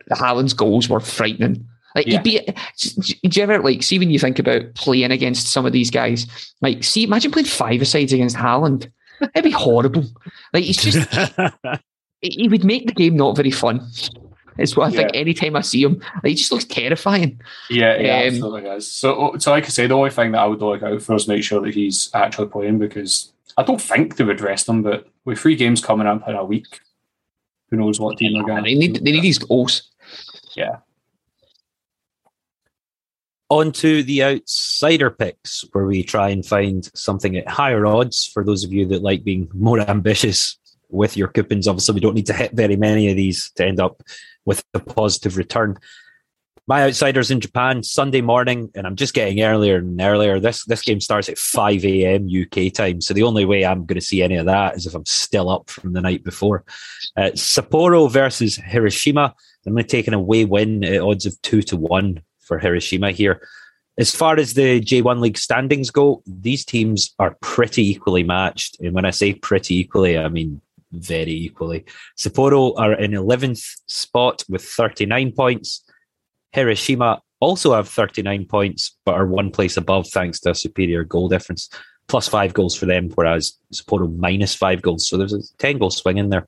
the 0.08 0.16
Haaland's 0.16 0.54
goals 0.54 0.90
were 0.90 1.00
frightening. 1.00 1.68
Like 1.96 2.08
yeah. 2.08 2.22
be, 2.22 2.42
do 2.78 3.14
you 3.24 3.44
ever 3.44 3.60
like 3.60 3.82
see 3.82 4.00
when 4.00 4.10
you 4.10 4.20
think 4.20 4.38
about 4.38 4.74
playing 4.76 5.12
against 5.12 5.48
some 5.48 5.66
of 5.66 5.72
these 5.72 5.90
guys? 5.90 6.28
Like, 6.62 6.84
see, 6.84 7.04
imagine 7.04 7.32
playing 7.32 7.46
five 7.46 7.88
sides 7.88 8.12
against 8.12 8.36
Haaland. 8.36 8.92
It'd 9.22 9.46
be 9.46 9.52
horrible. 9.52 10.04
Like, 10.54 10.66
he's 10.66 10.78
just 10.78 11.08
he 12.22 12.50
would 12.50 12.66
make 12.66 12.88
the 12.88 12.94
game 12.94 13.16
not 13.16 13.38
very 13.38 13.52
fun. 13.52 13.88
It's 14.58 14.76
what 14.76 14.88
I 14.88 14.92
yeah. 14.92 14.98
think 15.00 15.16
anytime 15.16 15.56
I 15.56 15.62
see 15.62 15.84
him, 15.84 16.00
like, 16.16 16.26
he 16.26 16.36
just 16.36 16.52
looks 16.52 16.66
terrifying. 16.66 17.42
Yeah, 17.70 17.98
yeah, 17.98 18.20
um, 18.20 18.28
absolutely 18.28 18.70
is. 18.70 18.92
So, 18.92 19.36
so 19.38 19.52
like 19.52 19.66
I 19.66 19.68
say, 19.68 19.88
the 19.88 19.96
only 19.96 20.12
thing 20.12 20.32
that 20.32 20.40
I 20.42 20.48
would 20.48 20.62
look 20.62 20.82
out 20.82 21.02
for 21.02 21.16
is 21.16 21.28
make 21.28 21.44
sure 21.44 21.62
that 21.62 21.74
he's 21.74 22.10
actually 22.14 22.48
playing 22.48 22.80
because 22.80 23.34
I 23.58 23.64
don't 23.64 23.82
think 23.82 24.16
they 24.16 24.24
would 24.24 24.42
rest 24.42 24.70
him, 24.70 24.82
but 24.82 25.08
with 25.26 25.40
three 25.40 25.56
games 25.56 25.84
coming 25.84 26.08
up 26.08 26.28
in 26.28 26.36
a 26.36 26.44
week, 26.44 26.80
who 27.70 27.78
knows 27.78 28.00
what 28.00 28.18
team 28.18 28.34
they're 28.34 28.44
going 28.44 28.64
They 28.64 28.76
need, 28.76 29.04
they 29.04 29.12
need 29.12 29.24
these 29.24 29.40
goals. 29.40 29.92
Yeah. 30.56 30.78
On 33.50 33.72
to 33.74 34.04
the 34.04 34.24
outsider 34.24 35.12
picks, 35.12 35.66
where 35.72 35.86
we 35.86 36.02
try 36.02 36.30
and 36.30 36.46
find 36.46 36.90
something 36.98 37.38
at 37.38 37.48
higher 37.48 37.86
odds 37.86 38.26
for 38.26 38.44
those 38.44 38.64
of 38.64 38.74
you 38.74 38.86
that 38.88 39.04
like 39.04 39.24
being 39.24 39.50
more 39.54 39.80
ambitious 39.90 40.58
with 40.90 41.18
your 41.18 41.28
coupons. 41.28 41.68
Obviously, 41.68 41.94
we 41.94 42.00
don't 42.00 42.16
need 42.16 42.26
to 42.28 42.34
hit 42.34 42.54
very 42.54 42.76
many 42.76 43.10
of 43.10 43.16
these 43.16 43.52
to 43.52 43.66
end 43.66 43.80
up 43.80 44.02
with 44.46 44.64
a 44.74 44.80
positive 44.80 45.38
return. 45.38 45.78
My 46.68 46.84
outsiders 46.84 47.30
in 47.30 47.42
Japan 47.42 47.84
Sunday 47.84 48.22
morning, 48.22 48.72
and 48.74 48.88
I'm 48.88 48.96
just 48.96 49.14
getting 49.14 49.42
earlier 49.44 49.78
and 49.78 50.02
earlier. 50.02 50.40
This 50.40 50.66
this 50.66 50.82
game 50.82 51.00
starts 51.00 51.30
at 51.30 51.38
5 51.38 51.86
a.m. 51.86 52.28
UK 52.28 52.74
time, 52.74 53.02
so 53.02 53.14
the 53.14 53.24
only 53.24 53.46
way 53.46 53.64
I'm 53.64 53.86
going 53.86 54.00
to 54.00 54.06
see 54.06 54.24
any 54.24 54.36
of 54.36 54.48
that 54.48 54.76
is 54.76 54.88
if 54.88 54.96
I'm 54.96 55.06
still 55.06 55.50
up 55.50 55.70
from 55.70 55.94
the 55.94 56.02
night 56.02 56.24
before. 56.24 56.64
Uh, 57.16 57.32
Sapporo 57.36 58.10
versus 58.10 58.56
Hiroshima. 58.56 59.36
I'm 59.66 59.74
going 59.74 59.84
to 59.84 59.90
take 59.90 60.08
an 60.08 60.14
away 60.14 60.46
win 60.46 60.84
at 60.84 61.02
odds 61.02 61.26
of 61.26 61.40
two 61.42 61.62
to 61.64 61.78
one 61.78 62.22
for 62.40 62.60
Hiroshima 62.60 63.12
here. 63.12 63.42
as 63.98 64.14
far 64.14 64.38
as 64.38 64.54
the 64.54 64.82
J1 64.82 65.20
League 65.22 65.38
standings 65.38 65.90
go, 65.90 66.22
these 66.26 66.66
teams 66.66 67.14
are 67.18 67.38
pretty 67.42 67.90
equally 67.90 68.24
matched. 68.24 68.80
And 68.80 68.94
when 68.94 69.06
I 69.06 69.12
say 69.12 69.34
pretty 69.34 69.78
equally, 69.78 70.18
I 70.18 70.28
mean 70.28 70.62
very 71.02 71.32
equally. 71.32 71.86
Sapporo 72.18 72.74
are 72.78 72.94
in 72.94 73.12
11th 73.12 73.64
spot 73.88 74.44
with 74.50 74.64
39 74.64 75.32
points. 75.32 75.84
Hiroshima 76.52 77.22
also 77.40 77.74
have 77.74 77.88
39 77.88 78.46
points, 78.46 78.98
but 79.06 79.16
are 79.16 79.28
one 79.28 79.52
place 79.52 79.78
above 79.78 80.08
thanks 80.10 80.40
to 80.42 80.52
a 80.52 80.56
superior 80.56 81.04
goal 81.04 81.28
difference. 81.28 81.70
Plus 82.08 82.28
five 82.28 82.54
goals 82.54 82.76
for 82.76 82.86
them, 82.86 83.10
whereas 83.16 83.54
Sapporo 83.74 84.16
minus 84.18 84.54
five 84.54 84.82
goals. 84.82 85.08
So 85.08 85.18
there's 85.18 85.34
a 85.34 85.42
10 85.58 85.80
goal 85.80 85.90
swing 85.90 86.18
in 86.18 86.30
there. 86.30 86.48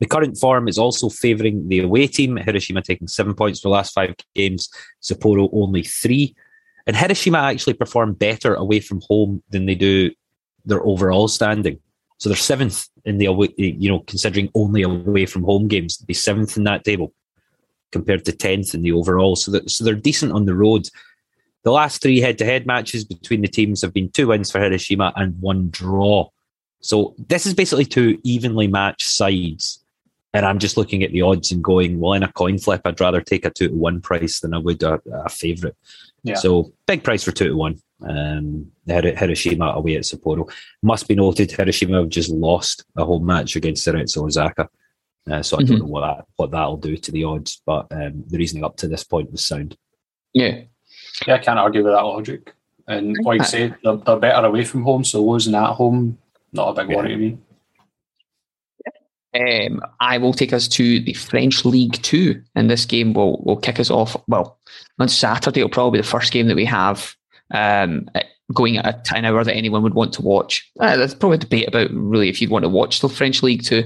The 0.00 0.06
current 0.06 0.36
form 0.36 0.66
is 0.66 0.78
also 0.78 1.08
favouring 1.08 1.68
the 1.68 1.80
away 1.80 2.06
team. 2.06 2.36
Hiroshima 2.36 2.82
taking 2.82 3.06
seven 3.06 3.34
points 3.34 3.60
for 3.60 3.68
the 3.68 3.72
last 3.72 3.92
five 3.92 4.14
games, 4.34 4.68
Sapporo 5.02 5.48
only 5.52 5.82
three. 5.82 6.34
And 6.86 6.96
Hiroshima 6.96 7.38
actually 7.38 7.74
perform 7.74 8.14
better 8.14 8.54
away 8.54 8.80
from 8.80 9.00
home 9.08 9.42
than 9.50 9.66
they 9.66 9.74
do 9.74 10.10
their 10.64 10.84
overall 10.84 11.28
standing. 11.28 11.78
So 12.18 12.28
they're 12.28 12.36
seventh 12.36 12.88
in 13.04 13.18
the 13.18 13.26
away, 13.26 13.52
you 13.56 13.90
know, 13.90 14.00
considering 14.00 14.50
only 14.54 14.82
away 14.82 15.26
from 15.26 15.42
home 15.42 15.68
games, 15.68 15.98
they'd 15.98 16.06
be 16.06 16.14
seventh 16.14 16.56
in 16.56 16.64
that 16.64 16.84
table 16.84 17.12
compared 17.92 18.24
to 18.24 18.32
tenth 18.32 18.74
in 18.74 18.82
the 18.82 18.92
overall. 18.92 19.36
So 19.36 19.50
that, 19.52 19.70
so 19.70 19.84
they're 19.84 19.94
decent 19.94 20.32
on 20.32 20.46
the 20.46 20.54
road. 20.54 20.88
The 21.64 21.72
last 21.72 22.02
three 22.02 22.20
head-to-head 22.20 22.66
matches 22.66 23.04
between 23.04 23.40
the 23.40 23.48
teams 23.48 23.82
have 23.82 23.92
been 23.92 24.10
two 24.10 24.28
wins 24.28 24.50
for 24.50 24.60
Hiroshima 24.60 25.12
and 25.16 25.40
one 25.40 25.70
draw. 25.70 26.28
So 26.80 27.14
this 27.28 27.46
is 27.46 27.54
basically 27.54 27.86
two 27.86 28.18
evenly 28.22 28.68
matched 28.68 29.08
sides. 29.08 29.80
And 30.34 30.44
I'm 30.44 30.58
just 30.58 30.76
looking 30.76 31.04
at 31.04 31.12
the 31.12 31.22
odds 31.22 31.52
and 31.52 31.62
going, 31.62 32.00
well, 32.00 32.12
in 32.14 32.24
a 32.24 32.32
coin 32.32 32.58
flip, 32.58 32.82
I'd 32.84 33.00
rather 33.00 33.20
take 33.20 33.44
a 33.44 33.50
two 33.50 33.68
to 33.68 33.74
one 33.74 34.00
price 34.00 34.40
than 34.40 34.52
I 34.52 34.58
would 34.58 34.82
a, 34.82 35.00
a 35.12 35.28
favourite. 35.28 35.76
Yeah. 36.24 36.34
So 36.34 36.72
big 36.86 37.04
price 37.04 37.22
for 37.22 37.32
two 37.32 37.48
to 37.48 37.54
one. 37.54 37.80
Um, 38.02 38.70
Hiroshima 38.86 39.66
away 39.66 39.96
at 39.96 40.02
Sapporo. 40.02 40.50
Must 40.82 41.08
be 41.08 41.14
noted, 41.14 41.52
Hiroshima 41.52 41.98
have 41.98 42.08
just 42.08 42.30
lost 42.30 42.84
a 42.96 43.04
home 43.04 43.24
match 43.24 43.56
against 43.56 43.86
Cerezo 43.86 44.24
Osaka. 44.24 44.68
Uh, 45.30 45.42
so 45.42 45.56
I 45.56 45.60
mm-hmm. 45.60 45.70
don't 45.70 45.78
know 45.80 45.86
what 45.86 46.00
that 46.02 46.26
what 46.36 46.50
that'll 46.50 46.76
do 46.76 46.96
to 46.96 47.12
the 47.12 47.24
odds, 47.24 47.62
but 47.64 47.86
um, 47.92 48.24
the 48.26 48.36
reasoning 48.36 48.64
up 48.64 48.76
to 48.78 48.88
this 48.88 49.04
point 49.04 49.32
was 49.32 49.42
sound. 49.42 49.76
Yeah, 50.34 50.62
yeah, 51.26 51.34
I 51.34 51.38
can't 51.38 51.58
argue 51.58 51.82
with 51.82 51.94
that 51.94 52.02
logic. 52.02 52.52
And 52.86 53.16
like 53.24 53.40
I 53.40 53.44
say, 53.44 53.74
they're, 53.82 53.96
they're, 53.96 54.18
better 54.18 54.46
away 54.46 54.64
from 54.64 54.82
home, 54.82 55.04
so 55.04 55.24
losing 55.24 55.54
at 55.54 55.72
home 55.72 56.18
not 56.54 56.68
a 56.68 56.82
big 56.82 56.90
yeah. 56.90 56.96
worry 56.96 57.08
to 57.08 57.16
me. 57.16 57.38
Um, 59.34 59.80
I 59.98 60.18
will 60.18 60.32
take 60.32 60.52
us 60.52 60.68
to 60.68 61.00
the 61.00 61.14
French 61.14 61.64
League 61.64 62.00
Two, 62.02 62.40
and 62.54 62.70
this 62.70 62.84
game 62.86 63.12
will 63.12 63.42
will 63.42 63.56
kick 63.56 63.80
us 63.80 63.90
off. 63.90 64.16
Well, 64.28 64.58
on 65.00 65.08
Saturday, 65.08 65.60
it'll 65.60 65.70
probably 65.70 65.98
be 65.98 66.02
the 66.02 66.08
first 66.08 66.32
game 66.32 66.46
that 66.46 66.54
we 66.54 66.64
have 66.66 67.16
um, 67.52 68.08
going 68.52 68.78
at 68.78 69.10
an 69.14 69.24
hour 69.24 69.42
that 69.42 69.54
anyone 69.54 69.82
would 69.82 69.94
want 69.94 70.12
to 70.14 70.22
watch. 70.22 70.70
Uh, 70.78 70.96
there's 70.96 71.14
probably 71.14 71.36
a 71.36 71.40
debate 71.40 71.68
about 71.68 71.90
really 71.90 72.28
if 72.28 72.40
you'd 72.40 72.50
want 72.50 72.64
to 72.64 72.68
watch 72.68 73.00
the 73.00 73.08
French 73.08 73.42
League 73.42 73.64
too. 73.64 73.84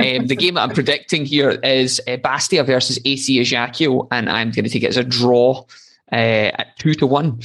Um, 0.00 0.26
the 0.26 0.36
game 0.36 0.54
that 0.54 0.62
I'm 0.62 0.74
predicting 0.74 1.24
here 1.24 1.50
is 1.50 2.00
uh, 2.08 2.16
Bastia 2.16 2.64
versus 2.64 2.98
AC 3.04 3.40
Ajaccio, 3.40 4.08
and 4.10 4.28
I'm 4.28 4.50
going 4.50 4.64
to 4.64 4.70
take 4.70 4.82
it 4.82 4.88
as 4.88 4.96
a 4.96 5.04
draw 5.04 5.64
uh, 6.12 6.50
at 6.54 6.76
two 6.78 6.94
to 6.94 7.06
one. 7.06 7.40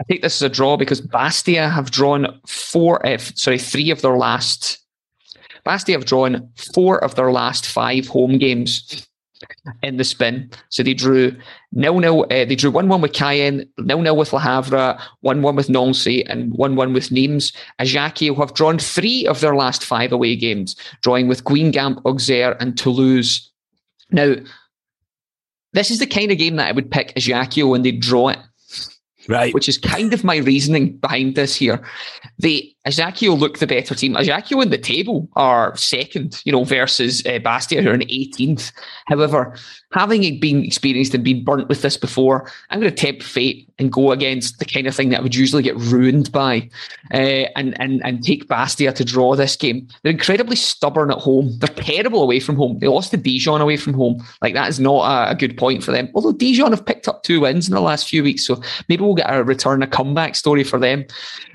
I 0.00 0.04
think 0.04 0.22
this 0.22 0.36
is 0.36 0.42
a 0.42 0.48
draw 0.48 0.76
because 0.76 1.00
Bastia 1.00 1.68
have 1.68 1.90
drawn 1.90 2.40
four, 2.46 3.04
uh, 3.06 3.18
sorry, 3.18 3.58
three 3.58 3.90
of 3.90 4.02
their 4.02 4.16
last 4.16 4.78
Bastia 5.64 5.92
have 5.92 6.04
drawn 6.04 6.48
four 6.74 7.02
of 7.02 7.14
their 7.14 7.30
last 7.30 7.66
five 7.66 8.08
home 8.08 8.38
games 8.38 9.06
in 9.82 9.96
the 9.96 10.04
spin. 10.04 10.50
So 10.70 10.82
they 10.82 10.94
drew 10.94 11.36
nil 11.72 11.98
nil. 11.98 12.24
Uh, 12.24 12.44
they 12.44 12.56
drew 12.56 12.70
one 12.70 12.88
one 12.88 13.00
with 13.00 13.12
Cayenne, 13.12 13.68
nil 13.78 14.00
nil 14.02 14.16
with 14.16 14.32
Le 14.32 14.40
Havre, 14.40 14.98
one 15.20 15.42
one 15.42 15.56
with 15.56 15.68
Nancy, 15.68 16.24
and 16.26 16.52
one 16.54 16.76
one 16.76 16.92
with 16.92 17.12
Nimes. 17.12 17.52
Ajaccio 17.78 18.34
have 18.34 18.54
drawn 18.54 18.78
three 18.78 19.26
of 19.26 19.40
their 19.40 19.54
last 19.54 19.84
five 19.84 20.12
away 20.12 20.36
games, 20.36 20.76
drawing 21.02 21.28
with 21.28 21.44
Guingamp, 21.44 22.02
Auxerre, 22.04 22.56
and 22.60 22.76
Toulouse. 22.76 23.50
Now, 24.10 24.34
this 25.72 25.90
is 25.90 25.98
the 25.98 26.06
kind 26.06 26.30
of 26.30 26.38
game 26.38 26.56
that 26.56 26.68
I 26.68 26.72
would 26.72 26.90
pick 26.90 27.12
Ajaccio 27.16 27.66
when 27.66 27.82
they 27.82 27.92
draw 27.92 28.28
it. 28.28 28.38
Right. 29.28 29.54
Which 29.54 29.68
is 29.68 29.78
kind 29.78 30.12
of 30.12 30.24
my 30.24 30.38
reasoning 30.38 30.96
behind 30.96 31.36
this 31.36 31.54
here. 31.54 31.80
The 32.38 32.74
Ajaccio 32.84 33.34
look 33.34 33.58
the 33.58 33.66
better 33.66 33.94
team. 33.94 34.16
Ajaccio 34.16 34.60
in 34.60 34.70
the 34.70 34.78
table 34.78 35.28
are 35.34 35.76
second, 35.76 36.42
you 36.44 36.50
know, 36.50 36.64
versus 36.64 37.24
uh, 37.26 37.38
Bastia 37.38 37.80
who 37.80 37.90
are 37.90 37.94
in 37.94 38.00
18th. 38.00 38.72
However, 39.06 39.56
having 39.92 40.40
been 40.40 40.64
experienced 40.64 41.14
and 41.14 41.22
been 41.22 41.44
burnt 41.44 41.68
with 41.68 41.82
this 41.82 41.96
before, 41.96 42.50
I'm 42.70 42.80
going 42.80 42.92
to 42.92 42.96
tempt 42.96 43.22
fate 43.22 43.68
and 43.78 43.92
go 43.92 44.10
against 44.10 44.58
the 44.58 44.64
kind 44.64 44.86
of 44.86 44.96
thing 44.96 45.10
that 45.10 45.20
I 45.20 45.22
would 45.22 45.34
usually 45.34 45.62
get 45.62 45.76
ruined 45.76 46.32
by, 46.32 46.68
uh, 47.14 47.46
and 47.56 47.80
and 47.80 48.00
and 48.04 48.22
take 48.22 48.48
Bastia 48.48 48.92
to 48.92 49.04
draw 49.04 49.36
this 49.36 49.54
game. 49.54 49.86
They're 50.02 50.12
incredibly 50.12 50.56
stubborn 50.56 51.10
at 51.10 51.18
home. 51.18 51.56
They're 51.58 51.68
terrible 51.68 52.22
away 52.22 52.40
from 52.40 52.56
home. 52.56 52.78
They 52.80 52.88
lost 52.88 53.12
to 53.12 53.16
Dijon 53.16 53.60
away 53.60 53.76
from 53.76 53.94
home. 53.94 54.24
Like 54.40 54.54
that 54.54 54.68
is 54.68 54.80
not 54.80 55.28
a, 55.28 55.32
a 55.32 55.34
good 55.36 55.56
point 55.56 55.84
for 55.84 55.92
them. 55.92 56.08
Although 56.14 56.32
Dijon 56.32 56.72
have 56.72 56.84
picked 56.84 57.06
up 57.06 57.22
two 57.22 57.40
wins 57.40 57.68
in 57.68 57.74
the 57.74 57.80
last 57.80 58.08
few 58.08 58.24
weeks, 58.24 58.44
so 58.44 58.60
maybe 58.88 59.02
we'll 59.02 59.14
get 59.14 59.32
a 59.32 59.44
return, 59.44 59.82
a 59.82 59.86
comeback 59.86 60.34
story 60.34 60.64
for 60.64 60.78
them. 60.78 61.04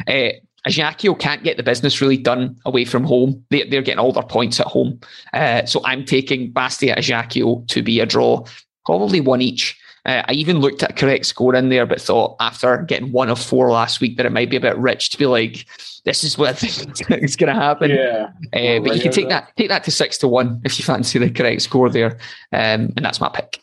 Uh, 0.08 0.30
Ajaccio 0.68 1.16
can't 1.16 1.44
get 1.44 1.58
the 1.58 1.64
business 1.64 2.02
really 2.02 2.18
done 2.18 2.58
away 2.66 2.86
from 2.86 3.04
home. 3.04 3.44
They, 3.50 3.64
are 3.64 3.82
getting 3.82 4.00
all 4.00 4.12
their 4.12 4.24
points 4.24 4.60
at 4.60 4.68
home. 4.68 5.00
Uh, 5.34 5.66
so 5.66 5.82
I'm 5.86 6.06
taking 6.06 6.52
Bastia 6.52 6.98
Ajaccio 6.98 7.64
to 7.68 7.82
be 7.82 8.00
a 8.00 8.06
draw, 8.06 8.46
probably 8.86 9.22
one 9.22 9.42
each. 9.42 9.80
Uh, 10.06 10.24
I 10.26 10.34
even 10.34 10.60
looked 10.60 10.84
at 10.84 10.92
a 10.92 10.94
correct 10.94 11.26
score 11.26 11.56
in 11.56 11.70
there, 11.70 11.86
but 11.86 12.02
thought 12.02 12.36
after 12.40 12.78
getting 12.84 13.12
one 13.12 13.30
of 13.30 13.40
four 13.40 13.72
last 13.72 14.00
week 14.00 14.18
that 14.18 14.26
it 14.26 14.32
might 14.32 14.50
be 14.50 14.58
a 14.58 14.62
bit 14.62 14.78
rich 14.78 15.10
to 15.12 15.18
be 15.18 15.26
like, 15.26 15.66
this 16.06 16.24
is 16.24 16.38
what 16.38 16.50
I 16.50 16.54
think 16.54 17.24
is 17.24 17.36
going 17.36 17.54
to 17.54 17.60
happen. 17.60 17.92
Yeah. 17.92 18.30
Uh, 18.54 18.80
but 18.80 18.96
you 18.96 19.02
can 19.02 19.12
take 19.12 19.30
that 19.30 19.52
take 19.58 19.70
that 19.70 19.84
to 19.86 19.92
six 19.92 20.18
to 20.20 20.28
one 20.28 20.62
if 20.64 20.78
you 20.80 20.86
fancy 20.86 21.20
the 21.20 21.30
correct 21.30 21.62
score 21.62 21.90
there, 21.90 22.18
um, 22.54 22.94
and 22.96 23.04
that's 23.04 23.20
my 23.20 23.30
pick. 23.30 23.62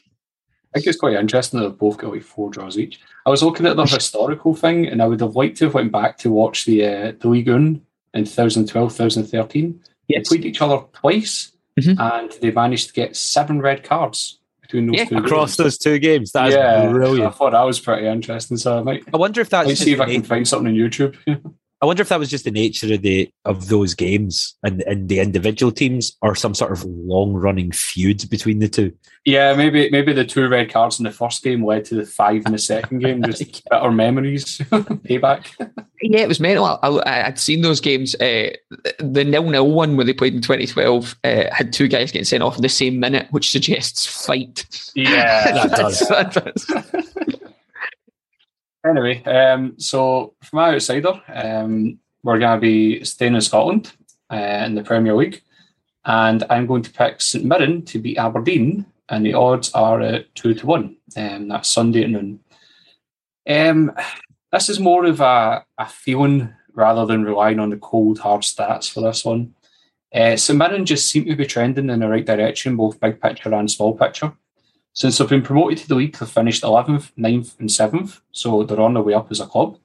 I 0.75 0.79
think 0.79 0.89
it's 0.89 0.99
quite 0.99 1.15
interesting 1.15 1.61
that 1.61 1.69
they've 1.69 1.79
both 1.79 1.99
got 1.99 2.13
like 2.13 2.23
four 2.23 2.51
draws 2.51 2.77
each. 2.77 3.01
I 3.25 3.31
was 3.31 3.43
looking 3.43 3.67
at 3.67 3.77
the 3.77 3.85
historical 3.85 4.55
thing, 4.55 4.87
and 4.87 5.01
I 5.01 5.07
would 5.07 5.21
have 5.21 5.37
liked 5.37 5.57
to 5.59 5.67
have 5.67 5.75
went 5.75 5.93
back 5.93 6.19
to 6.19 6.31
watch 6.31 6.65
the 6.65 6.85
uh, 6.85 7.13
the 7.19 7.29
League 7.29 7.49
1 7.49 7.81
in 8.15 8.25
2012, 8.25 8.91
2013. 8.91 9.81
Yes. 10.09 10.29
They 10.29 10.37
played 10.37 10.47
each 10.47 10.61
other 10.61 10.85
twice, 10.93 11.53
mm-hmm. 11.81 12.01
and 12.01 12.33
they 12.41 12.51
managed 12.51 12.89
to 12.89 12.93
get 12.93 13.17
seven 13.17 13.61
red 13.61 13.85
cards 13.85 14.41
between 14.63 14.87
those 14.87 14.97
yeah. 14.97 15.05
two 15.05 15.19
across 15.19 15.51
games. 15.51 15.57
those 15.57 15.79
two 15.79 15.99
games. 16.01 16.33
That 16.33 16.49
is 16.49 16.55
yeah, 16.55 16.89
brilliant. 16.91 17.29
I 17.29 17.31
thought 17.31 17.53
that 17.53 17.63
was 17.63 17.79
pretty 17.79 18.07
interesting. 18.07 18.57
So 18.57 18.79
I 18.79 18.83
might. 18.83 19.05
I 19.13 19.17
wonder 19.17 19.41
if 19.41 19.51
that's. 19.51 19.69
Let's 19.69 19.81
see 19.81 19.93
if 19.93 20.01
I 20.01 20.11
can 20.13 20.23
find 20.25 20.47
something 20.47 20.69
on 20.69 20.75
YouTube. 20.75 21.17
I 21.85 21.87
wonder 21.87 22.01
if 22.01 22.09
that 22.09 22.19
was 22.19 22.31
just 22.31 22.47
the 22.47 22.51
nature 22.51 22.95
of 22.95 23.03
the 23.03 23.31
of 23.45 23.69
those 23.69 23.93
games 23.93 24.57
and, 24.63 24.81
and 24.85 25.11
the 25.11 25.21
individual 25.21 25.71
teams, 25.71 26.17
or 26.23 26.35
some 26.35 26.55
sort 26.55 26.73
of 26.73 26.83
long 26.83 27.35
running 27.35 27.73
feud 27.73 28.25
between 28.31 28.61
the 28.61 28.71
two. 28.71 28.91
Yeah, 29.27 29.55
maybe 29.55 29.91
maybe 29.91 30.15
the 30.15 30.25
two 30.25 30.49
red 30.49 30.73
cards 30.73 30.99
in 30.99 31.05
the 31.05 31.11
first 31.11 31.43
game 31.43 31.63
led 31.63 31.85
to 31.85 31.97
the 31.97 32.07
five 32.07 32.47
in 32.47 32.53
the 32.53 32.59
second 32.59 33.01
game. 33.01 33.23
Just 33.23 33.63
better 33.71 33.91
memories, 33.91 34.59
payback. 34.71 35.49
Yeah, 36.01 36.21
it 36.21 36.29
was 36.29 36.41
mental. 36.41 36.65
I, 36.83 36.89
would 37.29 37.39
seen 37.39 37.61
those 37.61 37.81
games. 37.81 38.15
Uh, 38.15 38.53
the 38.99 39.23
nil 39.23 39.51
nil 39.51 39.71
one 39.71 39.99
where 39.99 40.07
they 40.07 40.15
played 40.15 40.33
in 40.33 40.41
2012 40.41 41.17
uh, 41.23 41.45
had 41.53 41.71
two 41.71 41.87
guys 41.87 42.13
getting 42.13 42.25
sent 42.25 42.43
off 42.43 42.57
in 42.57 42.63
the 42.63 42.71
same 42.71 42.99
minute, 42.99 43.27
which 43.31 43.51
suggests 43.51 44.07
fight. 44.07 44.65
Yeah, 44.95 45.53
that 45.53 45.71
does. 45.77 45.99
that 46.09 46.33
does. 46.33 47.14
Anyway, 48.85 49.23
um, 49.25 49.75
so 49.79 50.35
for 50.43 50.57
my 50.57 50.75
outsider, 50.75 51.21
um, 51.33 51.99
we're 52.23 52.39
going 52.39 52.57
to 52.57 52.61
be 52.61 53.03
staying 53.05 53.35
in 53.35 53.41
Scotland 53.41 53.93
uh, 54.31 54.37
in 54.67 54.75
the 54.75 54.83
Premier 54.83 55.15
League, 55.15 55.43
and 56.05 56.45
I'm 56.51 56.67
going 56.67 56.83
to 56.83 56.93
pick 56.93 57.23
St 57.23 57.45
Mirren 57.45 57.85
to 57.87 57.99
beat 57.99 58.19
Aberdeen, 58.19 58.85
and 59.09 59.25
the 59.25 59.35
odds 59.35 59.73
are 59.73 60.21
two 60.35 60.55
to 60.55 60.67
one. 60.67 60.97
Um, 61.17 61.49
that's 61.49 61.69
Sunday 61.71 62.05
at 62.05 62.11
noon. 62.11 62.41
Um, 63.49 63.93
this 64.53 64.69
is 64.69 64.79
more 64.79 65.07
of 65.07 65.21
a, 65.21 65.65
a 65.79 65.87
feeling 65.87 66.55
rather 66.75 67.07
than 67.07 67.25
relying 67.25 67.61
on 67.61 67.71
the 67.71 67.77
cold 67.77 68.19
hard 68.19 68.43
stats 68.43 68.93
for 68.93 69.01
this 69.01 69.25
one. 69.25 69.55
Uh, 70.15 70.37
St 70.37 70.59
Mirren 70.59 70.85
just 70.85 71.11
seem 71.11 71.25
to 71.25 71.37
be 71.37 71.47
trending 71.47 71.89
in 71.89 72.01
the 72.01 72.09
right 72.09 72.25
direction, 72.25 72.77
both 72.77 73.01
big 73.01 73.21
picture 73.21 73.53
and 73.55 73.71
small 73.71 73.97
picture. 73.97 74.33
Since 74.95 75.19
they've 75.19 75.29
been 75.29 75.43
promoted 75.43 75.79
to 75.79 75.89
the 75.89 75.97
league, 75.97 76.17
they've 76.17 76.29
finished 76.29 76.63
11th, 76.63 77.13
9th, 77.19 77.59
and 77.59 77.69
7th, 77.69 78.21
so 78.31 78.63
they're 78.63 78.81
on 78.81 78.95
their 78.95 79.03
way 79.03 79.13
up 79.13 79.31
as 79.31 79.41
a 79.41 79.47
club. 79.47 79.77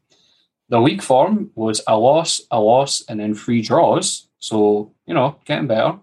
The 0.70 0.80
league 0.80 1.02
form 1.02 1.50
was 1.56 1.82
a 1.88 1.98
loss, 1.98 2.42
a 2.52 2.60
loss, 2.60 3.04
and 3.10 3.20
then 3.20 3.34
three 3.34 3.64
draws, 3.64 4.28
so, 4.38 4.92
you 5.08 5.16
know, 5.16 5.36
getting 5.46 5.66
better. 5.66 5.98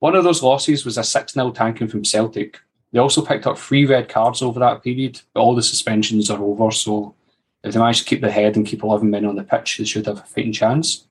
One 0.00 0.14
of 0.14 0.24
those 0.24 0.42
losses 0.42 0.84
was 0.84 0.98
a 0.98 1.04
6 1.04 1.32
0 1.32 1.50
tanking 1.52 1.88
from 1.88 2.04
Celtic. 2.04 2.60
They 2.92 2.98
also 2.98 3.24
picked 3.24 3.46
up 3.46 3.56
three 3.56 3.86
red 3.86 4.10
cards 4.10 4.42
over 4.42 4.60
that 4.60 4.82
period, 4.82 5.22
but 5.32 5.40
all 5.40 5.54
the 5.54 5.62
suspensions 5.62 6.30
are 6.30 6.42
over, 6.42 6.70
so 6.70 7.14
if 7.64 7.72
they 7.72 7.80
manage 7.80 8.00
to 8.00 8.04
keep 8.04 8.20
the 8.20 8.30
head 8.30 8.56
and 8.56 8.66
keep 8.66 8.82
11 8.82 9.08
men 9.08 9.24
on 9.24 9.36
the 9.36 9.44
pitch, 9.44 9.78
they 9.78 9.84
should 9.84 10.06
have 10.06 10.18
a 10.18 10.22
fighting 10.22 10.52
chance. 10.52 11.06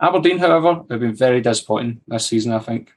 Aberdeen, 0.00 0.38
however, 0.38 0.84
have 0.88 1.00
been 1.00 1.14
very 1.14 1.40
disappointing 1.40 2.00
this 2.06 2.26
season, 2.26 2.52
I 2.52 2.60
think. 2.60 2.92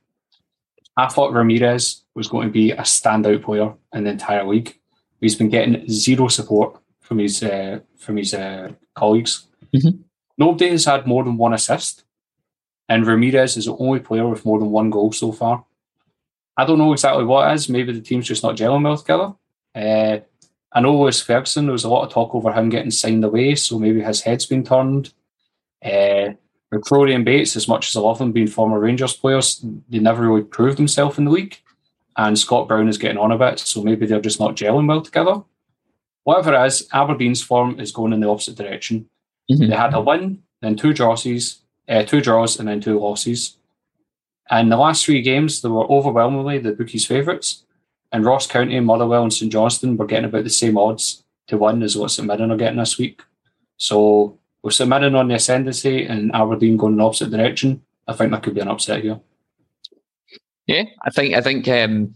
I 0.98 1.08
thought 1.08 1.34
Ramirez 1.34 2.04
was 2.16 2.28
going 2.28 2.48
to 2.48 2.52
be 2.54 2.72
a 2.72 2.82
standout 2.82 3.44
player 3.44 3.74
in 3.94 4.06
the 4.06 4.12
entire 4.12 4.48
league. 4.48 4.78
He's 5.20 5.36
been 5.36 5.50
getting 5.50 5.88
zero 5.90 6.28
support 6.28 6.80
from 7.02 7.20
his 7.20 7.42
uh, 7.44 7.80
from 7.98 8.18
his 8.18 8.34
uh, 8.34 8.72
colleagues. 8.96 9.48
Mhm. 9.74 10.00
Nobody 10.38 10.70
has 10.70 10.86
had 10.86 11.08
more 11.08 11.24
than 11.24 11.38
one 11.38 11.54
assist, 11.54 12.04
and 12.90 13.06
Ramirez 13.08 13.58
is 13.58 13.66
the 13.66 13.76
only 13.78 14.00
player 14.00 14.28
with 14.28 14.46
more 14.46 14.60
than 14.60 14.72
one 14.72 14.90
goal 14.90 15.12
so 15.12 15.32
far. 15.32 15.66
I 16.58 16.66
don't 16.66 16.78
know 16.78 16.94
exactly 16.94 17.26
what 17.26 17.50
it 17.52 17.56
is. 17.56 17.70
Maybe 17.70 17.92
the 17.92 18.02
team's 18.02 18.28
just 18.28 18.44
not 18.44 18.56
gelling 18.56 18.84
well 18.84 18.98
together. 18.98 19.34
Uh, 19.74 20.20
I 20.72 20.82
know 20.82 20.98
Lewis 21.00 21.22
Ferguson. 21.22 21.66
There 21.66 21.74
was 21.74 21.84
a 21.86 21.90
lot 21.90 22.06
of 22.06 22.12
talk 22.12 22.34
over 22.36 22.52
him 22.54 22.70
getting 22.70 22.92
signed 22.92 23.24
away, 23.24 23.56
so 23.56 23.80
maybe 23.80 24.02
his 24.02 24.22
head's 24.22 24.46
been 24.46 24.64
turned. 24.64 25.14
Uh, 25.84 26.34
McCrorie 26.76 27.16
and 27.16 27.26
Bates, 27.26 27.56
as 27.56 27.68
much 27.68 27.88
as 27.88 27.96
I 27.96 28.02
love 28.02 28.20
them 28.20 28.32
being 28.32 28.48
former 28.48 28.80
Rangers 28.80 29.14
players, 29.14 29.64
they 29.90 30.00
never 30.00 30.28
really 30.28 30.44
proved 30.44 30.78
themselves 30.78 31.18
in 31.18 31.26
the 31.26 31.32
league. 31.32 31.58
And 32.18 32.38
Scott 32.38 32.68
Brown 32.68 32.88
is 32.88 32.98
getting 32.98 33.18
on 33.18 33.32
a 33.32 33.38
bit, 33.38 33.60
so 33.60 33.84
maybe 33.84 34.06
they're 34.06 34.22
just 34.22 34.40
not 34.40 34.56
gelling 34.56 34.88
well 34.88 35.02
together. 35.02 35.44
Whatever 36.24 36.54
it 36.56 36.66
is, 36.66 36.88
Aberdeen's 36.94 37.42
form 37.42 37.80
is 37.80 37.92
going 37.92 38.14
in 38.14 38.20
the 38.20 38.30
opposite 38.30 38.56
direction. 38.56 39.10
Mhm. 39.52 39.70
They 39.70 39.76
had 39.76 39.94
a 39.94 40.02
win, 40.02 40.42
then 40.62 40.76
two 40.76 40.94
draws, 40.94 41.26
uh, 41.88 42.04
two 42.04 42.22
draws, 42.22 42.60
and 42.60 42.68
then 42.68 42.82
two 42.82 43.00
losses. 43.00 43.58
And 44.50 44.72
the 44.72 44.78
last 44.78 45.06
three 45.06 45.22
games, 45.22 45.62
they 45.62 45.70
were 45.70 45.90
overwhelmingly 45.92 46.58
the 46.60 46.72
bookies' 46.72 47.06
favourites. 47.06 47.64
And 48.12 48.24
Ross 48.24 48.48
County, 48.48 48.80
Motherwell, 48.80 49.24
and 49.24 49.34
St 49.34 49.52
Johnstone 49.52 49.98
were 49.98 50.06
getting 50.06 50.26
about 50.26 50.46
the 50.46 50.50
same 50.50 50.78
odds 50.78 51.24
to 51.48 51.58
win 51.58 51.84
as 51.84 51.98
what 51.98 52.12
St 52.12 52.28
Mirren 52.28 52.52
are 52.52 52.58
getting 52.58 52.80
this 52.80 52.98
week. 52.98 53.22
So 53.78 54.38
with 54.66 54.74
St 54.74 54.90
Mirren 54.90 55.14
on 55.14 55.28
the 55.28 55.36
ascendancy 55.36 56.06
and 56.06 56.34
Aberdeen 56.34 56.76
going 56.76 56.94
in 56.94 56.98
the 56.98 57.06
opposite 57.06 57.30
direction, 57.30 57.84
I 58.08 58.14
think 58.14 58.32
there 58.32 58.40
could 58.40 58.56
be 58.56 58.62
an 58.62 58.68
upset 58.68 59.04
here. 59.04 59.20
Yeah, 60.66 60.86
I 61.04 61.12
think 61.12 61.36
I 61.36 61.42
think 61.42 61.68
um, 61.68 62.16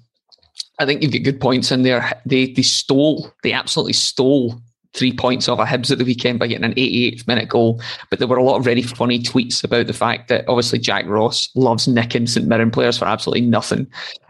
I 0.79 0.87
think 0.87 1.03
you've 1.03 1.13
got 1.13 1.23
good 1.23 1.39
points 1.39 1.71
in 1.71 1.83
there. 1.83 2.19
They 2.25 2.51
they 2.51 2.63
stole, 2.63 3.31
they 3.43 3.53
absolutely 3.53 3.93
stole 3.93 4.59
three 4.93 5.13
points 5.13 5.47
off 5.47 5.59
a 5.59 5.65
Hibs 5.65 5.91
at 5.91 5.99
the 5.99 6.03
weekend 6.03 6.39
by 6.39 6.47
getting 6.47 6.65
an 6.65 6.73
88th 6.73 7.27
minute 7.27 7.49
goal. 7.49 7.79
But 8.09 8.17
there 8.17 8.27
were 8.27 8.37
a 8.37 8.43
lot 8.43 8.57
of 8.57 8.63
very 8.63 8.81
funny 8.81 9.19
tweets 9.19 9.63
about 9.63 9.85
the 9.85 9.93
fact 9.93 10.29
that 10.29 10.45
obviously 10.47 10.79
Jack 10.79 11.05
Ross 11.05 11.49
loves 11.53 11.87
nicking 11.87 12.25
St 12.25 12.47
Mirren 12.47 12.71
players 12.71 12.97
for 12.97 13.05
absolutely 13.05 13.41
nothing. 13.41 13.87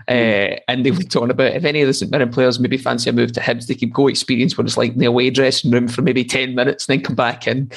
Uh, 0.09 0.57
and 0.67 0.83
they 0.83 0.91
were 0.91 1.03
talking 1.03 1.29
about 1.29 1.53
if 1.53 1.63
any 1.63 1.81
of 1.81 1.87
the 1.87 1.93
St 1.93 2.11
Mirren 2.11 2.31
players 2.31 2.59
maybe 2.59 2.77
fancy 2.77 3.09
a 3.09 3.13
move 3.13 3.31
to 3.33 3.39
Hibs, 3.39 3.67
they 3.67 3.75
could 3.75 3.93
go 3.93 4.07
experience 4.07 4.57
what 4.57 4.65
it's 4.65 4.75
like 4.75 4.93
in 4.93 4.99
the 4.99 5.05
away 5.05 5.29
dressing 5.29 5.71
room 5.71 5.87
for 5.87 6.01
maybe 6.01 6.25
10 6.25 6.55
minutes 6.55 6.87
and 6.87 6.97
then 6.97 7.05
come 7.05 7.15
back 7.15 7.47
in. 7.47 7.71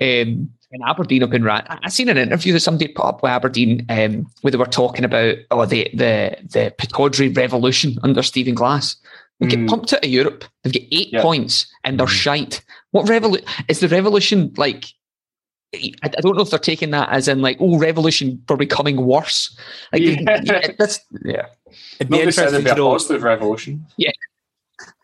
Um, 0.00 0.50
and 0.72 0.82
Aberdeen 0.86 1.22
have 1.22 1.30
been 1.30 1.42
ran. 1.42 1.64
I 1.68 1.78
I 1.84 1.88
seen 1.88 2.08
an 2.08 2.16
interview 2.16 2.52
that 2.52 2.60
somebody 2.60 2.88
put 2.92 3.04
up 3.04 3.22
with 3.22 3.30
Aberdeen 3.30 3.84
um, 3.88 4.26
where 4.42 4.50
they 4.52 4.56
were 4.58 4.66
talking 4.66 5.04
about 5.04 5.36
oh 5.50 5.64
the 5.66 5.90
the 5.94 6.36
the 6.52 6.72
Pittodrie 6.78 7.36
revolution 7.36 7.98
under 8.02 8.22
Stephen 8.22 8.54
Glass. 8.54 8.96
They 9.40 9.46
get 9.48 9.58
Mm. 9.60 9.68
pumped 9.68 9.92
out 9.94 10.04
of 10.04 10.10
Europe. 10.10 10.44
They've 10.62 10.72
got 10.72 10.82
eight 10.92 11.08
Yeah. 11.12 11.22
points 11.22 11.66
and 11.84 11.98
they're 11.98 12.06
Mm. 12.06 12.10
shite. 12.10 12.62
What 12.92 13.08
revolution 13.08 13.46
is 13.68 13.80
the 13.80 13.88
revolution 13.88 14.52
like? 14.56 14.84
I, 15.74 15.92
I 16.02 16.08
don't 16.08 16.36
know 16.36 16.42
if 16.42 16.50
they're 16.50 16.58
taking 16.58 16.90
that 16.90 17.08
as 17.10 17.26
in 17.28 17.40
like, 17.42 17.56
oh, 17.60 17.78
revolution 17.78 18.42
for 18.46 18.56
becoming 18.56 18.96
worse. 19.06 19.56
Like 19.92 20.02
Yeah. 20.04 20.60
that's 20.78 21.00
yeah. 21.24 21.46
It'd 21.98 22.10
be 22.10 22.18
Nobody 22.18 22.32
said 22.32 22.44
interesting 22.48 22.54
it'd 22.54 22.64
be 22.64 22.68
to 22.70 22.74
a 22.74 22.76
know. 22.76 22.90
positive 22.92 23.22
revolution. 23.22 23.86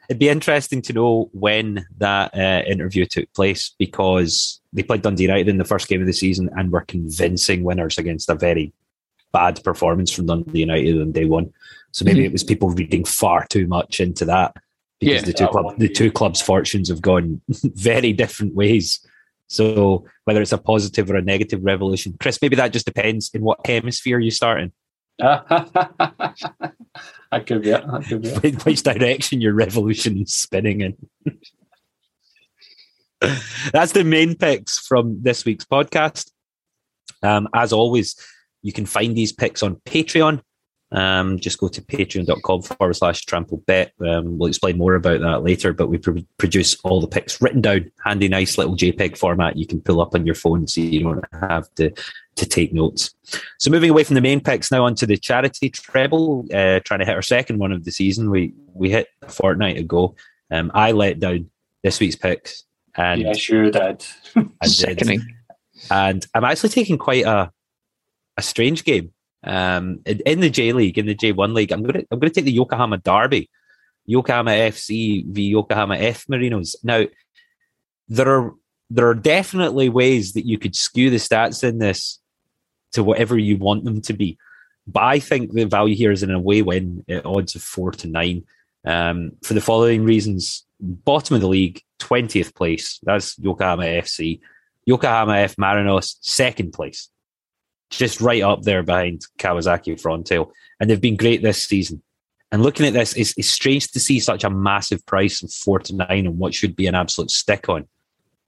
It'd 0.08 0.20
be 0.20 0.28
interesting 0.28 0.82
to 0.82 0.92
know 0.92 1.30
when 1.32 1.86
that 1.98 2.36
uh, 2.36 2.62
interview 2.66 3.06
took 3.06 3.32
place 3.34 3.74
because 3.78 4.60
they 4.72 4.82
played 4.82 5.02
Dundee 5.02 5.24
United 5.24 5.48
in 5.48 5.58
the 5.58 5.64
first 5.64 5.88
game 5.88 6.00
of 6.00 6.06
the 6.06 6.12
season 6.12 6.48
and 6.56 6.70
were 6.70 6.82
convincing 6.82 7.64
winners 7.64 7.98
against 7.98 8.30
a 8.30 8.34
very 8.34 8.72
bad 9.32 9.62
performance 9.64 10.10
from 10.12 10.26
Dundee 10.26 10.60
United 10.60 11.00
on 11.00 11.12
day 11.12 11.24
one. 11.24 11.52
So 11.92 12.04
maybe 12.04 12.20
Mhm. 12.20 12.26
it 12.26 12.32
was 12.32 12.44
people 12.44 12.70
reading 12.70 13.04
far 13.04 13.46
too 13.48 13.66
much 13.66 14.00
into 14.00 14.24
that 14.26 14.54
because 15.00 15.22
Yeah. 15.22 15.26
the 15.26 15.32
two 15.32 15.46
club 15.48 15.78
the 15.78 15.88
two 15.88 16.12
clubs' 16.12 16.40
fortunes 16.40 16.88
have 16.88 17.02
gone 17.02 17.40
very 17.48 18.12
different 18.12 18.54
ways. 18.54 19.00
So 19.48 20.04
whether 20.24 20.42
it's 20.42 20.52
a 20.52 20.58
positive 20.58 21.10
or 21.10 21.16
a 21.16 21.22
negative 21.22 21.64
revolution, 21.64 22.16
Chris, 22.20 22.40
maybe 22.42 22.56
that 22.56 22.72
just 22.72 22.86
depends 22.86 23.30
in 23.34 23.42
what 23.42 23.64
hemisphere 23.66 24.18
you 24.18 24.30
start 24.30 24.60
in, 24.60 24.72
could 27.40 27.62
be 27.62 27.70
it. 27.70 27.84
Could 28.08 28.22
be 28.22 28.28
it. 28.28 28.64
which 28.64 28.82
direction 28.82 29.40
your 29.40 29.54
revolution 29.54 30.18
is 30.22 30.32
spinning 30.32 30.80
in. 30.80 30.96
That's 33.72 33.92
the 33.92 34.04
main 34.04 34.34
picks 34.36 34.78
from 34.78 35.22
this 35.22 35.44
week's 35.44 35.64
podcast. 35.64 36.30
Um, 37.22 37.48
as 37.54 37.72
always, 37.72 38.16
you 38.62 38.72
can 38.72 38.86
find 38.86 39.16
these 39.16 39.32
picks 39.32 39.62
on 39.62 39.76
Patreon. 39.86 40.42
Um, 40.96 41.38
just 41.38 41.58
go 41.58 41.68
to 41.68 41.82
patreon.com 41.82 42.62
forward 42.62 42.94
slash 42.94 43.26
trample 43.26 43.58
bet. 43.66 43.92
Um, 44.00 44.38
we'll 44.38 44.48
explain 44.48 44.78
more 44.78 44.94
about 44.94 45.20
that 45.20 45.42
later, 45.42 45.74
but 45.74 45.88
we 45.88 45.98
pr- 45.98 46.20
produce 46.38 46.74
all 46.84 47.02
the 47.02 47.06
picks 47.06 47.40
written 47.42 47.60
down, 47.60 47.92
handy, 48.02 48.28
nice 48.28 48.56
little 48.56 48.74
JPEG 48.74 49.18
format 49.18 49.56
you 49.58 49.66
can 49.66 49.82
pull 49.82 50.00
up 50.00 50.14
on 50.14 50.24
your 50.24 50.34
phone 50.34 50.66
so 50.66 50.80
you 50.80 51.02
don't 51.02 51.22
have 51.38 51.72
to, 51.74 51.92
to 52.36 52.46
take 52.46 52.72
notes. 52.72 53.14
So 53.58 53.70
moving 53.70 53.90
away 53.90 54.04
from 54.04 54.14
the 54.14 54.22
main 54.22 54.40
picks 54.40 54.72
now 54.72 54.86
onto 54.86 55.04
the 55.04 55.18
charity 55.18 55.68
treble, 55.68 56.46
uh, 56.52 56.80
trying 56.80 57.00
to 57.00 57.06
hit 57.06 57.14
our 57.14 57.22
second 57.22 57.58
one 57.58 57.72
of 57.72 57.84
the 57.84 57.90
season. 57.90 58.30
We 58.30 58.54
we 58.72 58.90
hit 58.90 59.08
a 59.20 59.28
fortnight 59.28 59.76
ago. 59.76 60.14
Um, 60.50 60.70
I 60.74 60.92
let 60.92 61.20
down 61.20 61.50
this 61.82 62.00
week's 62.00 62.16
picks, 62.16 62.64
and 62.94 63.20
Yeah, 63.20 63.34
sure 63.34 63.70
did. 63.70 64.06
I 64.34 64.42
did. 64.62 64.70
Sickening. 64.70 65.26
And 65.90 66.26
I'm 66.34 66.44
actually 66.44 66.70
taking 66.70 66.96
quite 66.96 67.26
a 67.26 67.52
a 68.38 68.42
strange 68.42 68.84
game. 68.84 69.12
Um, 69.46 70.00
in, 70.04 70.20
in 70.26 70.40
the 70.40 70.50
J 70.50 70.72
League, 70.72 70.98
in 70.98 71.06
the 71.06 71.14
J1 71.14 71.54
League, 71.54 71.72
I'm 71.72 71.82
gonna 71.82 72.02
I'm 72.10 72.18
gonna 72.18 72.30
take 72.30 72.44
the 72.44 72.52
Yokohama 72.52 72.98
Derby, 72.98 73.48
Yokohama 74.06 74.50
FC 74.50 75.24
v 75.26 75.48
Yokohama 75.48 75.96
F 75.96 76.26
Marinos. 76.26 76.74
Now, 76.82 77.04
there 78.08 78.28
are 78.28 78.54
there 78.90 79.08
are 79.08 79.14
definitely 79.14 79.88
ways 79.88 80.32
that 80.34 80.46
you 80.46 80.58
could 80.58 80.76
skew 80.76 81.10
the 81.10 81.16
stats 81.16 81.64
in 81.64 81.78
this 81.78 82.20
to 82.92 83.02
whatever 83.02 83.38
you 83.38 83.56
want 83.56 83.84
them 83.84 84.00
to 84.02 84.12
be. 84.12 84.38
But 84.86 85.02
I 85.02 85.18
think 85.18 85.52
the 85.52 85.64
value 85.64 85.96
here 85.96 86.12
is 86.12 86.22
an 86.22 86.30
away 86.30 86.62
win 86.62 87.04
at 87.08 87.26
odds 87.26 87.54
of 87.54 87.62
four 87.62 87.90
to 87.92 88.08
nine. 88.08 88.44
Um, 88.84 89.32
for 89.42 89.54
the 89.54 89.60
following 89.60 90.04
reasons: 90.04 90.64
bottom 90.80 91.34
of 91.34 91.40
the 91.40 91.48
league, 91.48 91.82
twentieth 91.98 92.54
place. 92.54 92.98
That's 93.02 93.38
Yokohama 93.38 93.84
FC. 93.84 94.40
Yokohama 94.86 95.38
F 95.38 95.56
Marinos, 95.56 96.14
second 96.20 96.72
place, 96.72 97.10
just 97.90 98.20
right 98.20 98.42
up 98.42 98.62
there 98.62 98.82
behind 98.82 99.22
Kawasaki 99.38 100.00
Frontale, 100.00 100.50
and 100.80 100.90
they've 100.90 101.00
been 101.00 101.16
great 101.16 101.42
this 101.42 101.62
season. 101.62 102.02
And 102.52 102.62
looking 102.62 102.86
at 102.86 102.92
this, 102.92 103.14
it's, 103.14 103.34
it's 103.36 103.50
strange 103.50 103.90
to 103.92 104.00
see 104.00 104.20
such 104.20 104.44
a 104.44 104.50
massive 104.50 105.04
price 105.06 105.42
of 105.42 105.52
four 105.52 105.78
to 105.80 105.96
nine 105.96 106.26
on 106.26 106.38
what 106.38 106.54
should 106.54 106.76
be 106.76 106.86
an 106.86 106.94
absolute 106.94 107.30
stick 107.30 107.68
on. 107.68 107.88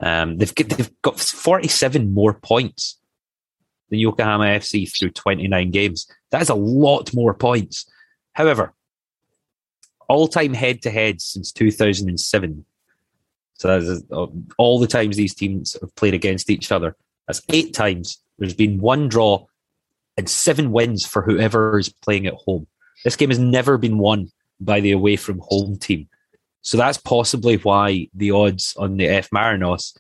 Um, 0.01 0.37
they've 0.39 0.55
got, 0.55 0.69
they've 0.69 1.03
got 1.03 1.19
47 1.19 2.15
more 2.15 2.35
points 2.35 2.99
than 3.91 3.99
Yokohama 3.99 4.45
FC 4.45 4.91
through 4.97 5.11
29 5.11 5.71
games. 5.71 6.07
That 6.31 6.43
is 6.43 6.49
a 6.49 6.55
lot 6.55 7.13
more 7.13 7.35
points. 7.35 7.91
However, 8.33 8.73
all 10.09 10.29
time 10.29 10.55
head 10.55 10.83
to 10.83 10.91
head 10.91 11.21
since 11.21 11.53
2007. 11.53 12.65
So 13.55 13.81
that's 13.81 14.03
uh, 14.13 14.27
all 14.57 14.79
the 14.79 14.87
times 14.87 15.17
these 15.17 15.35
teams 15.35 15.77
have 15.81 15.95
played 15.97 16.15
against 16.15 16.49
each 16.49 16.71
other. 16.71 16.97
That's 17.29 17.43
eight 17.51 17.75
times. 17.75 18.21
There's 18.39 18.55
been 18.55 18.79
one 18.79 19.09
draw 19.09 19.47
and 20.17 20.29
seven 20.29 20.73
wins 20.73 21.07
for 21.07 21.23
whoever 21.23 21.79
is 21.79 21.89
playing 21.89 22.27
at 22.27 22.35
home. 22.35 22.67
This 23.05 23.15
game 23.15 23.31
has 23.31 23.39
never 23.39 23.79
been 23.79 23.99
won 23.99 24.33
by 24.59 24.81
the 24.81 24.91
away 24.91 25.15
from 25.15 25.41
home 25.45 25.79
team. 25.79 26.09
So 26.63 26.77
that's 26.77 26.99
possibly 26.99 27.57
why 27.59 28.09
the 28.15 28.33
odds 28.33 28.75
on 28.77 28.97
the 28.97 29.07
F 29.07 29.31
Marinos 29.31 29.97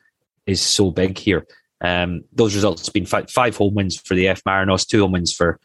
is 0.47 0.61
so 0.61 0.91
big 0.91 1.17
here. 1.17 1.47
Um, 1.81 2.25
those 2.33 2.55
results 2.55 2.87
have 2.87 2.93
been 2.93 3.07
five, 3.07 3.31
five 3.31 3.57
home 3.57 3.75
wins 3.75 3.97
for 3.97 4.15
the 4.15 4.27
F 4.29 4.43
Marinos, 4.45 4.87
two 4.87 5.03
home 5.03 5.13
wins 5.13 5.33
for, 5.33 5.61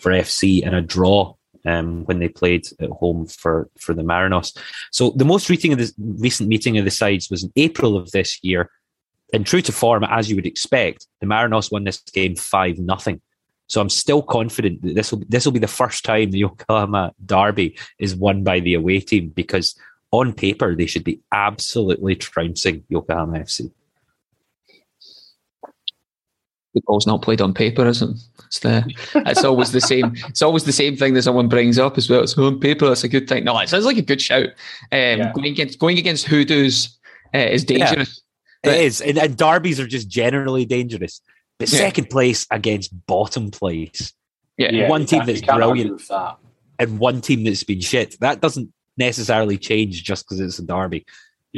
for 0.00 0.10
FC, 0.10 0.64
and 0.64 0.74
a 0.74 0.80
draw 0.80 1.34
um, 1.66 2.04
when 2.04 2.18
they 2.18 2.28
played 2.28 2.66
at 2.80 2.88
home 2.90 3.26
for, 3.26 3.68
for 3.78 3.92
the 3.92 4.02
Marinos. 4.02 4.56
So 4.90 5.10
the 5.10 5.24
most 5.24 5.50
of 5.50 5.50
recent 5.98 6.48
meeting 6.48 6.78
of 6.78 6.84
the 6.84 6.90
sides 6.90 7.28
was 7.30 7.44
in 7.44 7.52
April 7.56 7.96
of 7.96 8.10
this 8.12 8.38
year. 8.42 8.70
And 9.32 9.46
true 9.46 9.60
to 9.62 9.72
form, 9.72 10.04
as 10.04 10.30
you 10.30 10.36
would 10.36 10.46
expect, 10.46 11.06
the 11.20 11.26
Marinos 11.26 11.70
won 11.70 11.84
this 11.84 11.98
game 12.00 12.34
five 12.34 12.78
nothing. 12.78 13.20
So 13.66 13.80
I'm 13.82 13.90
still 13.90 14.22
confident 14.22 14.80
that 14.82 14.94
this 14.94 15.12
will 15.12 15.22
this 15.28 15.44
will 15.44 15.52
be 15.52 15.58
the 15.58 15.66
first 15.68 16.04
time 16.04 16.30
the 16.30 16.38
Yokohama 16.46 17.12
Derby 17.24 17.76
is 17.98 18.16
won 18.16 18.42
by 18.42 18.60
the 18.60 18.74
away 18.74 19.00
team 19.00 19.28
because 19.28 19.74
on 20.10 20.32
paper 20.32 20.74
they 20.74 20.86
should 20.86 21.04
be 21.04 21.20
absolutely 21.32 22.16
trouncing 22.16 22.84
Yokohama 22.88 23.40
FC. 23.40 23.70
Football's 26.72 27.06
not 27.06 27.22
played 27.22 27.40
on 27.40 27.52
paper, 27.54 27.86
isn't 27.86 28.10
it? 28.16 28.22
It's 28.46 28.58
the 28.60 28.84
it's 29.14 29.44
always 29.44 29.72
the 29.72 29.80
same. 29.80 30.14
It's 30.28 30.42
always 30.42 30.64
the 30.64 30.72
same 30.72 30.96
thing 30.96 31.14
that 31.14 31.22
someone 31.22 31.48
brings 31.48 31.78
up 31.78 31.98
as 31.98 32.08
well. 32.08 32.22
It's 32.22 32.36
on 32.38 32.60
paper, 32.60 32.86
that's 32.88 33.04
a 33.04 33.08
good 33.08 33.28
thing. 33.28 33.44
No, 33.44 33.58
it 33.58 33.68
sounds 33.68 33.84
like 33.84 33.96
a 33.98 34.02
good 34.02 34.20
shout. 34.22 34.46
Um, 34.46 34.52
Yeah. 34.92 35.32
Going 35.34 35.46
against 35.48 35.78
going 35.78 35.98
against 35.98 36.26
hoodoos 36.26 36.96
uh, 37.34 37.38
is 37.38 37.64
dangerous. 37.64 38.20
But- 38.20 38.24
it 38.64 38.80
is, 38.80 39.00
and, 39.00 39.18
and 39.18 39.36
derbies 39.36 39.78
are 39.80 39.86
just 39.86 40.08
generally 40.08 40.64
dangerous. 40.64 41.20
But 41.58 41.70
Yeah. 41.72 41.78
second 41.78 42.10
place 42.10 42.46
against 42.50 42.92
bottom 43.06 43.50
place, 43.50 44.12
Yeah, 44.56 44.88
one 44.88 45.06
team 45.06 45.20
can't- 45.20 45.26
that's 45.26 45.40
you 45.40 45.46
can't 45.46 45.62
argue 45.62 45.84
brilliant. 45.84 46.08
that. 46.08 46.36
and 46.78 46.98
one 47.00 47.20
team 47.20 47.44
that's 47.44 47.64
been 47.64 47.80
shit, 47.80 48.16
that 48.20 48.40
doesn't 48.40 48.72
necessarily 48.96 49.58
change 49.58 50.02
just 50.04 50.24
because 50.24 50.40
it's 50.40 50.58
a 50.58 50.62
derby. 50.64 51.04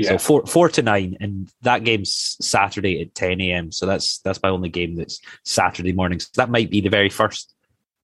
So 0.02 0.16
four 0.16 0.46
four 0.46 0.68
to 0.70 0.82
nine, 0.82 1.16
and 1.20 1.50
that 1.62 1.84
game's 1.84 2.36
Saturday 2.40 3.02
at 3.02 3.14
ten 3.14 3.38
a.m. 3.40 3.70
So 3.70 3.84
that's 3.84 4.18
that's 4.20 4.40
my 4.42 4.48
only 4.48 4.70
game 4.70 4.96
that's 4.96 5.20
Saturday 5.44 5.92
morning. 5.92 6.20
So 6.20 6.28
that 6.36 6.48
might 6.48 6.70
be 6.70 6.80
the 6.80 6.88
very 6.88 7.10
first 7.10 7.52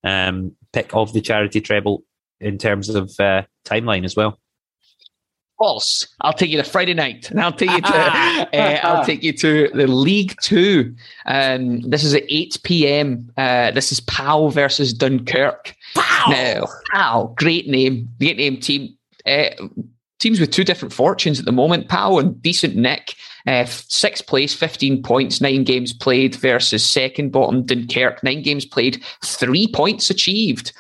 um, 0.05 0.53
pick 0.73 0.95
of 0.95 1.13
the 1.15 1.23
charity 1.23 1.61
treble 1.63 2.05
in 2.39 2.59
terms 2.59 2.91
of 2.91 3.11
uh, 3.19 3.43
timeline 3.65 4.05
as 4.05 4.15
well. 4.15 4.39
False. 5.59 6.07
I'll 6.21 6.35
take 6.35 6.51
you 6.51 6.59
to 6.59 6.65
Friday 6.65 6.93
night, 6.93 7.31
and 7.31 7.41
I'll 7.41 7.53
take 7.53 7.71
you 7.71 7.81
to 7.81 7.89
uh, 7.95 8.81
I'll 8.83 9.05
take 9.05 9.23
you 9.23 9.33
to 9.33 9.71
the 9.73 9.87
League 9.87 10.37
Two. 10.43 10.95
Um, 11.25 11.81
this 11.81 12.05
is 12.05 12.15
at 12.15 12.25
eight 12.29 12.59
p.m. 12.63 13.31
Uh, 13.37 13.71
this 13.71 13.91
is 13.91 14.01
Pal 14.01 14.51
versus 14.51 14.93
Dunkirk. 14.93 15.75
Pau. 15.95 16.31
Now, 16.31 16.67
Pau, 16.93 17.35
great 17.37 17.69
name, 17.69 18.09
great 18.19 18.37
name 18.37 18.61
team. 18.61 18.97
Uh, 19.25 19.49
teams 20.19 20.41
with 20.41 20.51
two 20.51 20.65
different 20.65 20.93
fortunes 20.93 21.39
at 21.39 21.45
the 21.45 21.53
moment. 21.53 21.89
Pal 21.89 22.19
and 22.19 22.41
decent 22.43 22.77
Nick, 22.77 23.15
uh, 23.47 23.65
sixth 23.65 24.27
place, 24.27 24.55
15 24.55 25.03
points, 25.03 25.41
nine 25.41 25.65
games 25.65 25.93
played 25.93 26.35
versus 26.35 26.85
second 26.85 27.33
bottom 27.33 27.65
Dunkirk, 27.65 28.23
nine 28.23 28.43
games 28.43 28.65
played, 28.65 29.03
three 29.25 29.69
points 29.69 30.11
achieved. 30.11 30.73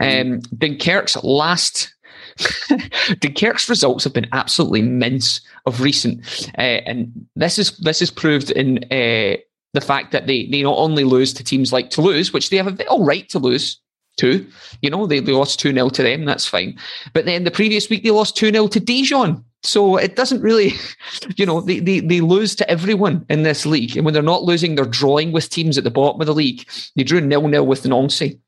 Um, 0.00 0.40
Dunkirk's 0.56 1.22
last. 1.22 1.94
Dunkirk's 3.20 3.68
results 3.68 4.04
have 4.04 4.12
been 4.12 4.28
absolutely 4.32 4.82
mince 4.82 5.40
of 5.66 5.80
recent, 5.80 6.50
uh, 6.58 6.82
and 6.86 7.26
this 7.36 7.58
is 7.58 7.76
this 7.78 8.02
is 8.02 8.10
proved 8.10 8.50
in 8.50 8.78
uh, 8.84 9.36
the 9.74 9.80
fact 9.80 10.12
that 10.12 10.26
they 10.26 10.46
they 10.46 10.62
not 10.62 10.78
only 10.78 11.04
lose 11.04 11.32
to 11.34 11.44
teams 11.44 11.72
like 11.72 11.90
Toulouse, 11.90 12.32
which 12.32 12.50
they 12.50 12.56
have 12.56 12.80
a 12.80 12.86
all 12.88 13.04
right 13.04 13.28
to 13.30 13.38
lose 13.38 13.80
to, 14.18 14.46
You 14.80 14.90
know, 14.90 15.06
they, 15.06 15.20
they 15.20 15.32
lost 15.32 15.60
2 15.60 15.72
0 15.72 15.88
to 15.90 16.02
them, 16.02 16.24
that's 16.24 16.46
fine. 16.46 16.78
But 17.12 17.24
then 17.24 17.44
the 17.44 17.50
previous 17.50 17.88
week, 17.88 18.02
they 18.02 18.10
lost 18.10 18.36
2 18.36 18.50
0 18.52 18.68
to 18.68 18.80
Dijon. 18.80 19.44
So 19.62 19.96
it 19.96 20.16
doesn't 20.16 20.42
really, 20.42 20.74
you 21.36 21.46
know, 21.46 21.60
they, 21.60 21.78
they, 21.78 22.00
they 22.00 22.20
lose 22.20 22.54
to 22.56 22.70
everyone 22.70 23.24
in 23.28 23.42
this 23.42 23.64
league. 23.64 23.96
And 23.96 24.04
when 24.04 24.12
they're 24.12 24.22
not 24.22 24.42
losing, 24.42 24.74
they're 24.74 24.84
drawing 24.84 25.32
with 25.32 25.50
teams 25.50 25.78
at 25.78 25.84
the 25.84 25.90
bottom 25.90 26.20
of 26.20 26.26
the 26.26 26.34
league. 26.34 26.68
They 26.96 27.04
drew 27.04 27.20
nil 27.20 27.48
nil 27.48 27.66
with 27.66 27.86
Nancy. 27.86 28.40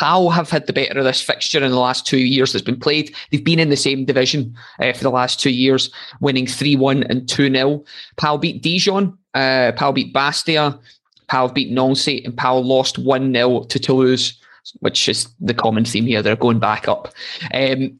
Pau 0.00 0.30
have 0.30 0.48
had 0.48 0.66
the 0.66 0.72
better 0.72 0.98
of 0.98 1.04
this 1.04 1.20
fixture 1.20 1.62
in 1.62 1.70
the 1.70 1.78
last 1.78 2.06
two 2.06 2.20
years 2.20 2.54
that's 2.54 2.64
been 2.64 2.80
played. 2.80 3.14
They've 3.30 3.44
been 3.44 3.58
in 3.58 3.68
the 3.68 3.76
same 3.76 4.06
division 4.06 4.56
uh, 4.80 4.94
for 4.94 5.02
the 5.02 5.10
last 5.10 5.38
two 5.38 5.50
years, 5.50 5.90
winning 6.22 6.46
3 6.46 6.74
1 6.74 7.02
and 7.02 7.28
2 7.28 7.52
0. 7.52 7.84
Pal 8.16 8.38
beat 8.38 8.62
Dijon, 8.62 9.18
uh, 9.34 9.72
Pau 9.76 9.92
beat 9.92 10.14
Bastia, 10.14 10.80
Pal 11.28 11.50
beat 11.50 11.70
Nancy, 11.70 12.24
and 12.24 12.34
Pal 12.34 12.64
lost 12.64 12.98
1 12.98 13.34
0 13.34 13.64
to 13.64 13.78
Toulouse 13.78 14.40
which 14.80 15.08
is 15.08 15.26
the 15.40 15.54
common 15.54 15.84
theme 15.84 16.06
here. 16.06 16.22
They're 16.22 16.36
going 16.36 16.60
back 16.60 16.86
up. 16.86 17.12
Um, 17.52 17.98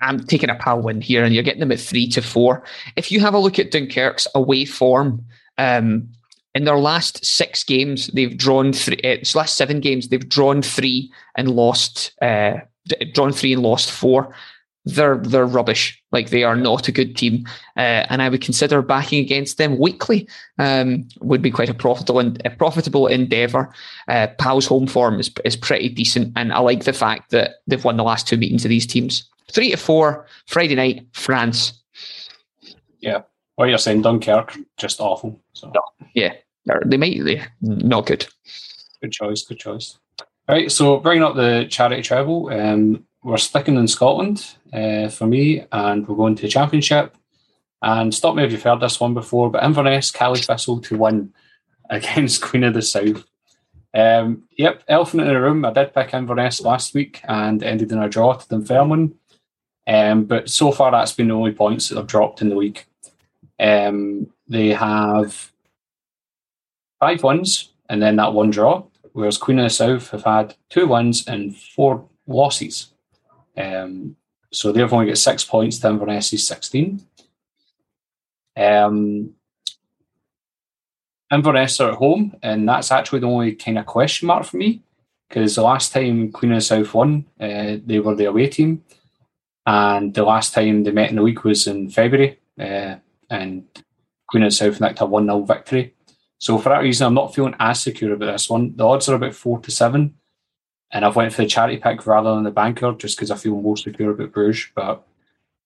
I'm 0.00 0.24
taking 0.26 0.50
a 0.50 0.54
Pal 0.54 0.82
win 0.82 1.00
here, 1.00 1.24
and 1.24 1.34
you're 1.34 1.42
getting 1.42 1.60
them 1.60 1.72
at 1.72 1.80
three 1.80 2.08
to 2.08 2.22
four. 2.22 2.64
If 2.96 3.10
you 3.10 3.20
have 3.20 3.34
a 3.34 3.38
look 3.38 3.58
at 3.58 3.70
Dunkirk's 3.70 4.28
away 4.34 4.64
form, 4.64 5.24
um, 5.58 6.08
in 6.54 6.64
their 6.64 6.78
last 6.78 7.24
six 7.24 7.64
games, 7.64 8.08
they've 8.08 8.36
drawn 8.36 8.72
three. 8.72 9.00
Uh, 9.02 9.16
last 9.34 9.56
seven 9.56 9.80
games, 9.80 10.08
they've 10.08 10.28
drawn 10.28 10.62
three 10.62 11.12
and 11.36 11.50
lost. 11.50 12.12
Uh, 12.20 12.54
drawn 13.12 13.32
three 13.32 13.52
and 13.52 13.62
lost 13.62 13.90
four 13.90 14.34
they're 14.84 15.18
they're 15.18 15.46
rubbish. 15.46 16.02
Like 16.10 16.30
they 16.30 16.42
are 16.42 16.56
not 16.56 16.88
a 16.88 16.92
good 16.92 17.16
team, 17.16 17.46
uh, 17.76 18.06
and 18.10 18.20
I 18.20 18.28
would 18.28 18.42
consider 18.42 18.82
backing 18.82 19.20
against 19.20 19.58
them 19.58 19.78
weekly. 19.78 20.28
Um, 20.58 21.08
would 21.20 21.42
be 21.42 21.50
quite 21.50 21.68
a 21.68 21.74
profitable 21.74 22.20
and 22.20 22.42
a 22.44 22.50
profitable 22.50 23.06
endeavour. 23.06 23.72
Uh, 24.08 24.28
Pau's 24.38 24.66
home 24.66 24.86
form 24.86 25.20
is 25.20 25.30
is 25.44 25.56
pretty 25.56 25.88
decent, 25.88 26.32
and 26.36 26.52
I 26.52 26.58
like 26.58 26.84
the 26.84 26.92
fact 26.92 27.30
that 27.30 27.56
they've 27.66 27.84
won 27.84 27.96
the 27.96 28.02
last 28.02 28.26
two 28.26 28.36
meetings 28.36 28.64
of 28.64 28.70
these 28.70 28.86
teams. 28.86 29.28
Three 29.52 29.70
to 29.70 29.76
four 29.76 30.26
Friday 30.46 30.74
night, 30.74 31.06
France. 31.12 31.72
Yeah, 33.00 33.22
what 33.62 33.68
you're 33.68 33.78
saying, 33.78 34.02
Dunkirk, 34.02 34.58
just 34.76 35.00
awful. 35.00 35.40
So 35.52 35.70
no. 35.72 35.80
yeah, 36.14 36.34
they 36.84 36.96
might 36.96 37.22
they 37.22 37.44
not 37.60 38.06
good. 38.06 38.26
Good 39.00 39.12
choice. 39.12 39.44
Good 39.44 39.60
choice. 39.60 39.98
All 40.48 40.56
right, 40.56 40.70
so 40.70 40.98
bringing 40.98 41.22
up 41.22 41.36
the 41.36 41.68
charity 41.70 42.02
treble. 42.02 42.52
Um, 42.52 43.06
we're 43.22 43.36
sticking 43.36 43.76
in 43.76 43.86
Scotland 43.86 44.56
uh, 44.72 45.08
for 45.10 45.28
me, 45.28 45.64
and 45.70 46.08
we're 46.08 46.16
going 46.16 46.34
to 46.34 46.42
the 46.42 46.48
Championship. 46.48 47.16
And 47.82 48.12
stop 48.12 48.34
me 48.34 48.42
if 48.42 48.50
you've 48.50 48.64
heard 48.64 48.80
this 48.80 48.98
one 48.98 49.14
before, 49.14 49.48
but 49.48 49.62
Inverness, 49.62 50.10
Caley 50.10 50.40
Thistle 50.40 50.80
to 50.80 50.98
win 50.98 51.32
against 51.90 52.42
Queen 52.42 52.64
of 52.64 52.74
the 52.74 52.82
South. 52.82 53.24
Um, 53.94 54.42
yep, 54.58 54.82
elephant 54.88 55.22
in 55.22 55.28
the 55.28 55.40
room. 55.40 55.64
I 55.64 55.72
did 55.72 55.94
pick 55.94 56.14
Inverness 56.14 56.60
last 56.62 56.94
week 56.94 57.20
and 57.28 57.62
ended 57.62 57.92
in 57.92 58.02
a 58.02 58.08
draw 58.08 58.32
to 58.32 58.48
Dunfermline. 58.48 59.14
Um, 59.86 60.24
but 60.24 60.48
so 60.48 60.72
far, 60.72 60.90
that's 60.90 61.12
been 61.12 61.28
the 61.28 61.34
only 61.34 61.52
points 61.52 61.88
that 61.88 61.98
I've 61.98 62.08
dropped 62.08 62.42
in 62.42 62.48
the 62.48 62.56
week. 62.56 62.86
Um, 63.62 64.26
they 64.48 64.70
have 64.70 65.52
five 66.98 67.22
wins 67.22 67.72
and 67.88 68.02
then 68.02 68.16
that 68.16 68.32
one 68.32 68.50
draw, 68.50 68.84
whereas 69.12 69.38
Queen 69.38 69.58
of 69.58 69.64
the 69.64 69.70
South 69.70 70.10
have 70.10 70.24
had 70.24 70.56
two 70.68 70.86
wins 70.88 71.26
and 71.26 71.56
four 71.56 72.08
losses. 72.26 72.88
Um, 73.56 74.16
so 74.50 74.72
they've 74.72 74.92
only 74.92 75.06
got 75.06 75.18
six 75.18 75.44
points 75.44 75.78
to 75.78 75.88
Inverness's 75.88 76.46
16. 76.46 77.00
Um, 78.56 79.34
Inverness 81.32 81.80
are 81.80 81.92
at 81.92 81.98
home, 81.98 82.36
and 82.42 82.68
that's 82.68 82.92
actually 82.92 83.20
the 83.20 83.28
only 83.28 83.52
kind 83.54 83.78
of 83.78 83.86
question 83.86 84.26
mark 84.26 84.44
for 84.44 84.58
me 84.58 84.82
because 85.28 85.54
the 85.54 85.62
last 85.62 85.92
time 85.92 86.30
Queen 86.30 86.52
of 86.52 86.58
the 86.58 86.60
South 86.60 86.92
won, 86.92 87.24
uh, 87.40 87.76
they 87.86 88.00
were 88.00 88.14
the 88.14 88.26
away 88.26 88.48
team, 88.48 88.84
and 89.64 90.12
the 90.12 90.24
last 90.24 90.52
time 90.52 90.82
they 90.82 90.90
met 90.90 91.08
in 91.08 91.16
the 91.16 91.22
week 91.22 91.42
was 91.42 91.66
in 91.66 91.88
February, 91.88 92.38
uh, 92.60 92.96
and 93.32 93.64
Queen 94.28 94.44
of 94.44 94.50
the 94.50 94.54
South 94.54 94.80
nicked 94.80 95.00
a 95.00 95.06
1 95.06 95.26
0 95.26 95.42
victory. 95.42 95.94
So 96.38 96.58
for 96.58 96.70
that 96.70 96.82
reason, 96.82 97.06
I'm 97.06 97.14
not 97.14 97.34
feeling 97.34 97.54
as 97.58 97.80
secure 97.80 98.12
about 98.12 98.32
this 98.32 98.50
one. 98.50 98.74
The 98.76 98.86
odds 98.86 99.08
are 99.08 99.14
about 99.14 99.34
4 99.34 99.60
to 99.60 99.70
7 99.70 100.14
and 100.92 101.04
I've 101.04 101.16
went 101.16 101.32
for 101.32 101.42
the 101.42 101.48
charity 101.48 101.78
pick 101.78 102.06
rather 102.06 102.34
than 102.34 102.44
the 102.44 102.50
banker 102.50 102.92
just 102.92 103.16
because 103.16 103.30
I 103.30 103.36
feel 103.36 103.60
more 103.60 103.76
secure 103.76 104.10
about 104.10 104.32
Bruges. 104.32 104.68
But 104.74 105.06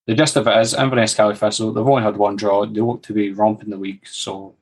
the 0.06 0.14
gist 0.14 0.36
of 0.36 0.46
it 0.46 0.56
is 0.58 0.72
Inverness 0.72 1.14
Caley 1.14 1.34
Thistle, 1.34 1.72
they've 1.72 1.86
only 1.86 2.02
had 2.02 2.16
one 2.16 2.36
draw. 2.36 2.64
They 2.64 2.80
look 2.80 3.02
to 3.04 3.12
be 3.12 3.32
romping 3.32 3.70
the 3.70 3.78
week. 3.78 4.06
So 4.06 4.54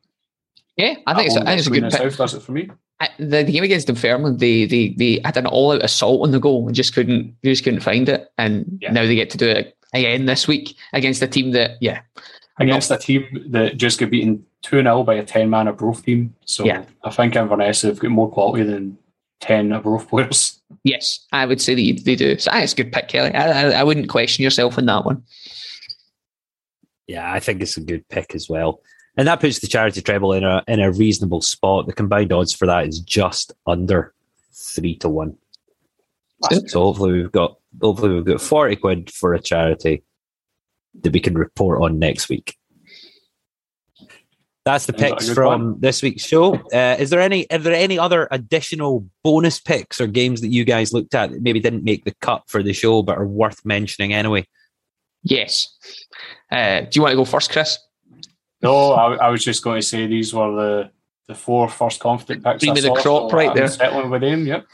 yeah, 0.77 0.95
I 1.07 1.15
think 1.15 1.27
it's, 1.27 1.37
I 1.37 1.45
think 1.45 1.59
it's 1.59 1.67
a 1.67 1.71
good 1.71 1.83
pick. 1.83 1.93
South 1.93 2.17
does 2.17 2.35
it 2.35 2.43
for 2.43 2.53
me. 2.53 2.71
The, 3.19 3.43
the, 3.43 3.53
game 3.53 3.65
against 3.65 3.89
Dunfermline, 3.89 4.39
they, 4.39 4.65
they 4.65 4.95
they 4.97 5.21
had 5.25 5.37
an 5.37 5.47
all 5.47 5.73
out 5.73 5.85
assault 5.85 6.23
on 6.23 6.31
the 6.31 6.41
goal 6.41 6.67
and 6.67 6.75
just 6.75 6.95
couldn't 6.95 7.37
they 7.43 7.51
just 7.51 7.63
couldn't 7.63 7.81
find 7.81 8.09
it. 8.09 8.33
And 8.39 8.79
yeah. 8.81 8.93
now 8.93 9.03
they 9.03 9.15
get 9.15 9.31
to 9.31 9.37
do 9.37 9.49
it 9.49 9.77
again 9.93 10.25
this 10.25 10.49
week 10.49 10.77
against 10.95 11.23
a 11.23 11.27
team 11.27 11.51
that 11.53 11.73
yeah 11.81 12.01
against 12.59 12.91
a 12.91 12.97
team 12.97 13.47
that 13.51 13.77
just 13.77 13.99
got 13.99 14.11
beaten 14.11 14.45
2 14.63 14.83
0 14.83 15.03
by 15.05 15.15
a 15.15 15.25
10 15.25 15.51
man 15.51 15.69
Arbroath 15.69 16.05
team. 16.05 16.35
So 16.45 16.65
yeah. 16.65 16.85
I 17.03 17.11
think 17.11 17.37
Inverness 17.37 17.83
have 17.83 17.99
got 17.99 18.11
more 18.11 18.31
quality 18.31 18.65
than 18.65 18.99
10 19.41 19.73
Arbroath 19.73 20.09
players. 20.09 20.61
Yes, 20.85 21.27
I 21.33 21.47
would 21.47 21.61
say 21.61 21.75
that 21.75 22.05
they 22.05 22.17
do. 22.17 22.39
So 22.39 22.51
ah, 22.53 22.61
it's 22.61 22.73
a 22.73 22.77
good 22.77 22.93
pick, 22.93 23.09
Kelly. 23.09 23.33
I, 23.35 23.63
I, 23.63 23.81
I 23.81 23.83
wouldn't 23.85 24.09
question 24.09 24.43
yourself 24.43 24.79
on 24.79 24.87
that 24.87 25.05
one. 25.05 25.23
Yeah, 27.07 27.31
I 27.31 27.41
think 27.41 27.61
it's 27.61 27.77
a 27.77 27.83
good 27.83 28.09
pick 28.09 28.35
as 28.35 28.49
well. 28.49 28.81
And 29.17 29.29
that 29.29 29.41
puts 29.41 29.61
the 29.61 29.67
charity 29.67 30.01
treble 30.01 30.33
in 30.33 30.43
a 30.43 30.65
in 30.67 30.81
a 30.81 30.91
reasonable 30.91 31.41
spot. 31.41 31.87
The 31.87 31.93
combined 31.93 32.33
odds 32.33 32.53
for 32.53 32.67
that 32.67 32.89
is 32.89 32.99
just 32.99 33.53
under 33.67 34.13
three 34.53 34.97
to 34.97 35.09
one. 35.09 35.37
So 36.67 36.83
hopefully 36.83 37.13
we've 37.13 37.33
got 37.33 37.57
hopefully 37.81 38.15
we've 38.15 38.25
got 38.25 38.41
forty 38.41 38.75
quid 38.75 39.11
for 39.11 39.35
a 39.35 39.41
charity 39.41 40.03
that 41.03 41.13
we 41.13 41.21
can 41.21 41.35
report 41.35 41.83
on 41.83 41.99
next 41.99 42.29
week. 42.29 42.57
That's 44.65 44.87
the 44.87 44.95
picks 44.95 45.29
from 45.29 45.73
one. 45.73 45.81
this 45.81 46.03
week's 46.03 46.25
show. 46.25 46.55
Uh, 46.73 46.97
is 46.99 47.11
there 47.11 47.21
any? 47.21 47.51
Are 47.51 47.59
there 47.59 47.75
any 47.75 47.99
other 47.99 48.29
additional 48.31 49.07
bonus 49.23 49.61
picks 49.61 50.01
or 50.01 50.07
games 50.07 50.41
that 50.41 50.49
you 50.49 50.65
guys 50.65 50.93
looked 50.93 51.15
at 51.15 51.33
that 51.33 51.43
maybe 51.43 51.61
didn't 51.61 51.85
make 51.85 52.05
the 52.05 52.15
cut 52.23 52.45
for 52.47 52.63
the 52.63 52.73
show 52.73 53.03
but 53.03 53.19
are 53.19 53.27
worth 53.27 53.63
mentioning 53.67 54.15
anyway? 54.15 54.47
Yes. 55.23 55.69
Uh, 56.51 56.81
do 56.81 56.89
you 56.95 57.03
want 57.03 57.13
to 57.13 57.17
go 57.17 57.27
first, 57.27 57.51
Chris? 57.51 57.79
No, 58.63 58.93
I, 58.93 59.17
I, 59.17 59.29
was 59.29 59.45
just 59.45 59.63
going 59.63 59.81
to 59.81 59.87
say 59.87 60.07
these 60.07 60.33
were 60.33 60.51
the 60.53 60.91
the 61.29 61.35
four 61.35 61.69
first 61.69 62.01
confident 62.01 62.43
picks. 62.43 62.61
Cream 62.63 62.75
of 62.75 62.83
the 62.83 62.91
crop, 62.93 63.31
so 63.31 63.37
right 63.37 63.55
there. 63.55 63.69
Settling 63.69 64.09
with 64.09 64.23
them. 64.23 64.47
Yep. 64.47 64.67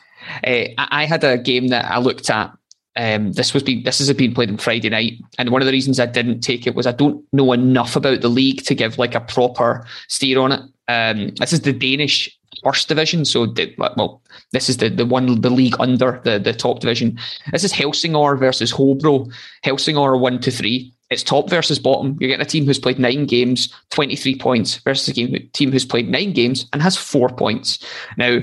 Uh, 0.46 0.64
I 0.78 1.06
had 1.06 1.24
a 1.24 1.36
game 1.36 1.68
that 1.68 1.90
I 1.90 1.98
looked 1.98 2.30
at 2.30 2.52
um, 2.96 3.32
this 3.32 3.54
was 3.54 3.62
being 3.62 3.84
this 3.84 3.98
has 3.98 4.12
been 4.12 4.34
played 4.34 4.50
on 4.50 4.56
Friday 4.56 4.90
night, 4.90 5.14
and 5.38 5.50
one 5.50 5.62
of 5.62 5.66
the 5.66 5.72
reasons 5.72 6.00
I 6.00 6.06
didn't 6.06 6.40
take 6.40 6.66
it 6.66 6.74
was 6.74 6.86
I 6.86 6.92
don't 6.92 7.24
know 7.32 7.52
enough 7.52 7.96
about 7.96 8.20
the 8.20 8.28
league 8.28 8.64
to 8.64 8.74
give 8.74 8.98
like 8.98 9.14
a 9.14 9.20
proper 9.20 9.86
steer 10.08 10.40
on 10.40 10.52
it. 10.52 10.60
Um, 10.88 11.28
this 11.36 11.52
is 11.52 11.60
the 11.60 11.72
Danish 11.72 12.36
first 12.64 12.88
division, 12.88 13.24
so 13.24 13.46
the, 13.46 13.72
well, 13.78 14.22
this 14.52 14.68
is 14.68 14.78
the 14.78 14.88
the 14.88 15.06
one 15.06 15.40
the 15.40 15.50
league 15.50 15.76
under 15.78 16.20
the 16.24 16.38
the 16.38 16.52
top 16.52 16.80
division. 16.80 17.18
This 17.52 17.64
is 17.64 17.72
Helsingør 17.72 18.38
versus 18.38 18.72
Hobro. 18.72 19.32
Helsingør 19.64 20.18
one 20.18 20.40
to 20.40 20.50
three. 20.50 20.92
It's 21.10 21.24
top 21.24 21.50
versus 21.50 21.80
bottom. 21.80 22.16
You're 22.20 22.28
getting 22.28 22.46
a 22.46 22.48
team 22.48 22.66
who's 22.66 22.78
played 22.78 23.00
nine 23.00 23.26
games, 23.26 23.74
23 23.90 24.38
points, 24.38 24.76
versus 24.76 25.08
a 25.08 25.38
team 25.52 25.72
who's 25.72 25.84
played 25.84 26.08
nine 26.08 26.32
games 26.32 26.66
and 26.72 26.80
has 26.80 26.96
four 26.96 27.28
points. 27.28 27.84
Now, 28.16 28.38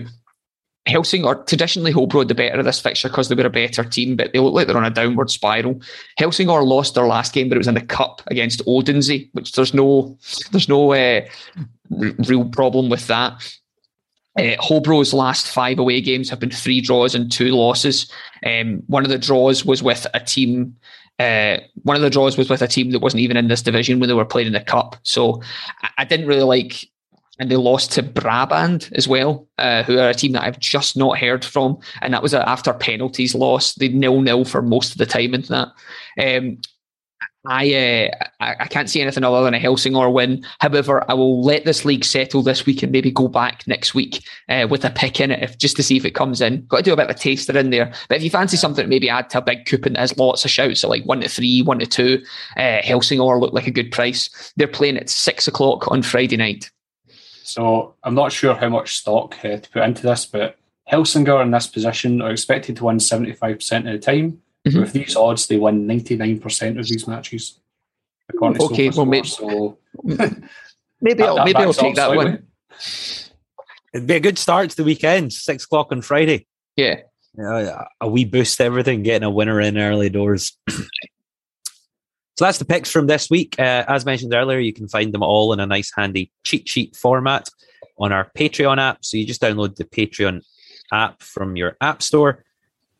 Helsing 0.87 1.23
traditionally 1.45 1.93
Hobro 1.93 2.27
the 2.27 2.33
better 2.33 2.59
of 2.59 2.65
this 2.65 2.79
fixture 2.79 3.09
because 3.09 3.29
they 3.29 3.35
were 3.35 3.45
a 3.45 3.49
better 3.49 3.83
team, 3.83 4.15
but 4.15 4.31
they 4.31 4.39
look 4.39 4.53
like 4.53 4.67
they're 4.67 4.77
on 4.77 4.85
a 4.85 4.89
downward 4.89 5.29
spiral. 5.29 5.81
Helsingor 6.17 6.63
lost 6.63 6.95
their 6.95 7.05
last 7.05 7.33
game, 7.33 7.49
but 7.49 7.55
it 7.55 7.59
was 7.59 7.67
in 7.67 7.75
the 7.75 7.81
cup 7.81 8.21
against 8.27 8.61
Odense, 8.65 9.29
which 9.33 9.51
there's 9.51 9.73
no 9.73 10.17
there's 10.51 10.69
no 10.69 10.93
uh, 10.93 11.21
r- 12.01 12.13
real 12.27 12.45
problem 12.45 12.89
with 12.89 13.07
that. 13.07 13.33
Uh, 14.37 14.55
Hobro's 14.61 15.13
last 15.13 15.47
five 15.47 15.79
away 15.79 15.99
games 15.99 16.29
have 16.29 16.39
been 16.39 16.51
three 16.51 16.79
draws 16.79 17.15
and 17.15 17.31
two 17.31 17.49
losses. 17.49 18.11
Um, 18.45 18.83
one 18.87 19.03
of 19.03 19.09
the 19.09 19.17
draws 19.17 19.65
was 19.65 19.81
with 19.81 20.05
a 20.13 20.19
team. 20.19 20.75
Uh, 21.19 21.57
one 21.83 21.95
of 21.95 22.03
the 22.03 22.09
draws 22.11 22.37
was 22.37 22.47
with 22.49 22.61
a 22.61 22.67
team 22.67 22.91
that 22.91 22.99
wasn't 22.99 23.21
even 23.21 23.35
in 23.35 23.47
this 23.47 23.63
division 23.63 23.99
when 23.99 24.07
they 24.07 24.13
were 24.13 24.25
playing 24.25 24.47
in 24.47 24.53
the 24.53 24.61
cup. 24.61 24.95
So 25.01 25.41
I, 25.81 25.89
I 25.99 26.05
didn't 26.05 26.27
really 26.27 26.43
like 26.43 26.87
and 27.39 27.51
they 27.51 27.55
lost 27.55 27.91
to 27.93 28.03
Brabrand 28.03 28.91
as 28.93 29.07
well, 29.07 29.47
uh, 29.57 29.83
who 29.83 29.97
are 29.99 30.09
a 30.09 30.13
team 30.13 30.33
that 30.33 30.43
I've 30.43 30.59
just 30.59 30.97
not 30.97 31.19
heard 31.19 31.45
from, 31.45 31.79
and 32.01 32.13
that 32.13 32.23
was 32.23 32.33
after 32.33 32.73
penalties 32.73 33.35
loss. 33.35 33.73
They 33.75 33.89
nil 33.89 34.21
nil 34.21 34.45
for 34.45 34.61
most 34.61 34.91
of 34.91 34.97
the 34.97 35.05
time 35.05 35.33
in 35.33 35.41
that. 35.43 35.69
Um, 36.19 36.57
I, 37.49 38.11
uh, 38.11 38.25
I 38.41 38.67
can't 38.67 38.89
see 38.89 39.01
anything 39.01 39.23
other 39.23 39.43
than 39.43 39.53
a 39.53 39.59
Helsingor 39.59 40.09
win. 40.09 40.45
However, 40.59 41.09
I 41.09 41.13
will 41.13 41.41
let 41.41 41.63
this 41.63 41.85
league 41.85 42.03
settle 42.03 42.41
this 42.41 42.65
week 42.65 42.83
and 42.83 42.91
maybe 42.91 43.09
go 43.09 43.29
back 43.29 43.65
next 43.67 43.95
week 43.95 44.23
uh, 44.49 44.67
with 44.69 44.83
a 44.83 44.89
pick 44.89 45.21
in 45.21 45.31
it 45.31 45.41
if, 45.41 45.57
just 45.57 45.77
to 45.77 45.83
see 45.83 45.95
if 45.95 46.03
it 46.03 46.15
comes 46.15 46.41
in. 46.41 46.65
Got 46.65 46.77
to 46.77 46.83
do 46.83 46.93
a 46.93 46.97
bit 46.97 47.09
of 47.09 47.15
a 47.15 47.19
taster 47.19 47.57
in 47.57 47.69
there. 47.69 47.93
But 48.09 48.17
if 48.17 48.23
you 48.23 48.29
fancy 48.29 48.57
something, 48.57 48.89
maybe 48.89 49.09
add 49.09 49.29
to 49.29 49.37
a 49.37 49.41
big 49.41 49.65
coupon 49.65 49.93
that 49.93 49.99
has 49.99 50.17
lots 50.17 50.43
of 50.43 50.51
shouts, 50.51 50.81
so 50.81 50.89
like 50.89 51.05
one 51.05 51.21
to 51.21 51.29
three, 51.29 51.61
one 51.61 51.79
to 51.79 51.85
two. 51.85 52.21
Uh, 52.57 52.81
Helsingor 52.81 53.39
look 53.39 53.53
like 53.53 53.67
a 53.67 53.71
good 53.71 53.91
price. 53.91 54.53
They're 54.57 54.67
playing 54.67 54.97
at 54.97 55.09
six 55.09 55.47
o'clock 55.47 55.89
on 55.89 56.01
Friday 56.01 56.37
night. 56.37 56.69
So 57.47 57.95
I'm 58.03 58.13
not 58.13 58.33
sure 58.33 58.55
how 58.55 58.67
much 58.67 58.97
stock 58.97 59.37
uh, 59.45 59.55
to 59.55 59.69
put 59.69 59.83
into 59.83 60.01
this, 60.01 60.25
but 60.25 60.57
Helsingor 60.83 61.41
in 61.41 61.51
this 61.51 61.67
position 61.67 62.21
are 62.21 62.31
expected 62.31 62.75
to 62.75 62.83
win 62.83 62.97
75% 62.97 63.77
of 63.77 63.83
the 63.85 63.99
time. 63.99 64.41
Mm-hmm. 64.67 64.81
With 64.81 64.91
these 64.91 65.15
odds, 65.15 65.47
they 65.47 65.55
win 65.55 65.87
99% 65.87 66.77
of 66.77 66.85
these 66.85 67.07
matches. 67.07 67.57
Okay, 68.35 68.89
well, 68.89 69.05
maybe, 69.05 69.27
so, 69.29 69.77
maybe 70.99 71.23
I'll, 71.23 71.45
maybe 71.45 71.59
I'll 71.59 71.73
take 71.73 71.95
that 71.95 72.13
one. 72.13 72.47
It'd 73.93 74.07
be 74.07 74.15
a 74.15 74.19
good 74.19 74.37
start 74.37 74.71
to 74.71 74.75
the 74.75 74.83
weekend, 74.83 75.31
six 75.31 75.63
o'clock 75.63 75.87
on 75.91 76.01
Friday. 76.01 76.47
Yeah. 76.75 76.99
Yeah, 77.37 77.85
a 78.01 78.09
wee 78.09 78.25
boost 78.25 78.59
everything, 78.59 79.03
getting 79.03 79.25
a 79.25 79.31
winner 79.31 79.61
in 79.61 79.77
early 79.77 80.09
doors. 80.09 80.57
So 82.37 82.45
that's 82.45 82.59
the 82.59 82.65
picks 82.65 82.91
from 82.91 83.07
this 83.07 83.31
week. 83.31 83.55
Uh, 83.57 83.83
as 83.87 84.05
mentioned 84.05 84.33
earlier, 84.33 84.59
you 84.59 84.71
can 84.71 84.87
find 84.87 85.11
them 85.11 85.23
all 85.23 85.53
in 85.53 85.59
a 85.59 85.65
nice, 85.65 85.91
handy 85.95 86.31
cheat 86.43 86.69
sheet 86.69 86.95
format 86.95 87.49
on 87.97 88.11
our 88.11 88.29
Patreon 88.37 88.77
app. 88.77 89.03
So 89.03 89.17
you 89.17 89.25
just 89.25 89.41
download 89.41 89.75
the 89.75 89.85
Patreon 89.85 90.43
app 90.91 91.23
from 91.23 91.55
your 91.55 91.77
app 91.81 92.03
store, 92.03 92.45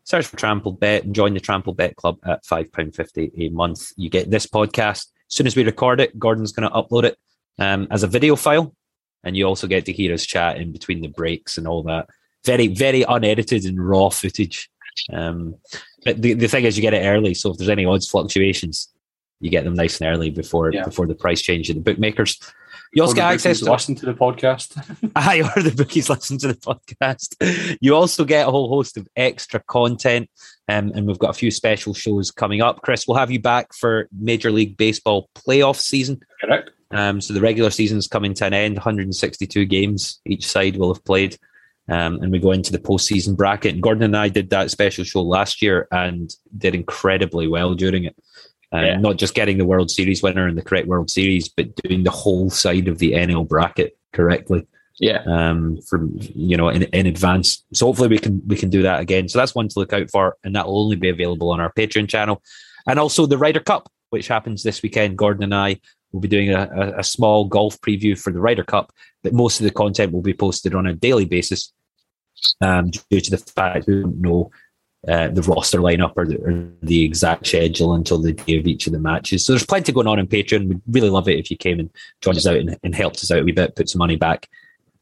search 0.06 0.26
for 0.26 0.38
Trampled 0.38 0.80
Bet, 0.80 1.04
and 1.04 1.14
join 1.14 1.36
the 1.36 1.40
Trampled 1.40 1.78
Bet 1.78 1.96
Club 1.98 2.18
at 2.26 2.46
£5.50 2.46 3.32
a 3.38 3.50
month. 3.50 3.92
You 3.96 4.10
get 4.10 4.32
this 4.32 4.48
podcast. 4.48 5.06
As 5.06 5.36
soon 5.36 5.46
as 5.46 5.56
we 5.56 5.64
record 5.64 6.00
it, 6.00 6.18
Gordon's 6.18 6.52
going 6.52 6.68
to 6.68 6.76
upload 6.76 7.04
it 7.04 7.20
um, 7.60 7.88
as 7.92 8.02
a 8.02 8.08
video 8.08 8.36
file. 8.36 8.74
And 9.24 9.38
you 9.38 9.46
also 9.46 9.68
get 9.68 9.86
to 9.86 9.94
hear 9.94 10.16
us 10.16 10.26
chat 10.26 10.58
in 10.58 10.72
between 10.72 11.02
the 11.02 11.10
breaks 11.10 11.60
and 11.60 11.68
all 11.68 11.84
that. 11.84 12.10
Very, 12.44 12.70
very 12.70 13.04
unedited 13.04 13.66
and 13.66 13.88
raw 13.88 14.10
footage. 14.10 14.68
Um, 15.14 15.56
but 16.04 16.20
the, 16.20 16.34
the 16.34 16.48
thing 16.48 16.64
is, 16.64 16.76
you 16.76 16.82
get 16.82 16.96
it 16.96 17.06
early. 17.06 17.36
So 17.36 17.52
if 17.52 17.58
there's 17.58 17.70
any 17.70 17.86
odds 17.86 18.08
fluctuations, 18.08 18.90
you 19.40 19.50
get 19.50 19.64
them 19.64 19.74
nice 19.74 20.00
and 20.02 20.10
early 20.10 20.30
before 20.30 20.72
yeah. 20.72 20.84
before 20.84 21.08
the 21.08 21.16
price 21.16 21.42
change 21.42 21.70
at 21.70 21.76
the 21.76 21.82
bookmakers. 21.82 22.40
You 22.94 23.04
also 23.04 23.16
get 23.16 23.26
access 23.26 23.60
to 23.60 23.72
listen 23.72 23.96
to 23.96 24.06
the 24.06 24.14
podcast. 24.14 25.12
I 25.16 25.42
or 25.42 25.62
the 25.62 25.74
bookies 25.76 26.10
listen 26.10 26.38
to 26.40 26.48
the 26.48 26.54
podcast. 26.54 27.78
You 27.82 27.96
also 27.96 28.24
get 28.24 28.48
a 28.48 28.52
whole 28.52 28.70
host 28.70 28.98
of 28.98 29.08
extra 29.16 29.60
content, 29.60 30.30
um, 30.70 30.92
and 30.96 31.06
we've 31.06 31.20
got 31.20 31.32
a 31.32 31.34
few 31.34 31.52
special 31.52 31.94
shows 31.94 32.32
coming 32.32 32.62
up. 32.62 32.82
Chris, 32.82 33.08
we'll 33.08 33.18
have 33.18 33.32
you 33.32 33.40
back 33.40 33.74
for 33.74 34.08
Major 34.18 34.52
League 34.52 34.78
Baseball 34.78 35.30
playoff 35.36 35.80
season. 35.80 36.22
Correct. 36.42 36.72
Um, 36.92 37.20
so 37.20 37.34
the 37.34 37.42
regular 37.42 37.70
season 37.70 37.98
is 37.98 38.08
coming 38.08 38.34
to 38.36 38.46
an 38.46 38.54
end. 38.54 38.76
162 38.76 39.66
games 39.66 40.22
each 40.26 40.48
side 40.48 40.78
will 40.78 40.94
have 40.94 41.04
played. 41.04 41.38
Um, 41.90 42.22
and 42.22 42.32
we 42.32 42.40
go 42.40 42.52
into 42.52 42.72
the 42.72 42.80
postseason 42.80 43.36
bracket. 43.36 43.74
And 43.74 43.84
Gordon 43.84 44.04
and 44.04 44.18
I 44.18 44.30
did 44.30 44.50
that 44.50 44.72
special 44.72 45.04
show 45.04 45.22
last 45.22 45.62
year 45.62 45.88
and 45.92 46.34
did 46.58 46.76
incredibly 46.76 47.48
well 47.48 47.76
during 47.76 48.04
it. 48.04 48.16
Uh, 48.74 48.80
yeah. 48.80 48.98
Not 48.98 49.18
just 49.18 49.34
getting 49.34 49.58
the 49.58 49.66
World 49.66 49.90
Series 49.90 50.22
winner 50.22 50.48
in 50.48 50.56
the 50.56 50.62
correct 50.62 50.88
World 50.88 51.10
Series, 51.10 51.48
but 51.48 51.76
doing 51.78 52.04
the 52.04 52.12
whole 52.12 52.50
side 52.50 52.88
of 52.88 53.00
the 53.00 53.14
NL 53.14 53.48
bracket 53.48 53.98
correctly. 54.14 54.68
Yeah. 55.00 55.24
Um, 55.26 55.80
from 55.88 56.18
you 56.18 56.58
know 56.58 56.70
in, 56.70 56.84
in 56.84 57.06
advance. 57.06 57.64
So 57.74 57.86
hopefully 57.86 58.10
we 58.10 58.20
can 58.20 58.42
we 58.48 58.58
can 58.58 58.70
do 58.70 58.82
that 58.82 59.00
again. 59.00 59.30
So 59.30 59.40
that's 59.40 59.56
one 59.56 59.68
to 59.70 59.80
look 59.80 59.94
out 59.94 60.10
for, 60.10 60.38
and 60.44 60.56
that 60.56 60.66
will 60.66 60.84
only 60.84 60.96
be 60.96 61.10
available 61.10 61.52
on 61.52 61.60
our 61.60 61.72
Patreon 61.72 62.10
channel, 62.10 62.42
and 62.88 63.00
also 63.00 63.26
the 63.26 63.38
Ryder 63.38 63.60
Cup, 63.60 63.92
which 64.10 64.28
happens 64.28 64.64
this 64.64 64.82
weekend. 64.82 65.18
Gordon 65.18 65.44
and 65.44 65.56
I 65.56 65.80
will 66.12 66.20
be 66.20 66.28
doing 66.28 66.52
a, 66.52 66.68
a, 66.76 67.00
a 67.00 67.04
small 67.04 67.46
golf 67.46 67.80
preview 67.82 68.20
for 68.20 68.34
the 68.34 68.40
Ryder 68.40 68.64
Cup, 68.64 68.92
but 69.24 69.34
most 69.34 69.60
of 69.60 69.66
the 69.66 69.72
content 69.72 70.12
will 70.12 70.22
be 70.22 70.34
posted 70.34 70.74
on 70.74 70.88
a 70.88 70.94
daily 70.94 71.26
basis. 71.26 71.72
Um, 72.62 72.92
due 73.10 73.20
to 73.20 73.32
the 73.32 73.38
fact 73.38 73.88
we 73.88 74.02
don't 74.02 74.22
know 74.22 74.52
uh, 75.08 75.30
the 75.30 75.42
roster 75.44 75.80
lineup 75.80 76.14
or 76.16 76.26
the, 76.26 76.38
or 76.38 76.68
the, 76.82 77.04
exact 77.04 77.48
schedule 77.48 77.94
until 77.94 78.20
the 78.20 78.34
day 78.34 78.58
of 78.58 78.66
each 78.66 78.88
of 78.88 78.94
the 78.94 79.00
matches. 79.00 79.46
So 79.46 79.54
there's 79.54 79.66
plenty 79.66 79.92
going 79.92 80.08
on 80.08 80.20
in 80.20 80.28
Patreon. 80.28 80.68
We'd 80.68 80.82
really 80.90 81.10
love 81.10 81.30
it 81.30 81.40
if 81.40 81.52
you 81.52 81.58
came 81.58 81.80
and 81.80 81.90
joined 82.22 82.38
us 82.38 82.48
out 82.48 82.58
and, 82.58 82.78
and 82.84 82.96
helped 82.96 83.18
us 83.18 83.32
out 83.32 83.40
a 83.40 83.44
wee 83.44 83.52
bit, 83.52 83.76
put 83.76 83.90
some 83.90 84.00
money 84.00 84.16
back 84.16 84.50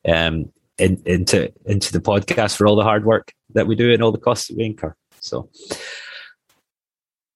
um, 0.07 0.51
in, 0.77 1.01
into 1.05 1.51
into 1.65 1.93
the 1.93 2.01
podcast 2.01 2.57
for 2.57 2.67
all 2.67 2.75
the 2.75 2.83
hard 2.83 3.05
work 3.05 3.33
that 3.53 3.67
we 3.67 3.75
do 3.75 3.93
and 3.93 4.03
all 4.03 4.11
the 4.11 4.17
costs 4.17 4.49
that 4.49 4.57
we 4.57 4.65
incur. 4.65 4.93
So 5.21 5.49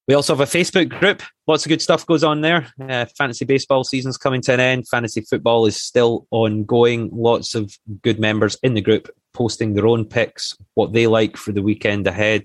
we 0.06 0.14
also 0.14 0.36
have 0.36 0.40
a 0.40 0.58
Facebook 0.58 0.90
group. 0.90 1.22
Lots 1.46 1.64
of 1.64 1.70
good 1.70 1.82
stuff 1.82 2.06
goes 2.06 2.22
on 2.22 2.40
there. 2.42 2.66
Uh, 2.80 3.06
fantasy 3.16 3.44
baseball 3.44 3.84
season's 3.84 4.18
coming 4.18 4.42
to 4.42 4.52
an 4.52 4.60
end. 4.60 4.88
Fantasy 4.88 5.22
football 5.22 5.66
is 5.66 5.80
still 5.80 6.26
ongoing. 6.30 7.10
Lots 7.12 7.54
of 7.54 7.72
good 8.02 8.20
members 8.20 8.56
in 8.62 8.74
the 8.74 8.80
group 8.80 9.08
posting 9.32 9.74
their 9.74 9.86
own 9.86 10.04
picks, 10.04 10.56
what 10.74 10.92
they 10.92 11.06
like 11.06 11.36
for 11.36 11.52
the 11.52 11.62
weekend 11.62 12.06
ahead. 12.06 12.42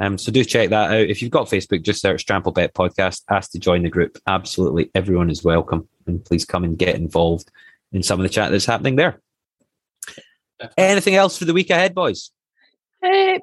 Um, 0.00 0.18
so 0.18 0.32
do 0.32 0.44
check 0.44 0.70
that 0.70 0.90
out. 0.90 1.08
If 1.08 1.22
you've 1.22 1.30
got 1.30 1.48
Facebook, 1.48 1.82
just 1.82 2.00
search 2.00 2.26
Trample 2.26 2.52
Bet 2.52 2.74
Podcast. 2.74 3.22
Ask 3.30 3.52
to 3.52 3.58
join 3.58 3.82
the 3.82 3.90
group. 3.90 4.18
Absolutely 4.26 4.90
everyone 4.94 5.30
is 5.30 5.44
welcome. 5.44 5.88
And 6.06 6.24
please 6.24 6.44
come 6.44 6.64
and 6.64 6.76
get 6.76 6.96
involved 6.96 7.50
in 7.92 8.02
some 8.02 8.18
of 8.18 8.24
the 8.24 8.28
chat 8.28 8.50
that's 8.50 8.66
happening 8.66 8.96
there. 8.96 9.20
Anything 10.76 11.14
else 11.14 11.38
for 11.38 11.44
the 11.44 11.52
week 11.52 11.70
ahead, 11.70 11.94
boys? 11.94 12.30
Uh, 13.02 13.38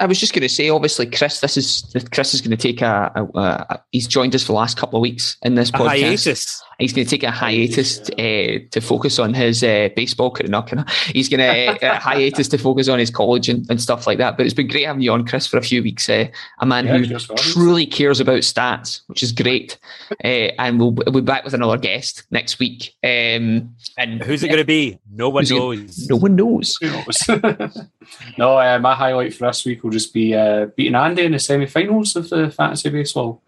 I 0.00 0.06
was 0.06 0.18
just 0.18 0.32
going 0.32 0.42
to 0.42 0.48
say, 0.48 0.68
obviously, 0.68 1.06
Chris. 1.06 1.40
This 1.40 1.56
is 1.56 1.84
Chris 2.12 2.34
is 2.34 2.40
going 2.40 2.56
to 2.56 2.56
take 2.56 2.82
a, 2.82 3.12
a, 3.14 3.40
a, 3.40 3.84
He's 3.90 4.06
joined 4.06 4.34
us 4.34 4.42
for 4.42 4.48
the 4.48 4.58
last 4.58 4.76
couple 4.76 4.98
of 4.98 5.02
weeks 5.02 5.36
in 5.42 5.54
this 5.54 5.70
podcast. 5.70 6.02
hiatus. 6.02 6.62
He's 6.78 6.92
going 6.92 7.06
to 7.06 7.10
take 7.10 7.22
a 7.22 7.30
hiatus 7.30 8.00
uh, 8.00 8.58
to 8.70 8.80
focus 8.80 9.18
on 9.18 9.34
his 9.34 9.62
uh, 9.62 9.90
baseball. 9.94 10.36
Not 10.44 10.90
He's 11.06 11.28
going 11.28 11.40
to 11.40 11.86
uh, 11.86 12.00
hiatus 12.00 12.48
to 12.48 12.58
focus 12.58 12.88
on 12.88 12.98
his 12.98 13.10
college 13.10 13.48
and, 13.48 13.68
and, 13.70 13.80
stuff 13.80 14.06
like 14.06 14.18
that. 14.18 14.36
But 14.36 14.46
it's 14.46 14.54
been 14.54 14.66
great 14.66 14.86
having 14.86 15.02
you 15.02 15.12
on, 15.12 15.26
Chris, 15.26 15.46
for 15.46 15.58
a 15.58 15.62
few 15.62 15.82
weeks. 15.82 16.08
Uh, 16.08 16.26
a 16.58 16.66
man 16.66 16.86
yeah, 16.86 16.98
who 16.98 17.36
truly 17.36 17.86
cares 17.86 18.18
about 18.18 18.38
stats, 18.38 19.02
which 19.06 19.22
is 19.22 19.30
great. 19.30 19.78
Uh, 20.24 20.26
and 20.58 20.80
we'll, 20.80 20.92
we'll, 20.92 21.12
be 21.12 21.20
back 21.20 21.44
with 21.44 21.54
another 21.54 21.78
guest 21.78 22.24
next 22.30 22.58
week. 22.58 22.94
Um, 23.04 23.74
and 23.96 24.22
who's 24.22 24.42
it 24.42 24.48
going 24.48 24.58
to 24.58 24.64
be? 24.64 24.98
No 25.12 25.28
one 25.28 25.44
knows. 25.48 26.08
no 26.08 26.16
one 26.16 26.34
knows. 26.34 26.76
no, 28.38 28.58
uh, 28.58 28.78
my 28.78 28.94
highlight 28.94 29.34
for 29.34 29.46
this 29.46 29.64
week 29.64 29.82
will 29.82 29.90
just 29.90 30.12
be 30.12 30.32
beating 30.76 30.94
Andy 30.94 31.24
in 31.24 31.32
the 31.32 31.38
semi-finals 31.38 32.16
of 32.16 32.28
the 32.28 32.50
fantasy 32.50 32.90
baseball. 32.90 33.42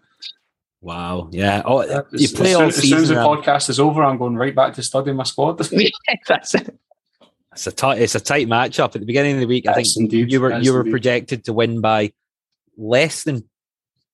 Wow. 0.85 1.29
Yeah. 1.31 1.63
Oh, 1.65 1.81
you 2.11 2.29
play 2.29 2.51
as, 2.51 2.55
all 2.55 2.63
as 2.63 2.75
soon 2.75 2.99
as 2.99 3.09
the 3.09 3.15
podcast 3.15 3.71
is 3.71 3.79
over, 3.79 4.03
I'm 4.03 4.19
going 4.19 4.35
right 4.35 4.53
back 4.53 4.75
to 4.75 4.83
studying 4.83 5.17
my 5.17 5.23
squad. 5.23 5.57
That's 6.27 6.53
it. 6.53 6.77
It's 7.53 7.65
a 7.65 7.71
tight. 7.71 8.01
It's 8.01 8.13
a 8.13 8.19
tight 8.19 8.47
matchup 8.47 8.93
at 8.93 8.99
the 8.99 9.05
beginning 9.05 9.35
of 9.35 9.39
the 9.39 9.47
week. 9.47 9.67
I 9.67 9.73
think 9.73 9.87
indeed. 9.95 10.31
you 10.31 10.41
were 10.41 10.59
you 10.59 10.73
were 10.73 10.81
indeed. 10.81 10.91
projected 10.91 11.45
to 11.45 11.53
win 11.53 11.81
by 11.81 12.11
less 12.77 13.23
than 13.23 13.49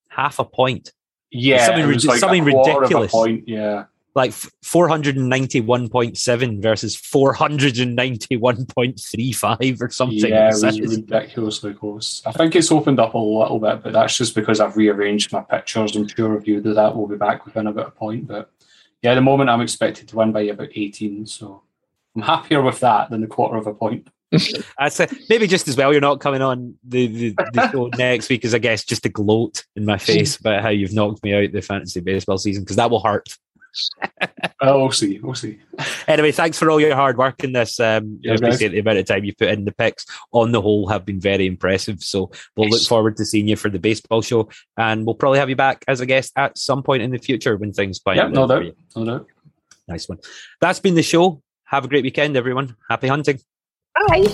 half 0.08 0.40
a 0.40 0.46
point. 0.46 0.94
Yeah, 1.32 1.66
something, 1.66 2.08
like 2.08 2.20
something 2.20 2.44
ridiculous. 2.46 3.12
point. 3.12 3.48
Yeah, 3.48 3.86
like 4.14 4.32
491.7 4.32 6.62
versus 6.62 6.98
491.35 6.98 9.82
or 9.82 9.90
something. 9.90 10.18
Yeah, 10.18 10.50
it 10.50 10.64
was 10.64 10.80
ridiculously 10.80 11.74
close. 11.74 12.22
I 12.26 12.34
think 12.34 12.56
it's 12.56 12.72
opened 12.72 13.00
up 13.00 13.14
a 13.14 13.18
little 13.18 13.60
bit, 13.60 13.84
but 13.84 13.94
that's 13.94 14.18
just 14.18 14.36
because 14.36 14.60
I've 14.60 14.76
rearranged 14.76 15.32
my 15.32 15.42
pictures. 15.42 15.96
I'm 15.96 16.08
sure 16.08 16.36
if 16.38 16.48
you 16.48 16.60
do 16.62 16.74
that, 16.74 16.96
we'll 16.96 17.08
be 17.08 17.16
back 17.16 17.46
within 17.46 17.68
about 17.68 17.88
a 17.88 17.92
point. 17.92 18.28
But 18.28 18.52
yeah, 19.02 19.12
at 19.12 19.16
the 19.16 19.22
moment 19.22 19.50
I'm 19.50 19.62
expected 19.62 20.10
to 20.10 20.18
win 20.18 20.34
by 20.34 20.42
about 20.42 20.70
18. 20.76 21.26
So 21.26 21.64
I'm 22.16 22.24
happier 22.24 22.62
with 22.62 22.82
that 22.82 23.10
than 23.10 23.22
the 23.22 23.28
quarter 23.28 23.56
of 23.58 23.68
a 23.68 23.74
point. 23.74 24.10
That's 24.80 25.00
a, 25.00 25.08
maybe 25.30 25.46
just 25.46 25.68
as 25.68 25.76
well 25.76 25.92
you're 25.92 26.00
not 26.00 26.22
coming 26.22 26.42
on 26.42 26.76
the, 26.86 27.08
the, 27.08 27.36
the 27.54 27.70
show 27.72 27.90
next 27.98 28.30
week 28.30 28.46
as 28.46 28.56
I 28.56 28.60
guess 28.60 28.86
just 28.86 29.04
to 29.04 29.10
gloat 29.10 29.66
in 29.76 29.84
my 29.84 29.98
face 29.98 30.38
about 30.38 30.62
how 30.62 30.70
you've 30.70 30.94
knocked 30.94 31.22
me 31.22 31.34
out 31.34 31.52
the 31.52 31.62
fantasy 31.62 32.00
baseball 32.00 32.38
season 32.38 32.64
because 32.64 32.78
that 32.78 32.90
will 32.90 33.04
hurt 33.04 33.38
oh, 34.62 34.80
we'll 34.80 34.92
see. 34.92 35.20
We'll 35.20 35.36
see. 35.36 35.60
Anyway, 36.08 36.32
thanks 36.32 36.58
for 36.60 36.70
all 36.70 36.80
your 36.80 36.96
hard 36.96 37.18
work 37.18 37.44
in 37.44 37.54
this. 37.54 37.80
Um, 37.80 38.20
Yeah, 38.22 38.34
I 38.34 38.36
appreciate 38.36 38.70
the 38.70 38.80
amount 38.80 38.98
of 39.00 39.06
time 39.06 39.24
you 39.24 39.34
put 39.36 39.50
in. 39.50 39.66
The 39.66 39.72
picks 39.72 40.06
on 40.32 40.52
the 40.52 40.62
whole 40.62 40.88
have 40.90 41.06
been 41.06 41.20
very 41.20 41.46
impressive. 41.48 42.02
So 42.04 42.32
we'll 42.56 42.70
look 42.70 42.82
forward 42.84 43.18
to 43.18 43.26
seeing 43.26 43.48
you 43.48 43.56
for 43.56 43.70
the 43.70 43.80
baseball 43.80 44.22
show, 44.22 44.50
and 44.78 45.06
we'll 45.06 45.16
probably 45.16 45.40
have 45.40 45.50
you 45.50 45.56
back 45.56 45.84
as 45.88 46.02
a 46.02 46.06
guest 46.06 46.34
at 46.36 46.58
some 46.58 46.84
point 46.84 47.04
in 47.04 47.12
the 47.12 47.18
future 47.18 47.56
when 47.58 47.74
things 47.74 48.00
quiet 48.00 48.18
Yep, 48.18 48.26
down 48.26 48.34
no 48.34 48.48
doubt. 48.48 48.76
No 48.96 49.06
doubt. 49.06 49.28
Nice 49.88 50.08
one. 50.10 50.20
That's 50.60 50.80
been 50.80 50.96
the 50.96 51.04
show. 51.04 51.42
Have 51.66 51.86
a 51.86 51.88
great 51.88 52.04
weekend, 52.04 52.36
everyone. 52.38 52.76
Happy 52.90 53.08
hunting. 53.08 53.40
Bye. 54.08 54.28